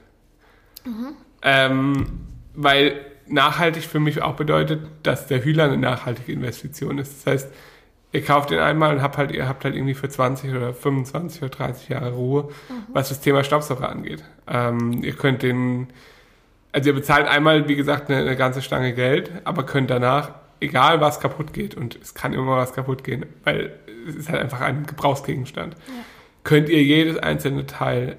Ähm, 1.43 2.20
weil 2.55 3.01
nachhaltig 3.26 3.85
für 3.85 4.01
mich 4.01 4.22
auch 4.22 4.35
bedeutet, 4.35 4.87
dass 5.03 5.26
der 5.26 5.45
Hühler 5.45 5.64
eine 5.64 5.79
nachhaltige 5.79 6.33
Investition 6.33 6.99
ist. 6.99 7.26
Das 7.26 7.33
heißt, 7.33 7.53
ihr 8.12 8.24
kauft 8.24 8.51
ihn 8.51 8.59
einmal 8.59 8.95
und 8.95 9.03
habt 9.03 9.16
halt, 9.16 9.33
ihr 9.33 9.49
habt 9.49 9.64
halt 9.64 9.74
irgendwie 9.74 9.95
für 9.95 10.09
20 10.09 10.55
oder 10.55 10.74
25 10.74 11.43
oder 11.43 11.51
30 11.51 11.89
Jahre 11.91 12.12
Ruhe, 12.12 12.49
was 12.93 13.11
das 13.11 13.20
Thema 13.20 13.45
Staubsauger 13.45 13.89
angeht. 13.89 14.24
Ähm, 14.47 15.03
ihr 15.03 15.14
könnt 15.14 15.43
den, 15.43 15.89
also 16.79 16.91
ihr 16.91 16.95
bezahlt 16.95 17.26
einmal, 17.26 17.66
wie 17.66 17.74
gesagt, 17.74 18.09
eine, 18.09 18.20
eine 18.20 18.37
ganze 18.37 18.62
Stange 18.62 18.95
Geld, 18.95 19.33
aber 19.43 19.66
könnt 19.66 19.91
danach, 19.91 20.31
egal 20.61 21.01
was 21.01 21.18
kaputt 21.18 21.53
geht, 21.53 21.74
und 21.74 21.99
es 22.01 22.14
kann 22.14 22.33
immer 22.33 22.57
was 22.57 22.72
kaputt 22.72 23.03
gehen, 23.03 23.26
weil 23.43 23.76
es 24.07 24.14
ist 24.14 24.29
halt 24.29 24.41
einfach 24.41 24.61
ein 24.61 24.87
Gebrauchsgegenstand, 24.87 25.74
könnt 26.45 26.68
ihr 26.68 26.81
jedes 26.85 27.18
einzelne 27.18 27.66
Teil 27.66 28.16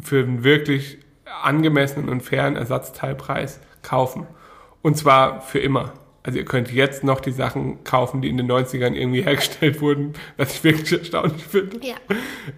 für 0.00 0.22
einen 0.22 0.44
wirklich 0.44 0.98
angemessenen 1.42 2.08
und 2.08 2.20
fairen 2.20 2.54
Ersatzteilpreis 2.54 3.58
kaufen. 3.82 4.28
Und 4.82 4.96
zwar 4.96 5.40
für 5.40 5.58
immer. 5.58 5.92
Also 6.22 6.38
ihr 6.38 6.44
könnt 6.44 6.70
jetzt 6.70 7.02
noch 7.02 7.20
die 7.20 7.32
Sachen 7.32 7.82
kaufen, 7.82 8.20
die 8.20 8.28
in 8.28 8.36
den 8.36 8.50
90ern 8.50 8.92
irgendwie 8.92 9.22
hergestellt 9.22 9.80
wurden, 9.80 10.12
was 10.36 10.54
ich 10.54 10.64
wirklich 10.64 10.92
erstaunlich 10.92 11.42
finde. 11.42 11.80
Ja. 11.82 11.94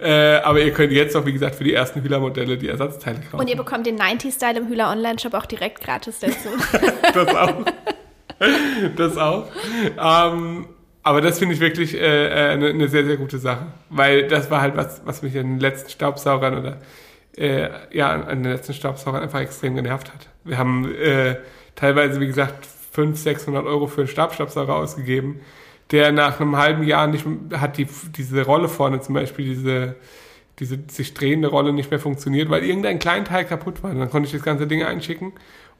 Äh, 0.00 0.40
aber 0.42 0.60
ihr 0.60 0.72
könnt 0.72 0.92
jetzt 0.92 1.14
noch, 1.14 1.26
wie 1.26 1.32
gesagt, 1.32 1.54
für 1.54 1.64
die 1.64 1.72
ersten 1.72 2.02
Hühler-Modelle 2.02 2.58
die 2.58 2.68
Ersatzteile 2.68 3.20
kaufen. 3.20 3.40
Und 3.40 3.48
ihr 3.48 3.56
bekommt 3.56 3.86
den 3.86 3.98
90-Style 3.98 4.58
im 4.58 4.68
Hühler 4.68 4.90
Online-Shop 4.90 5.34
auch 5.34 5.46
direkt 5.46 5.80
gratis 5.80 6.18
dazu. 6.18 6.48
das 7.14 7.34
auch. 7.36 7.64
das 8.96 9.16
auch. 9.16 9.46
Ähm, 9.96 10.66
aber 11.04 11.20
das 11.20 11.38
finde 11.38 11.54
ich 11.54 11.60
wirklich 11.60 11.94
äh, 11.94 11.98
äh, 11.98 12.50
eine, 12.50 12.68
eine 12.68 12.88
sehr, 12.88 13.04
sehr 13.04 13.16
gute 13.16 13.38
Sache. 13.38 13.66
Weil 13.90 14.26
das 14.26 14.50
war 14.50 14.60
halt 14.60 14.76
was, 14.76 15.02
was 15.04 15.22
mich 15.22 15.36
an 15.38 15.46
den 15.46 15.60
letzten 15.60 15.90
Staubsaugern 15.90 16.58
oder 16.58 16.78
äh, 17.36 17.68
ja, 17.92 18.10
an 18.10 18.24
an 18.24 18.42
den 18.42 18.52
letzten 18.52 18.74
Staubsaugern 18.74 19.22
einfach 19.22 19.40
extrem 19.40 19.76
genervt 19.76 20.12
hat. 20.12 20.28
Wir 20.44 20.58
haben 20.58 20.92
äh, 20.94 21.36
teilweise, 21.74 22.20
wie 22.20 22.26
gesagt, 22.26 22.66
500, 22.92 23.16
600 23.16 23.66
Euro 23.66 23.86
für 23.86 24.02
einen 24.02 24.08
Stabstaubsauger 24.08 24.76
ausgegeben, 24.76 25.40
der 25.90 26.12
nach 26.12 26.40
einem 26.40 26.56
halben 26.56 26.84
Jahr 26.84 27.06
nicht 27.06 27.26
hat 27.54 27.76
die, 27.76 27.86
diese 28.16 28.44
Rolle 28.44 28.68
vorne 28.68 29.00
zum 29.00 29.14
Beispiel, 29.14 29.44
diese, 29.44 29.96
diese 30.58 30.78
sich 30.88 31.14
drehende 31.14 31.48
Rolle 31.48 31.72
nicht 31.72 31.90
mehr 31.90 32.00
funktioniert, 32.00 32.50
weil 32.50 32.64
irgendein 32.64 32.98
Kleinteil 32.98 33.44
kaputt 33.44 33.82
war. 33.82 33.90
Und 33.90 33.98
dann 33.98 34.10
konnte 34.10 34.26
ich 34.26 34.32
das 34.32 34.42
ganze 34.42 34.66
Ding 34.66 34.82
einschicken 34.82 35.32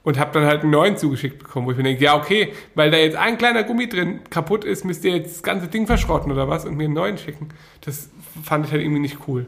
und 0.03 0.19
habe 0.19 0.31
dann 0.33 0.45
halt 0.45 0.61
einen 0.61 0.71
neuen 0.71 0.97
zugeschickt 0.97 1.39
bekommen, 1.39 1.65
wo 1.65 1.71
ich 1.71 1.77
mir 1.77 1.83
denke, 1.83 2.03
ja 2.03 2.15
okay, 2.15 2.53
weil 2.75 2.91
da 2.91 2.97
jetzt 2.97 3.15
ein 3.15 3.37
kleiner 3.37 3.63
Gummi 3.63 3.87
drin 3.87 4.19
kaputt 4.29 4.65
ist, 4.65 4.85
müsst 4.85 5.05
ihr 5.05 5.15
jetzt 5.15 5.35
das 5.35 5.43
ganze 5.43 5.67
Ding 5.67 5.87
verschrotten 5.87 6.31
oder 6.31 6.49
was 6.49 6.65
und 6.65 6.75
mir 6.75 6.85
einen 6.85 6.93
neuen 6.93 7.17
schicken. 7.17 7.49
Das 7.81 8.09
fand 8.43 8.65
ich 8.65 8.71
halt 8.71 8.81
irgendwie 8.81 9.01
nicht 9.01 9.19
cool. 9.27 9.45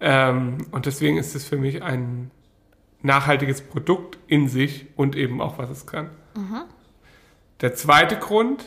Ähm, 0.00 0.58
und 0.70 0.86
deswegen 0.86 1.18
ist 1.18 1.34
es 1.34 1.44
für 1.44 1.56
mich 1.56 1.82
ein 1.82 2.30
nachhaltiges 3.02 3.60
Produkt 3.60 4.18
in 4.26 4.48
sich 4.48 4.86
und 4.96 5.14
eben 5.14 5.40
auch, 5.40 5.58
was 5.58 5.70
es 5.70 5.86
kann. 5.86 6.10
Der 7.64 7.74
zweite 7.74 8.18
Grund 8.18 8.62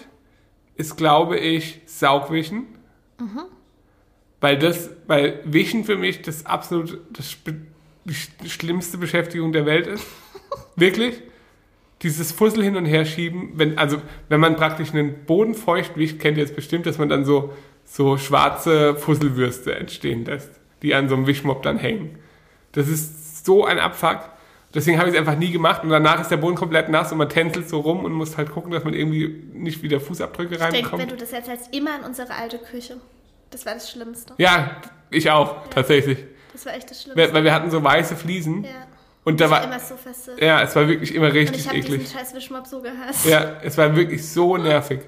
ist, 0.73 0.97
glaube 0.97 1.37
ich, 1.37 1.81
Saugwischen. 1.85 2.65
Weil 4.41 4.57
das, 4.57 4.89
weil 5.05 5.39
Wischen 5.43 5.83
für 5.83 5.97
mich 5.97 6.23
das 6.23 6.47
absolut 6.47 6.99
das, 7.11 7.37
schlimmste 8.47 8.97
Beschäftigung 8.97 9.51
der 9.51 9.67
Welt 9.67 9.85
ist. 9.85 10.03
Wirklich. 10.75 11.21
Dieses 12.01 12.31
Fussel 12.31 12.63
hin 12.63 12.75
und 12.75 12.85
her 12.87 13.05
schieben, 13.05 13.51
wenn, 13.53 13.77
also, 13.77 14.01
wenn 14.29 14.39
man 14.39 14.55
praktisch 14.55 14.89
einen 14.89 15.25
Boden 15.25 15.53
feucht 15.53 15.95
wischt, 15.95 16.17
kennt 16.17 16.37
ihr 16.39 16.43
jetzt 16.43 16.55
bestimmt, 16.55 16.87
dass 16.87 16.97
man 16.97 17.07
dann 17.07 17.23
so, 17.23 17.53
so 17.85 18.17
schwarze 18.17 18.95
Fusselwürste 18.95 19.75
entstehen 19.75 20.25
lässt, 20.25 20.49
die 20.81 20.95
an 20.95 21.07
so 21.07 21.13
einem 21.13 21.27
Wischmopp 21.27 21.61
dann 21.61 21.77
hängen. 21.77 22.17
Das 22.71 22.87
ist 22.87 23.45
so 23.45 23.63
ein 23.63 23.77
Abfuck. 23.77 24.21
Deswegen 24.73 24.99
habe 24.99 25.09
ich 25.09 25.15
es 25.15 25.19
einfach 25.19 25.37
nie 25.37 25.51
gemacht 25.51 25.83
und 25.83 25.89
danach 25.89 26.19
ist 26.19 26.29
der 26.29 26.37
Boden 26.37 26.55
komplett 26.55 26.89
nass 26.89 27.11
und 27.11 27.17
man 27.17 27.29
tänzelt 27.29 27.69
so 27.69 27.79
rum 27.79 28.03
und 28.03 28.11
muss 28.11 28.37
halt 28.37 28.51
gucken, 28.51 28.71
dass 28.71 28.83
man 28.83 28.93
irgendwie 28.93 29.43
nicht 29.53 29.81
wieder 29.81 29.99
Fußabdrücke 29.99 30.55
Ich 30.55 30.59
denke, 30.59 30.73
wenn 30.75 30.83
reinbekommt. 30.85 31.11
du 31.11 31.15
das 31.15 31.31
erzählst, 31.31 31.73
immer 31.73 31.93
an 31.95 32.01
unsere 32.03 32.33
alte 32.33 32.57
Küche. 32.59 32.97
Das 33.49 33.65
war 33.65 33.73
das 33.73 33.89
Schlimmste. 33.89 34.33
Ja, 34.37 34.81
ich 35.09 35.31
auch, 35.31 35.67
tatsächlich. 35.69 36.19
Das 36.51 36.65
war 36.65 36.73
echt 36.75 36.89
das 36.91 37.01
Schlimmste. 37.01 37.33
weil 37.33 37.43
wir 37.45 37.53
hatten 37.53 37.71
so 37.71 37.81
weiße 37.81 38.15
Fliesen 38.17 38.65
Ja. 38.65 38.69
und 39.23 39.39
da 39.39 39.45
Ich 39.45 39.51
war 39.51 39.63
immer 39.63 39.79
so 39.79 39.95
versifft. 39.95 40.41
ja, 40.41 40.61
es 40.61 40.75
war 40.75 40.87
wirklich 40.87 41.15
immer 41.15 41.27
Und 41.27 41.35
ich 41.35 41.49
richtig 41.49 41.67
habe 41.69 41.79
diesen 41.79 41.93
eklig. 41.95 42.11
scheiß 42.11 42.35
Wischmopp 42.35 42.67
so 42.67 42.81
gehasst. 42.81 43.25
Ja, 43.25 43.53
es 43.63 43.77
war 43.77 43.95
wirklich 43.95 44.27
so 44.27 44.57
nervig. 44.57 44.99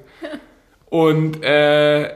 Und 0.90 1.44
äh, 1.44 2.12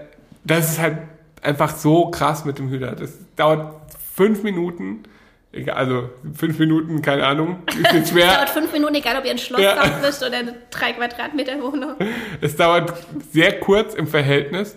das 0.45 0.71
ist 0.71 0.79
halt 0.79 0.97
einfach 1.41 1.75
so 1.75 2.09
krass 2.09 2.45
mit 2.45 2.57
dem 2.57 2.69
Hühler. 2.69 2.93
Das 2.95 3.11
dauert 3.35 3.75
fünf 4.15 4.43
Minuten. 4.43 5.03
Egal, 5.53 5.75
also 5.75 6.09
fünf 6.33 6.57
Minuten, 6.57 7.01
keine 7.03 7.25
Ahnung. 7.25 7.61
Ist 7.69 7.77
jetzt 7.77 7.93
Dauert 7.93 8.07
schwer. 8.09 8.47
fünf 8.47 8.73
Minuten, 8.73 8.95
egal 8.95 9.17
ob 9.17 9.23
ihr 9.25 9.31
ein 9.31 9.37
Schloss 9.37 9.61
Ja. 9.61 9.79
aufwischt 9.81 10.23
oder 10.23 10.37
eine 10.39 10.55
drei 10.71 10.93
Quadratmeter 10.93 11.61
Wohnung. 11.61 11.95
Es 12.41 12.55
dauert 12.55 12.93
sehr 13.31 13.59
kurz 13.59 13.93
im 13.93 14.07
Verhältnis. 14.07 14.75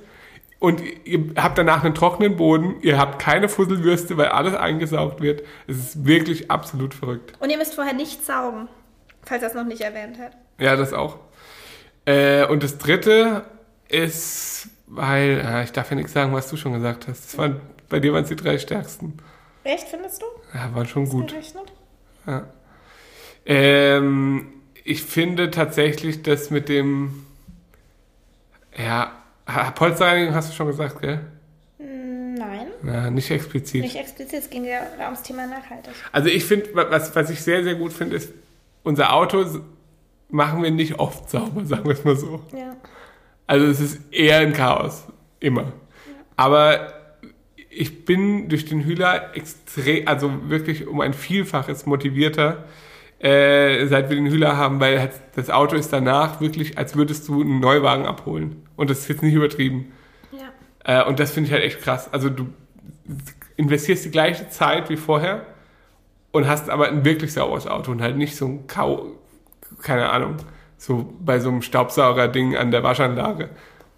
Und 0.59 0.81
ihr 1.05 1.33
habt 1.37 1.59
danach 1.59 1.85
einen 1.85 1.95
trockenen 1.95 2.37
Boden. 2.37 2.77
Ihr 2.83 2.99
habt 2.99 3.19
keine 3.21 3.49
Fusselwürste, 3.49 4.17
weil 4.17 4.29
alles 4.29 4.55
eingesaugt 4.55 5.21
wird. 5.21 5.43
Es 5.67 5.77
ist 5.79 6.07
wirklich 6.07 6.51
absolut 6.51 6.95
verrückt. 6.95 7.33
Und 7.41 7.51
ihr 7.51 7.59
müsst 7.59 7.75
vorher 7.75 7.93
nicht 7.95 8.25
saugen, 8.25 8.69
falls 9.23 9.43
er 9.43 9.49
es 9.49 9.55
noch 9.55 9.65
nicht 9.67 9.83
erwähnt 9.83 10.19
hat. 10.19 10.33
Ja, 10.59 10.77
das 10.77 10.93
auch. 10.95 11.19
Äh, 12.07 12.47
und 12.47 12.63
das 12.63 12.79
dritte 12.79 13.45
ist, 13.89 14.69
weil, 14.87 15.39
ja, 15.45 15.63
ich 15.63 15.73
darf 15.73 15.91
ja 15.91 15.97
nichts 15.97 16.13
sagen, 16.13 16.33
was 16.33 16.49
du 16.51 16.57
schon 16.57 16.73
gesagt 16.73 17.07
hast. 17.09 17.25
Das 17.27 17.39
waren, 17.39 17.61
bei 17.89 18.01
dir 18.01 18.13
waren 18.13 18.23
es 18.23 18.29
die 18.31 18.37
drei 18.37 18.59
stärksten. 18.59 19.19
Echt, 19.67 19.89
findest 19.89 20.23
du? 20.23 20.27
Ja, 20.55 20.75
waren 20.75 20.87
schon 20.87 21.09
gut. 21.09 21.29
Gerechnet? 21.29 21.73
Ja. 22.27 22.47
Ähm, 23.45 24.53
ich 24.85 25.03
finde 25.03 25.51
tatsächlich, 25.51 26.23
dass 26.23 26.51
mit 26.51 26.69
dem, 26.69 27.25
ja, 28.77 29.13
Polsterreinigung 29.75 30.35
hast 30.35 30.51
du 30.51 30.55
schon 30.55 30.67
gesagt, 30.69 31.01
gell? 31.01 31.21
Nein, 31.79 32.67
Na, 32.83 33.11
nicht 33.11 33.31
explizit. 33.31 33.83
nicht 33.83 33.97
explizit. 33.97 34.41
Es 34.41 34.51
ging 34.51 34.65
ja 34.65 34.81
ums 35.05 35.23
Thema 35.23 35.47
nachhaltig. 35.47 35.93
Also 36.13 36.29
ich 36.29 36.45
finde, 36.45 36.75
wa- 36.75 36.87
was, 36.91 37.15
was 37.17 37.31
ich 37.31 37.41
sehr, 37.41 37.65
sehr 37.65 37.75
gut 37.77 37.93
finde, 37.93 38.17
ist, 38.17 38.33
unser 38.83 39.13
Auto 39.13 39.45
machen 40.29 40.63
wir 40.63 40.71
nicht 40.71 40.99
oft 40.99 41.31
sauber, 41.31 41.65
sagen 41.65 41.85
wir 41.85 41.93
es 41.93 42.05
mal 42.05 42.17
so. 42.17 42.43
Ja. 42.53 42.77
Also 43.47 43.67
es 43.67 43.81
ist 43.81 44.01
eher 44.13 44.39
ein 44.39 44.53
Chaos. 44.53 45.05
Immer. 45.41 45.73
Aber 46.37 46.93
ich 47.77 48.05
bin 48.05 48.49
durch 48.49 48.65
den 48.65 48.85
Hühler 48.85 49.35
extrem, 49.35 50.09
also 50.09 50.31
wirklich 50.49 50.87
um 50.87 51.01
ein 51.01 51.13
Vielfaches 51.13 51.87
motivierter, 51.87 52.65
äh, 53.19 53.87
seit 53.87 54.09
wir 54.09 54.17
den 54.17 54.27
Hühler 54.27 54.57
haben, 54.57 54.81
weil 54.81 54.99
halt 54.99 55.13
das 55.35 55.51
Auto 55.51 55.77
ist 55.77 55.93
danach 55.93 56.41
wirklich, 56.41 56.79
als 56.79 56.97
würdest 56.97 57.29
du 57.29 57.41
einen 57.41 57.61
Neuwagen 57.61 58.07
abholen. 58.07 58.67
Und 58.77 58.91
das 58.91 59.01
ist 59.01 59.09
jetzt 59.09 59.23
nicht 59.23 59.35
übertrieben. 59.35 59.93
Ja. 60.33 61.03
Äh, 61.03 61.09
und 61.09 61.21
das 61.21 61.33
finde 61.33 61.49
ich 61.49 61.53
halt 61.53 61.65
echt 61.65 61.81
krass. 61.81 62.13
Also 62.13 62.31
du 62.31 62.49
investierst 63.57 64.05
die 64.05 64.11
gleiche 64.11 64.49
Zeit 64.49 64.89
wie 64.91 64.97
vorher 64.97 65.47
und 66.33 66.47
hast 66.47 66.71
aber 66.71 66.89
ein 66.89 67.05
wirklich 67.05 67.33
sauberes 67.33 67.67
Auto 67.67 67.91
und 67.93 68.03
halt 68.03 68.17
nicht 68.17 68.37
so 68.37 68.47
ein 68.47 68.67
Kau, 68.67 69.13
keine 69.83 70.11
Ahnung, 70.11 70.37
so 70.79 71.15
bei 71.21 71.41
so 71.41 71.49
einem 71.49 71.63
Staubsauger-Ding 71.63 72.57
an 72.57 72.71
der 72.71 72.83
Waschanlage, 72.83 73.51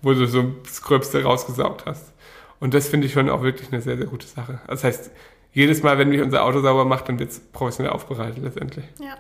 wo 0.02 0.14
du 0.14 0.26
so 0.26 0.54
das 0.64 0.82
Gröbste 0.82 1.22
rausgesaugt 1.22 1.86
hast. 1.86 2.12
Und 2.60 2.74
das 2.74 2.88
finde 2.88 3.06
ich 3.06 3.12
schon 3.12 3.28
auch 3.30 3.42
wirklich 3.42 3.72
eine 3.72 3.80
sehr, 3.80 3.96
sehr 3.96 4.06
gute 4.06 4.26
Sache. 4.26 4.60
Das 4.66 4.82
heißt, 4.84 5.10
jedes 5.52 5.82
Mal, 5.82 5.98
wenn 5.98 6.10
wir 6.10 6.22
unser 6.24 6.44
Auto 6.44 6.60
sauber 6.60 6.84
macht, 6.84 7.08
dann 7.08 7.18
wird 7.18 7.30
es 7.30 7.40
professionell 7.40 7.92
aufbereitet 7.92 8.38
letztendlich. 8.42 8.84
ja. 9.00 9.14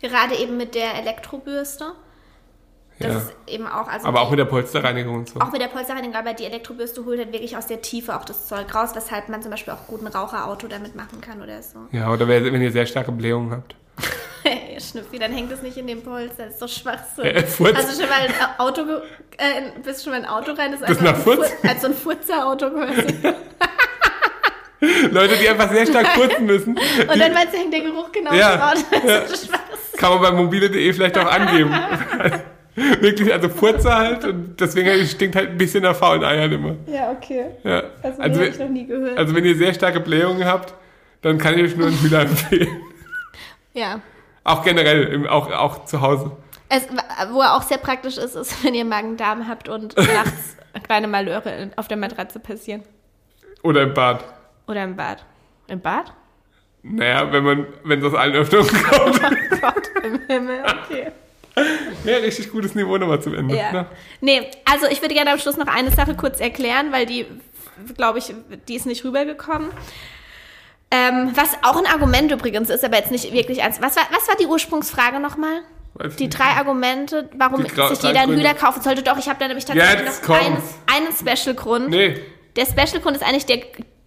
Gerade 0.00 0.36
eben 0.36 0.56
mit 0.56 0.76
der 0.76 0.94
Elektrobürste. 0.94 1.92
Das 3.00 3.08
Ja. 3.08 3.18
ist 3.18 3.34
eben 3.48 3.66
auch, 3.66 3.88
also 3.88 4.06
Aber 4.06 4.20
auch 4.20 4.30
mit 4.30 4.38
der 4.38 4.44
Polsterreinigung 4.44 5.16
und 5.16 5.28
so. 5.28 5.40
Auch 5.40 5.50
mit 5.50 5.60
der 5.60 5.66
Polsterreinigung, 5.66 6.14
aber 6.14 6.34
die 6.34 6.44
Elektrobürste 6.44 7.04
holt 7.04 7.18
halt 7.18 7.32
wirklich 7.32 7.56
aus 7.56 7.66
der 7.66 7.80
Tiefe 7.82 8.16
auch 8.16 8.24
das 8.24 8.46
Zeug 8.46 8.72
raus, 8.74 8.90
weshalb 8.94 9.28
man 9.28 9.42
zum 9.42 9.50
Beispiel 9.50 9.72
auch 9.74 9.86
gut 9.88 10.00
ein 10.00 10.06
Raucherauto 10.06 10.68
damit 10.68 10.94
machen 10.94 11.20
kann 11.20 11.42
oder 11.42 11.62
so. 11.62 11.78
Ja, 11.90 12.12
oder 12.12 12.28
wenn 12.28 12.60
ihr 12.62 12.70
sehr 12.72 12.86
starke 12.86 13.10
Blähungen 13.10 13.50
habt. 13.52 13.74
Hey, 14.70 14.80
Schnüffi, 14.80 15.18
dann 15.18 15.32
hängt 15.32 15.52
es 15.52 15.60
nicht 15.62 15.76
in 15.76 15.86
dem 15.86 16.02
Polster. 16.02 16.44
Das 16.46 16.54
ist 16.54 16.62
doch 16.62 16.68
Schwachsinn. 16.68 17.24
Äh, 17.24 17.42
Furz. 17.46 17.76
Also 17.76 18.00
schon 18.00 18.08
mal 18.08 18.20
ein 18.20 18.32
Auto, 18.58 18.80
äh, 19.36 19.80
bist 19.84 20.02
schon 20.04 20.12
mal 20.12 20.18
in 20.20 20.24
ein 20.24 20.30
Auto 20.30 20.52
rein, 20.52 20.72
das 20.72 20.80
ist 20.80 20.88
Das 20.90 20.98
einfach 20.98 21.16
Furz? 21.22 21.50
Fur- 21.50 21.70
als 21.70 21.80
so 21.82 21.86
ein 21.88 21.94
Furzer-Auto 21.94 22.70
quasi. 22.70 23.14
Leute, 25.10 25.36
die 25.36 25.48
einfach 25.48 25.70
sehr 25.72 25.86
stark 25.86 26.06
furzen 26.08 26.46
müssen, 26.46 26.78
Und 26.78 27.18
dann 27.20 27.32
meinst 27.32 27.52
du, 27.52 27.58
hängt 27.58 27.72
der 27.74 27.80
Geruch 27.80 28.12
genau 28.12 28.32
Ja, 28.32 28.54
im 28.54 28.60
Auto. 28.60 28.80
Das 28.92 29.04
ja. 29.04 29.18
ist 29.18 29.46
Schwachsinn. 29.46 29.98
kann 29.98 30.10
man 30.12 30.20
bei 30.22 30.30
mobile.de 30.30 30.92
vielleicht 30.92 31.18
auch 31.18 31.26
angeben. 31.30 31.74
Wirklich, 33.00 33.32
also 33.32 33.48
Furze 33.48 33.92
halt 33.92 34.24
und 34.24 34.60
deswegen 34.60 35.04
stinkt 35.06 35.34
halt 35.34 35.50
ein 35.50 35.58
bisschen 35.58 35.82
nach 35.82 35.96
faulen 35.96 36.22
Eiern 36.22 36.52
immer. 36.52 36.76
Ja, 36.86 37.10
okay. 37.10 37.46
Ja. 37.64 37.82
Also, 38.04 38.22
Also, 38.22 38.40
hab 38.40 38.46
ich 38.46 38.52
noch 38.54 38.58
wenn, 38.60 38.72
nie 38.72 38.86
gehört. 38.86 39.18
also 39.18 39.34
wenn 39.34 39.44
ihr 39.44 39.56
sehr 39.56 39.74
starke 39.74 39.98
Blähungen 39.98 40.44
habt, 40.44 40.74
dann 41.22 41.38
kann 41.38 41.58
ich 41.58 41.64
euch 41.64 41.76
nur 41.76 41.88
einen 41.88 42.00
Hühner 42.00 42.20
empfehlen. 42.20 42.68
ja. 43.74 44.00
Auch 44.48 44.62
generell, 44.62 45.04
im, 45.04 45.26
auch, 45.26 45.50
auch 45.52 45.84
zu 45.84 46.00
Hause. 46.00 46.32
Es, 46.70 46.88
wo 47.30 47.42
er 47.42 47.54
auch 47.54 47.62
sehr 47.62 47.78
praktisch 47.78 48.16
ist, 48.16 48.34
ist, 48.34 48.64
wenn 48.64 48.74
ihr 48.74 48.84
Magen-Darm 48.84 49.46
habt 49.46 49.68
und 49.68 49.96
nachts 50.14 50.56
kleine 50.84 51.06
Malöre 51.06 51.70
auf 51.76 51.88
der 51.88 51.96
Matratze 51.96 52.40
passieren. 52.40 52.82
Oder 53.62 53.82
im 53.82 53.92
Bad. 53.92 54.24
Oder 54.66 54.84
im 54.84 54.96
Bad. 54.96 55.24
Im 55.66 55.80
Bad? 55.80 56.12
Naja, 56.82 57.30
wenn 57.30 57.44
man, 57.44 57.66
wenn 57.84 57.98
es 57.98 58.06
aus 58.06 58.14
allen 58.14 58.34
Öffnungen 58.34 58.68
kommt. 58.68 59.20
Oh 59.50 59.60
Gott 59.60 59.90
im 60.04 60.20
Himmel, 60.28 60.62
okay. 60.62 61.08
Ja, 62.04 62.18
richtig 62.18 62.52
gutes 62.52 62.76
Niveau 62.76 62.96
nochmal 62.96 63.20
zum 63.20 63.34
Ende. 63.34 63.56
Ja. 63.56 63.72
Ne? 63.72 63.86
Nee, 64.20 64.50
also 64.64 64.86
ich 64.86 65.02
würde 65.02 65.14
gerne 65.14 65.32
am 65.32 65.38
Schluss 65.38 65.56
noch 65.56 65.66
eine 65.66 65.90
Sache 65.90 66.14
kurz 66.14 66.38
erklären, 66.38 66.92
weil 66.92 67.06
die, 67.06 67.26
glaube 67.96 68.20
ich, 68.20 68.32
die 68.68 68.76
ist 68.76 68.86
nicht 68.86 69.04
rübergekommen. 69.04 69.70
Ähm, 70.90 71.32
was 71.34 71.50
auch 71.62 71.76
ein 71.76 71.86
Argument 71.86 72.30
übrigens 72.32 72.70
ist, 72.70 72.82
aber 72.84 72.96
jetzt 72.96 73.10
nicht 73.10 73.32
wirklich 73.32 73.62
eins. 73.62 73.80
Was 73.82 73.96
war, 73.96 74.04
was 74.10 74.26
war 74.26 74.36
die 74.36 74.46
Ursprungsfrage 74.46 75.20
nochmal? 75.20 75.60
Weiß 75.94 76.16
Die 76.16 76.24
nicht. 76.24 76.38
drei 76.38 76.56
Argumente, 76.56 77.28
warum 77.36 77.62
sich 77.62 77.72
jeder 78.02 78.20
einen. 78.20 78.36
Hühner 78.36 78.54
kaufen 78.54 78.80
sollte. 78.82 79.02
Doch, 79.02 79.18
ich 79.18 79.28
habe 79.28 79.38
da 79.38 79.48
nämlich 79.48 79.64
tatsächlich 79.64 80.06
Jetzt 80.06 80.28
noch 80.28 80.36
einen, 80.36 80.56
einen 80.86 81.08
Special-Grund. 81.12 81.88
Nee, 81.90 82.20
Der 82.56 82.66
Special-Grund 82.66 83.16
ist 83.16 83.22
eigentlich 83.22 83.46
der 83.46 83.60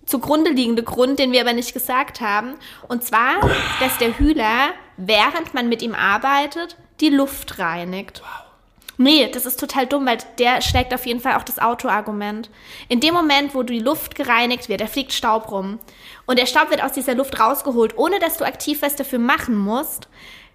zugrunde 0.06 0.52
liegende 0.52 0.84
Grund, 0.84 1.20
den 1.20 1.32
wir 1.32 1.42
aber 1.42 1.54
nicht 1.54 1.74
gesagt 1.74 2.22
haben. 2.22 2.56
Und 2.88 3.04
zwar, 3.04 3.36
dass 3.80 3.98
der 4.00 4.18
Hühler, 4.18 4.70
während 4.98 5.54
man 5.54 5.70
mit 5.70 5.82
ihm 5.82 5.94
arbeitet, 5.94 6.78
die 7.00 7.10
Luft 7.10 7.60
reinigt. 7.60 8.24
Nee, 8.98 9.30
das 9.34 9.46
ist 9.46 9.60
total 9.60 9.88
dumm, 9.88 10.06
weil 10.06 10.20
der 10.38 10.62
schlägt 10.62 10.94
auf 10.94 11.06
jeden 11.06 11.20
Fall 11.22 11.36
auch 11.36 11.44
das 11.44 11.60
Autoargument. 11.60 12.50
In 12.88 13.00
dem 13.00 13.14
Moment, 13.14 13.56
wo 13.56 13.64
die 13.64 13.80
Luft 13.80 14.16
gereinigt 14.16 14.70
wird, 14.70 14.82
da 14.82 14.88
fliegt 14.88 15.14
Staub 15.14 15.50
rum. 15.52 15.80
Und 16.28 16.38
der 16.38 16.46
Staub 16.46 16.70
wird 16.70 16.84
aus 16.84 16.92
dieser 16.92 17.16
Luft 17.16 17.40
rausgeholt, 17.40 17.98
ohne 17.98 18.20
dass 18.20 18.38
du 18.38 18.46
aktiv 18.46 18.82
was 18.82 18.96
dafür 18.96 19.20
machen 19.20 19.56
musst, 19.58 20.08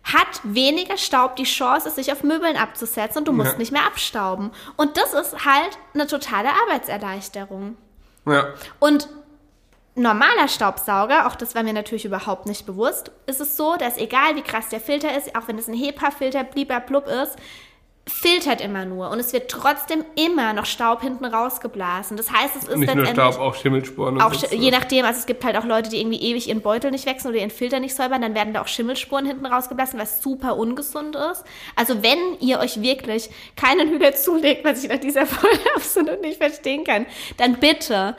hat 0.05 0.41
weniger 0.45 0.97
Staub 0.97 1.34
die 1.34 1.43
Chance, 1.45 1.91
sich 1.91 2.12
auf 2.12 2.22
Möbeln 2.22 2.57
abzusetzen 2.57 3.18
und 3.18 3.24
du 3.28 3.32
musst 3.32 3.53
Ja. 3.53 3.59
nicht 3.59 3.72
mehr 3.72 3.87
abstauben. 3.87 4.53
Und 4.76 4.97
das 4.97 5.12
ist 5.14 5.45
halt 5.45 5.76
eine 5.95 6.07
totale 6.07 6.51
Arbeitserleichterung. 6.51 7.76
ja. 8.26 8.47
Und 8.78 9.09
normaler 9.97 10.47
Staubsauger, 10.47 11.26
auch 11.26 11.34
das 11.34 11.55
war 11.55 11.62
mir 11.62 11.72
natürlich 11.72 12.05
überhaupt 12.05 12.47
nicht 12.47 12.66
bewusst, 12.66 13.11
ist 13.26 13.41
es 13.41 13.57
so, 13.57 13.76
dass 13.76 13.97
egal 13.97 14.37
wie 14.37 14.43
krass 14.43 14.68
der 14.68 14.80
Filter 14.80 15.16
ist, 15.16 15.34
auch 15.34 15.49
wenn 15.49 15.59
es 15.59 15.68
ein 15.68 15.74
HEPA-Filter 15.74 16.45
blub 16.45 17.07
ist, 17.09 17.37
filtert 18.09 18.61
immer 18.61 18.84
nur 18.84 19.11
und 19.11 19.18
es 19.18 19.32
wird 19.32 19.50
trotzdem 19.50 20.04
immer 20.14 20.52
noch 20.52 20.64
Staub 20.64 21.02
hinten 21.02 21.24
rausgeblasen. 21.24 22.16
Das 22.16 22.30
heißt, 22.30 22.54
es 22.54 22.64
ist 22.68 22.76
Nicht 22.76 22.94
nur 22.94 23.04
Staub, 23.07 23.38
auch 23.40 23.57
Schimmelsporen. 23.57 24.20
auch 24.20 24.32
sch- 24.32 24.54
je 24.54 24.70
nachdem, 24.70 25.04
also 25.04 25.18
es 25.18 25.26
gibt 25.26 25.44
halt 25.44 25.57
auch 25.57 25.64
Leute, 25.64 25.90
die 25.90 25.98
irgendwie 26.00 26.20
ewig 26.20 26.48
ihren 26.48 26.61
Beutel 26.61 26.92
nicht 26.92 27.04
wechseln 27.04 27.30
oder 27.32 27.40
ihren 27.40 27.50
Filter 27.50 27.80
nicht 27.80 27.96
säubern, 27.96 28.22
dann 28.22 28.34
werden 28.36 28.54
da 28.54 28.62
auch 28.62 28.68
Schimmelspuren 28.68 29.26
hinten 29.26 29.44
rausgeblasen, 29.46 29.98
was 29.98 30.22
super 30.22 30.57
ungesund 30.57 31.16
ist. 31.16 31.42
Also 31.74 32.02
wenn 32.04 32.18
ihr 32.38 32.61
euch 32.61 32.80
wirklich 32.80 33.28
keinen 33.57 33.88
Hühner 33.90 34.12
zulegt, 34.14 34.64
was 34.64 34.84
ich 34.84 34.88
nach 34.88 34.98
dieser 35.00 35.26
Folge 35.26 35.59
absolut 35.74 36.20
nicht 36.20 36.38
verstehen 36.38 36.84
kann, 36.84 37.07
dann 37.38 37.54
bitte 37.57 38.16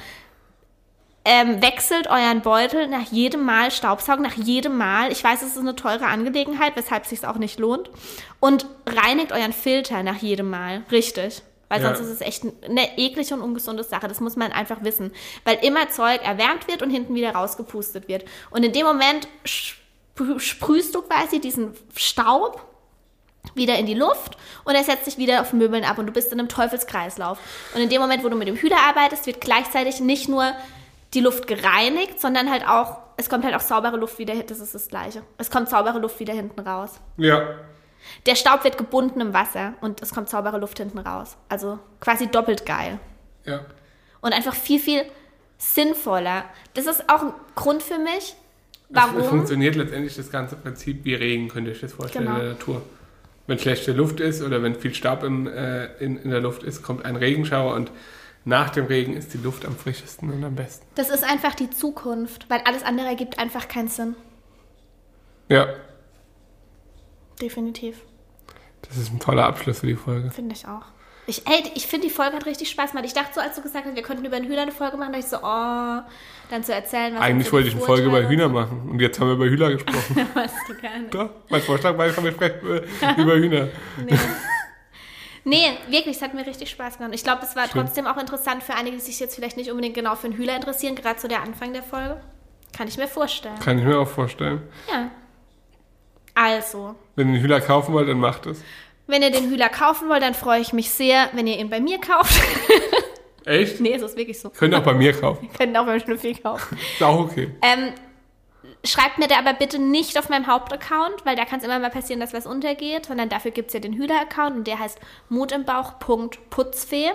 ähm, 1.27 1.61
wechselt 1.61 2.07
euren 2.07 2.41
Beutel 2.41 2.87
nach 2.87 3.11
jedem 3.11 3.43
Mal 3.43 3.69
Staubsaugen, 3.69 4.23
nach 4.23 4.35
jedem 4.35 4.77
Mal. 4.77 5.11
Ich 5.11 5.21
weiß, 5.23 5.41
es 5.41 5.49
ist 5.49 5.57
eine 5.57 5.75
teure 5.75 6.05
Angelegenheit, 6.05 6.75
weshalb 6.75 7.03
es 7.03 7.09
sich 7.09 7.27
auch 7.27 7.35
nicht 7.35 7.59
lohnt. 7.59 7.89
Und 8.39 8.65
reinigt 8.85 9.31
euren 9.33 9.51
Filter 9.53 10.03
nach 10.03 10.17
jedem 10.17 10.49
Mal. 10.49 10.83
Richtig. 10.91 11.41
Weil 11.69 11.81
Ja. 11.81 11.87
sonst 11.93 11.99
ist 12.07 12.13
es 12.13 12.21
echt 12.21 12.43
eine 12.63 12.97
eklige 12.97 13.33
und 13.33 13.41
ungesunde 13.41 13.83
Sache. 13.83 14.07
Das 14.07 14.21
muss 14.21 14.37
man 14.37 14.53
einfach 14.53 14.83
wissen. 14.83 15.11
Weil 15.43 15.57
immer 15.63 15.89
Zeug 15.89 16.21
erwärmt 16.23 16.67
wird 16.69 16.81
und 16.81 16.89
hinten 16.91 17.13
wieder 17.13 17.31
rausgepustet 17.31 18.07
wird. 18.07 18.23
Und 18.51 18.63
in 18.63 18.71
dem 18.71 18.85
Moment 18.85 19.27
sprü- 19.45 20.39
sprühst 20.39 20.95
du 20.95 21.01
quasi 21.01 21.41
diesen 21.41 21.73
Staub 21.95 22.61
wieder 23.53 23.77
in 23.77 23.85
die 23.85 23.93
Luft 23.95 24.37
und 24.65 24.75
er 24.75 24.83
setzt 24.83 25.05
sich 25.05 25.17
wieder 25.17 25.41
auf 25.41 25.51
Möbeln 25.51 25.83
ab 25.83 25.97
und 25.97 26.05
du 26.05 26.11
bist 26.13 26.31
in 26.31 26.39
einem 26.39 26.47
Teufelskreislauf. 26.49 27.37
Und 27.75 27.81
in 27.81 27.89
dem 27.89 28.01
Moment, 28.01 28.23
wo 28.23 28.29
du 28.29 28.35
mit 28.37 28.47
dem 28.47 28.55
Hühner 28.55 28.77
arbeitest, 28.87 29.25
wird 29.25 29.41
gleichzeitig 29.41 29.99
nicht 29.99 30.29
nur 30.29 30.53
die 31.13 31.19
Luft 31.21 31.47
gereinigt, 31.47 32.19
sondern 32.19 32.49
halt 32.49 32.67
auch, 32.67 32.97
es 33.17 33.29
kommt 33.29 33.43
halt 33.45 33.55
auch 33.55 33.61
saubere 33.61 33.97
Luft 33.97 34.19
wieder, 34.19 34.35
das 34.35 34.59
ist 34.59 34.75
das 34.75 34.87
Gleiche. 34.89 35.21
Es 35.37 35.49
kommt 35.49 35.69
saubere 35.69 35.99
Luft 35.99 36.19
wieder 36.19 36.33
hinten 36.33 36.59
raus. 36.59 36.99
Ja. 37.17 37.55
Der 38.25 38.35
Staub 38.35 38.63
wird 38.63 38.77
gebunden 38.77 39.19
im 39.21 39.33
Wasser 39.33 39.73
und 39.81 40.01
es 40.01 40.13
kommt 40.13 40.29
saubere 40.29 40.57
Luft 40.59 40.77
hinten 40.77 40.99
raus. 40.99 41.37
Also 41.49 41.79
quasi 41.99 42.27
doppelt 42.27 42.65
geil. 42.65 42.99
Ja. 43.45 43.61
Und 44.21 44.33
einfach 44.33 44.55
viel, 44.55 44.79
viel 44.79 45.03
sinnvoller. 45.57 46.45
Das 46.73 46.85
ist 46.85 47.09
auch 47.09 47.23
ein 47.23 47.33
Grund 47.55 47.81
für 47.83 47.97
mich, 47.97 48.35
Es 48.35 48.35
warum. 48.89 49.23
funktioniert 49.23 49.75
letztendlich 49.75 50.15
das 50.15 50.29
ganze 50.31 50.55
Prinzip 50.55 51.03
wie 51.05 51.15
Regen, 51.15 51.47
könnt 51.49 51.67
ihr 51.67 51.73
euch 51.73 51.81
das 51.81 51.93
vorstellen, 51.93 52.25
Genau. 52.25 52.37
in 52.37 52.43
der 52.43 52.53
Natur. 52.53 52.81
Wenn 53.47 53.57
schlechte 53.59 53.93
Luft 53.93 54.19
ist 54.19 54.41
oder 54.41 54.61
wenn 54.61 54.75
viel 54.75 54.93
Staub 54.93 55.23
im, 55.23 55.47
äh, 55.47 55.85
in, 56.03 56.17
in 56.17 56.29
der 56.31 56.41
Luft 56.41 56.63
ist, 56.63 56.83
kommt 56.83 57.05
ein 57.05 57.15
Regenschauer 57.15 57.73
und 57.75 57.91
nach 58.47 58.69
dem 58.69 58.85
Regen 58.85 59.13
ist 59.13 59.33
die 59.33 59.37
Luft 59.37 59.65
am 59.65 59.75
frischesten 59.75 60.31
und 60.31 60.43
am 60.43 60.55
besten. 60.55 60.85
Das 60.95 61.09
ist 61.09 61.23
einfach 61.23 61.53
die 61.53 61.69
Zukunft, 61.69 62.49
weil 62.49 62.61
alles 62.65 62.81
andere 62.83 63.07
ergibt 63.07 63.39
einfach 63.39 63.67
keinen 63.67 63.89
Sinn. 63.89 64.15
Ja, 65.49 65.67
Definitiv. 67.41 67.97
das 68.87 68.97
ist 68.97 69.13
ein 69.13 69.19
toller 69.19 69.45
Abschluss 69.45 69.81
für 69.81 69.87
die 69.87 69.95
Folge. 69.95 70.31
Finde 70.31 70.55
ich 70.55 70.65
auch. 70.65 70.85
Ich, 71.29 71.45
ey, 71.45 71.71
ich 71.75 71.87
finde, 71.87 72.07
die 72.07 72.13
Folge 72.13 72.37
hat 72.37 72.45
richtig 72.45 72.69
Spaß 72.69 72.91
gemacht. 72.91 73.05
Ich 73.05 73.13
dachte 73.13 73.31
so, 73.35 73.41
als 73.41 73.55
du 73.55 73.61
gesagt 73.61 73.85
hast, 73.85 73.95
wir 73.95 74.01
könnten 74.01 74.23
über 74.23 74.37
einen 74.37 74.47
Hühner 74.47 74.61
eine 74.61 74.71
Folge 74.71 74.95
machen, 74.95 75.11
dachte 75.11 75.25
ich 75.25 75.29
so, 75.29 75.37
oh, 75.37 75.99
dann 76.49 76.63
zu 76.63 76.73
erzählen, 76.73 77.15
was 77.15 77.21
Eigentlich 77.21 77.51
wollte 77.51 77.67
ich 77.67 77.75
eine 77.75 77.83
Folge 77.83 78.07
über 78.07 78.27
Hühner 78.27 78.47
machen 78.47 78.89
und 78.89 79.01
jetzt 79.01 79.19
haben 79.19 79.27
wir 79.27 79.33
über 79.35 79.45
Hühner 79.45 79.71
gesprochen. 79.71 80.27
Weißt 80.33 80.55
du 80.69 80.81
gar 80.81 80.97
nicht. 80.97 81.13
Doch, 81.13 81.29
mein 81.49 81.61
Vorschlag 81.61 81.97
war, 81.97 82.05
wir 82.05 82.31
sprechen 82.31 82.81
über 83.17 83.35
Hühner. 83.35 83.67
Nee. 84.05 84.17
Nee, 85.47 85.63
wirklich, 85.89 86.15
es 86.17 86.21
hat 86.21 86.33
mir 86.33 86.45
richtig 86.45 86.69
Spaß 86.69 86.97
gemacht. 86.97 87.13
Ich 87.15 87.23
glaube, 87.23 87.41
es 87.43 87.55
war 87.55 87.63
Schön. 87.67 87.81
trotzdem 87.85 88.05
auch 88.07 88.17
interessant 88.17 88.61
für 88.63 88.75
einige, 88.75 88.97
die 88.97 89.01
sich 89.01 89.19
jetzt 89.19 89.35
vielleicht 89.35 89.57
nicht 89.57 89.69
unbedingt 89.71 89.95
genau 89.95 90.15
für 90.15 90.27
einen 90.27 90.35
Hühner 90.37 90.55
interessieren, 90.55 90.95
gerade 90.95 91.19
so 91.19 91.27
der 91.27 91.41
Anfang 91.41 91.73
der 91.73 91.83
Folge. 91.83 92.21
Kann 92.75 92.87
ich 92.87 92.97
mir 92.97 93.07
vorstellen. 93.07 93.57
Kann 93.59 93.79
ich 93.79 93.85
mir 93.85 93.97
auch 93.99 94.07
vorstellen. 94.07 94.61
Ja. 94.91 95.09
Also, 96.35 96.95
Wenn 97.15 97.29
ihr 97.29 97.33
einen 97.35 97.43
Hühner 97.43 97.61
kaufen 97.61 97.93
wollt, 97.93 98.07
dann 98.07 98.19
macht 98.19 98.45
es. 98.45 98.61
wenn 99.07 99.21
ihr 99.23 99.31
den 99.31 99.49
Hühner 99.49 99.69
kaufen 99.69 100.07
wollt, 100.09 100.21
dann 100.21 100.33
freue 100.35 100.59
ich 100.61 100.71
mich 100.73 100.91
sehr, 100.91 101.29
wenn 101.33 101.47
ihr 101.47 101.57
ihn 101.57 101.69
bei 101.69 101.79
mir 101.79 101.99
kauft. 101.99 102.39
Echt? 103.45 103.79
nee, 103.79 103.93
es 103.93 104.01
ist 104.01 104.17
wirklich 104.17 104.39
so. 104.39 104.49
Könnt 104.49 104.73
ihr 104.73 104.77
auch 104.79 104.83
bei 104.83 104.93
mir 104.93 105.13
kaufen. 105.13 105.49
Könnt 105.57 105.75
auch 105.77 105.85
beim 105.85 105.99
Schnüffel 105.99 106.35
kaufen. 106.35 106.77
Ist 106.77 107.01
auch 107.01 107.19
okay. 107.21 107.49
Ähm, 107.61 107.93
schreibt 108.85 109.17
mir 109.17 109.27
da 109.27 109.37
aber 109.39 109.53
bitte 109.53 109.79
nicht 109.79 110.17
auf 110.17 110.29
meinem 110.29 110.47
Hauptaccount, 110.47 111.25
weil 111.25 111.35
da 111.35 111.45
kann 111.45 111.59
es 111.59 111.65
immer 111.65 111.79
mal 111.79 111.89
passieren, 111.89 112.19
dass 112.19 112.33
was 112.33 112.45
untergeht, 112.45 113.05
sondern 113.07 113.29
dafür 113.29 113.51
gibt 113.51 113.67
es 113.69 113.73
ja 113.73 113.79
den 113.79 113.93
Hühler-Account 113.93 114.55
und 114.55 114.67
der 114.67 114.79
heißt 114.79 114.99
mutimbauch.putzfee. 115.29 117.11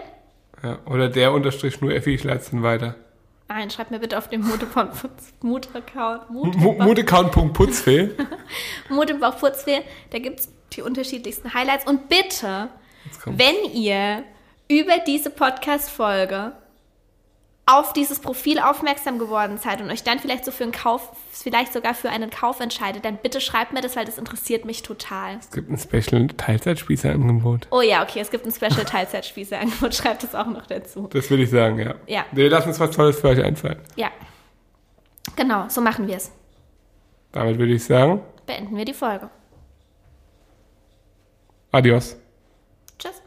Ja, 0.63 0.79
oder 0.87 1.09
der 1.09 1.33
unterstrich 1.33 1.81
nur 1.81 1.93
Effi, 1.93 2.15
ich 2.15 2.25
leite 2.25 2.41
es 2.41 2.51
dann 2.51 2.63
weiter. 2.63 2.95
Nein, 3.49 3.71
schreibt 3.71 3.91
mir 3.91 3.99
bitte 3.99 4.17
auf 4.17 4.29
dem 4.29 4.41
Mut-Account. 4.43 6.31
Mu- 6.31 6.45
Mutimbauch- 6.47 6.83
Mutecount.putzfee. 6.85 8.11
Mutimbauch-Putzfee, 8.89 9.83
da 10.11 10.19
gibt 10.19 10.41
es 10.41 10.49
die 10.73 10.83
unterschiedlichsten 10.83 11.53
Highlights. 11.53 11.87
Und 11.87 12.09
bitte, 12.09 12.69
wenn 13.27 13.55
ihr 13.75 14.23
über 14.69 14.99
diese 15.07 15.29
Podcast-Folge 15.31 16.53
auf 17.73 17.93
dieses 17.93 18.19
Profil 18.21 18.59
aufmerksam 18.59 19.19
geworden 19.19 19.57
seid 19.59 19.81
und 19.81 19.91
euch 19.91 20.03
dann 20.03 20.19
vielleicht 20.19 20.45
so 20.45 20.51
für 20.51 20.65
einen 20.65 20.73
Kauf, 20.73 21.11
vielleicht 21.33 21.73
sogar 21.73 21.95
für 21.95 22.11
einen 22.11 22.31
Kauf 22.31 22.61
entscheidet, 22.61 23.05
dann 23.05 23.17
bitte 23.17 23.41
schreibt 23.41 23.73
mir 23.73 23.81
das, 23.81 23.97
weil 23.97 24.05
das 24.05 24.19
interessiert 24.19 24.65
mich 24.65 24.83
total. 24.83 25.37
Es 25.39 25.51
gibt 25.51 25.71
ein 25.71 25.79
Special 25.79 26.29
Teilzeitspießerangebot. 26.29 27.69
Oh 27.71 27.81
ja, 27.81 28.03
okay, 28.03 28.21
es 28.21 28.31
gibt 28.31 28.45
ein 28.47 28.53
Special 28.53 28.85
Teilzeitspieße-Angebot, 28.85 29.95
schreibt 29.95 30.23
das 30.23 30.35
auch 30.35 30.47
noch 30.47 30.67
dazu. 30.67 31.09
Das 31.13 31.31
würde 31.31 31.45
ich 31.45 31.51
sagen, 31.51 31.79
ja. 31.79 31.95
Ja. 32.07 32.27
Wir 32.33 32.51
lassen 32.51 32.69
uns 32.69 32.79
was 32.81 32.91
Tolles 32.95 33.19
für 33.19 33.29
euch 33.29 33.43
einfallen. 33.43 33.79
Ja. 33.97 34.11
Genau, 35.37 35.67
so 35.69 35.81
machen 35.81 36.07
wir 36.07 36.17
es. 36.17 36.31
Damit 37.33 37.59
würde 37.59 37.73
ich 37.73 37.85
sagen, 37.85 38.21
Beenden 38.45 38.77
wir 38.77 38.85
die 38.85 38.93
Folge. 38.93 39.31
adios. 41.71 42.17
Tschüss. 42.99 43.23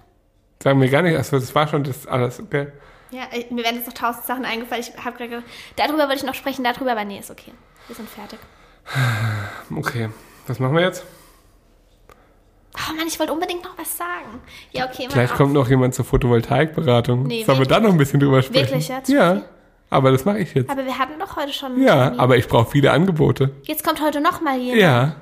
Sagen 0.61 0.79
wir 0.81 0.89
gar 0.89 1.01
nicht, 1.01 1.17
achso, 1.17 1.39
das 1.39 1.55
war 1.55 1.67
schon 1.67 1.83
das 1.83 2.05
alles, 2.05 2.39
okay? 2.39 2.67
Ja, 3.15 3.23
ich- 3.31 3.49
mir 3.51 3.63
werden 3.63 3.77
jetzt 3.77 3.87
noch 3.87 3.93
tausend 3.93 4.25
Sachen 4.25 4.43
eingefallen. 4.45 4.83
Ich 4.83 5.03
habe 5.03 5.15
gerade 5.17 5.29
gedacht, 5.29 5.45
darüber 5.77 5.99
wollte 6.07 6.15
ich 6.15 6.23
noch 6.23 6.33
sprechen, 6.35 6.63
darüber, 6.63 6.91
aber 6.91 7.05
nee, 7.05 7.19
ist 7.19 7.31
okay. 7.31 7.53
Wir 7.87 7.95
sind 7.95 8.09
fertig. 8.09 8.39
Okay. 9.75 10.09
Was 10.47 10.59
machen 10.59 10.75
wir 10.75 10.81
jetzt? 10.83 11.03
Oh 12.77 12.93
Mann, 12.93 13.07
ich 13.07 13.17
wollte 13.19 13.31
unbedingt 13.33 13.63
noch 13.63 13.77
was 13.77 13.97
sagen. 13.97 14.41
Ja, 14.71 14.85
okay. 14.87 15.07
Vielleicht 15.09 15.33
kommt 15.35 15.53
noch 15.53 15.67
jemand 15.69 15.95
zur 15.95 16.03
Photovoltaikberatung. 16.05 17.23
Nee, 17.23 17.43
Sollen 17.45 17.59
wir 17.59 17.65
da 17.65 17.79
noch 17.79 17.89
ein 17.91 17.97
bisschen 17.97 18.19
drüber 18.19 18.41
sprechen? 18.43 18.67
Wirklich 18.69 18.89
jetzt? 18.89 19.07
Ja, 19.09 19.43
aber 19.89 20.11
das 20.11 20.25
mache 20.25 20.39
ich 20.39 20.53
jetzt. 20.53 20.69
Aber 20.69 20.85
wir 20.85 20.97
hatten 20.99 21.17
doch 21.19 21.35
heute 21.37 21.53
schon. 21.53 21.81
Ja, 21.81 22.03
Termin. 22.05 22.19
aber 22.19 22.37
ich 22.37 22.47
brauche 22.47 22.69
viele 22.69 22.91
Angebote. 22.91 23.51
Jetzt 23.63 23.83
kommt 23.85 24.01
heute 24.01 24.19
noch 24.21 24.41
mal 24.41 24.57
jemand. 24.59 24.81
Ja. 24.81 25.15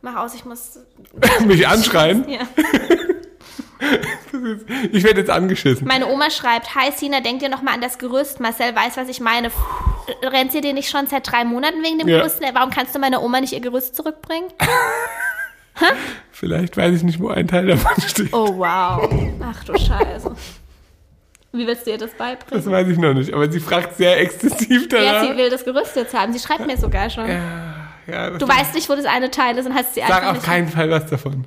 Mach 0.00 0.16
aus, 0.16 0.34
ich 0.34 0.44
muss. 0.44 0.78
Mich 1.44 1.66
anschreien. 1.66 2.24
Ja. 2.28 2.40
Ich 4.92 5.04
werde 5.04 5.20
jetzt 5.20 5.30
angeschissen. 5.30 5.86
Meine 5.86 6.06
Oma 6.08 6.30
schreibt: 6.30 6.74
Hi 6.74 6.90
Sina, 6.94 7.20
denk 7.20 7.40
dir 7.40 7.48
noch 7.48 7.62
mal 7.62 7.72
an 7.74 7.80
das 7.80 7.98
Gerüst. 7.98 8.40
Marcel 8.40 8.74
weiß, 8.74 8.96
was 8.96 9.08
ich 9.08 9.20
meine. 9.20 9.50
Rennt 10.22 10.52
sie 10.52 10.60
dir 10.60 10.72
nicht 10.74 10.90
schon 10.90 11.06
seit 11.06 11.30
drei 11.30 11.44
Monaten 11.44 11.82
wegen 11.82 11.98
dem 11.98 12.08
Ja. 12.08 12.18
Gerüst? 12.18 12.40
Warum 12.54 12.70
kannst 12.70 12.94
du 12.94 12.98
meiner 12.98 13.22
Oma 13.22 13.40
nicht 13.40 13.52
ihr 13.52 13.60
Gerüst 13.60 13.94
zurückbringen? 13.94 14.48
Vielleicht 16.32 16.76
weiß 16.76 16.96
ich 16.96 17.02
nicht, 17.04 17.20
wo 17.20 17.28
ein 17.28 17.46
Teil 17.46 17.66
davon 17.66 18.02
steht. 18.08 18.32
Oh 18.32 18.58
wow. 18.58 19.08
Ach 19.42 19.64
du 19.64 19.78
Scheiße. 19.78 20.34
Wie 21.52 21.66
willst 21.66 21.86
du 21.86 21.90
ihr 21.92 21.98
das 21.98 22.10
beibringen? 22.12 22.62
Das 22.64 22.70
weiß 22.70 22.88
ich 22.88 22.98
noch 22.98 23.14
nicht. 23.14 23.32
Aber 23.32 23.50
sie 23.50 23.60
fragt 23.60 23.96
sehr 23.96 24.18
exzessiv 24.20 24.88
Ja, 24.92 24.98
danach. 25.12 25.22
sie 25.30 25.36
will 25.36 25.50
das 25.50 25.64
Gerüst 25.64 25.94
jetzt 25.96 26.14
haben. 26.14 26.32
Sie 26.32 26.40
schreibt 26.40 26.66
mir 26.66 26.76
sogar 26.76 27.08
schon. 27.10 27.28
Ja, 27.28 28.30
das 28.30 28.38
Du 28.38 28.48
weißt 28.48 28.74
nicht, 28.74 28.88
wo 28.88 28.94
das 28.94 29.04
eine 29.04 29.30
Teil 29.30 29.56
ist 29.56 29.66
und 29.66 29.74
hast 29.74 29.94
sie 29.94 30.00
Sag 30.00 30.10
einfach 30.10 30.26
auf 30.28 30.34
nicht. 30.34 30.46
keinen 30.46 30.68
Fall 30.68 30.90
was 30.90 31.06
davon. 31.06 31.44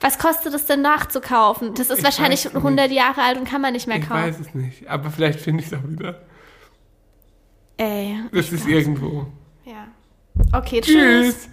Was 0.00 0.18
kostet 0.18 0.54
es 0.54 0.64
denn 0.66 0.80
nachzukaufen? 0.82 1.74
Das 1.74 1.90
ist 1.90 1.98
Ich 1.98 2.04
wahrscheinlich 2.04 2.44
weiß 2.46 2.54
nicht. 2.54 2.64
100 2.64 2.90
Jahre 2.90 3.22
alt 3.22 3.38
und 3.38 3.46
kann 3.48 3.60
man 3.60 3.72
nicht 3.74 3.86
mehr 3.86 3.98
Ich 3.98 4.08
kaufen. 4.08 4.22
weiß 4.22 4.40
es 4.40 4.54
nicht. 4.54 4.88
Aber 4.88 5.10
vielleicht 5.10 5.40
finde 5.40 5.62
ich 5.62 5.66
es 5.70 5.74
auch 5.78 5.86
wieder. 5.86 6.22
Ey. 7.76 8.18
Das 8.32 8.50
ist 8.50 8.66
irgendwo. 8.66 9.26
Ja. 9.64 9.88
Okay, 10.52 10.80
tschüss. 10.80 10.94
Tschüss. 11.34 11.48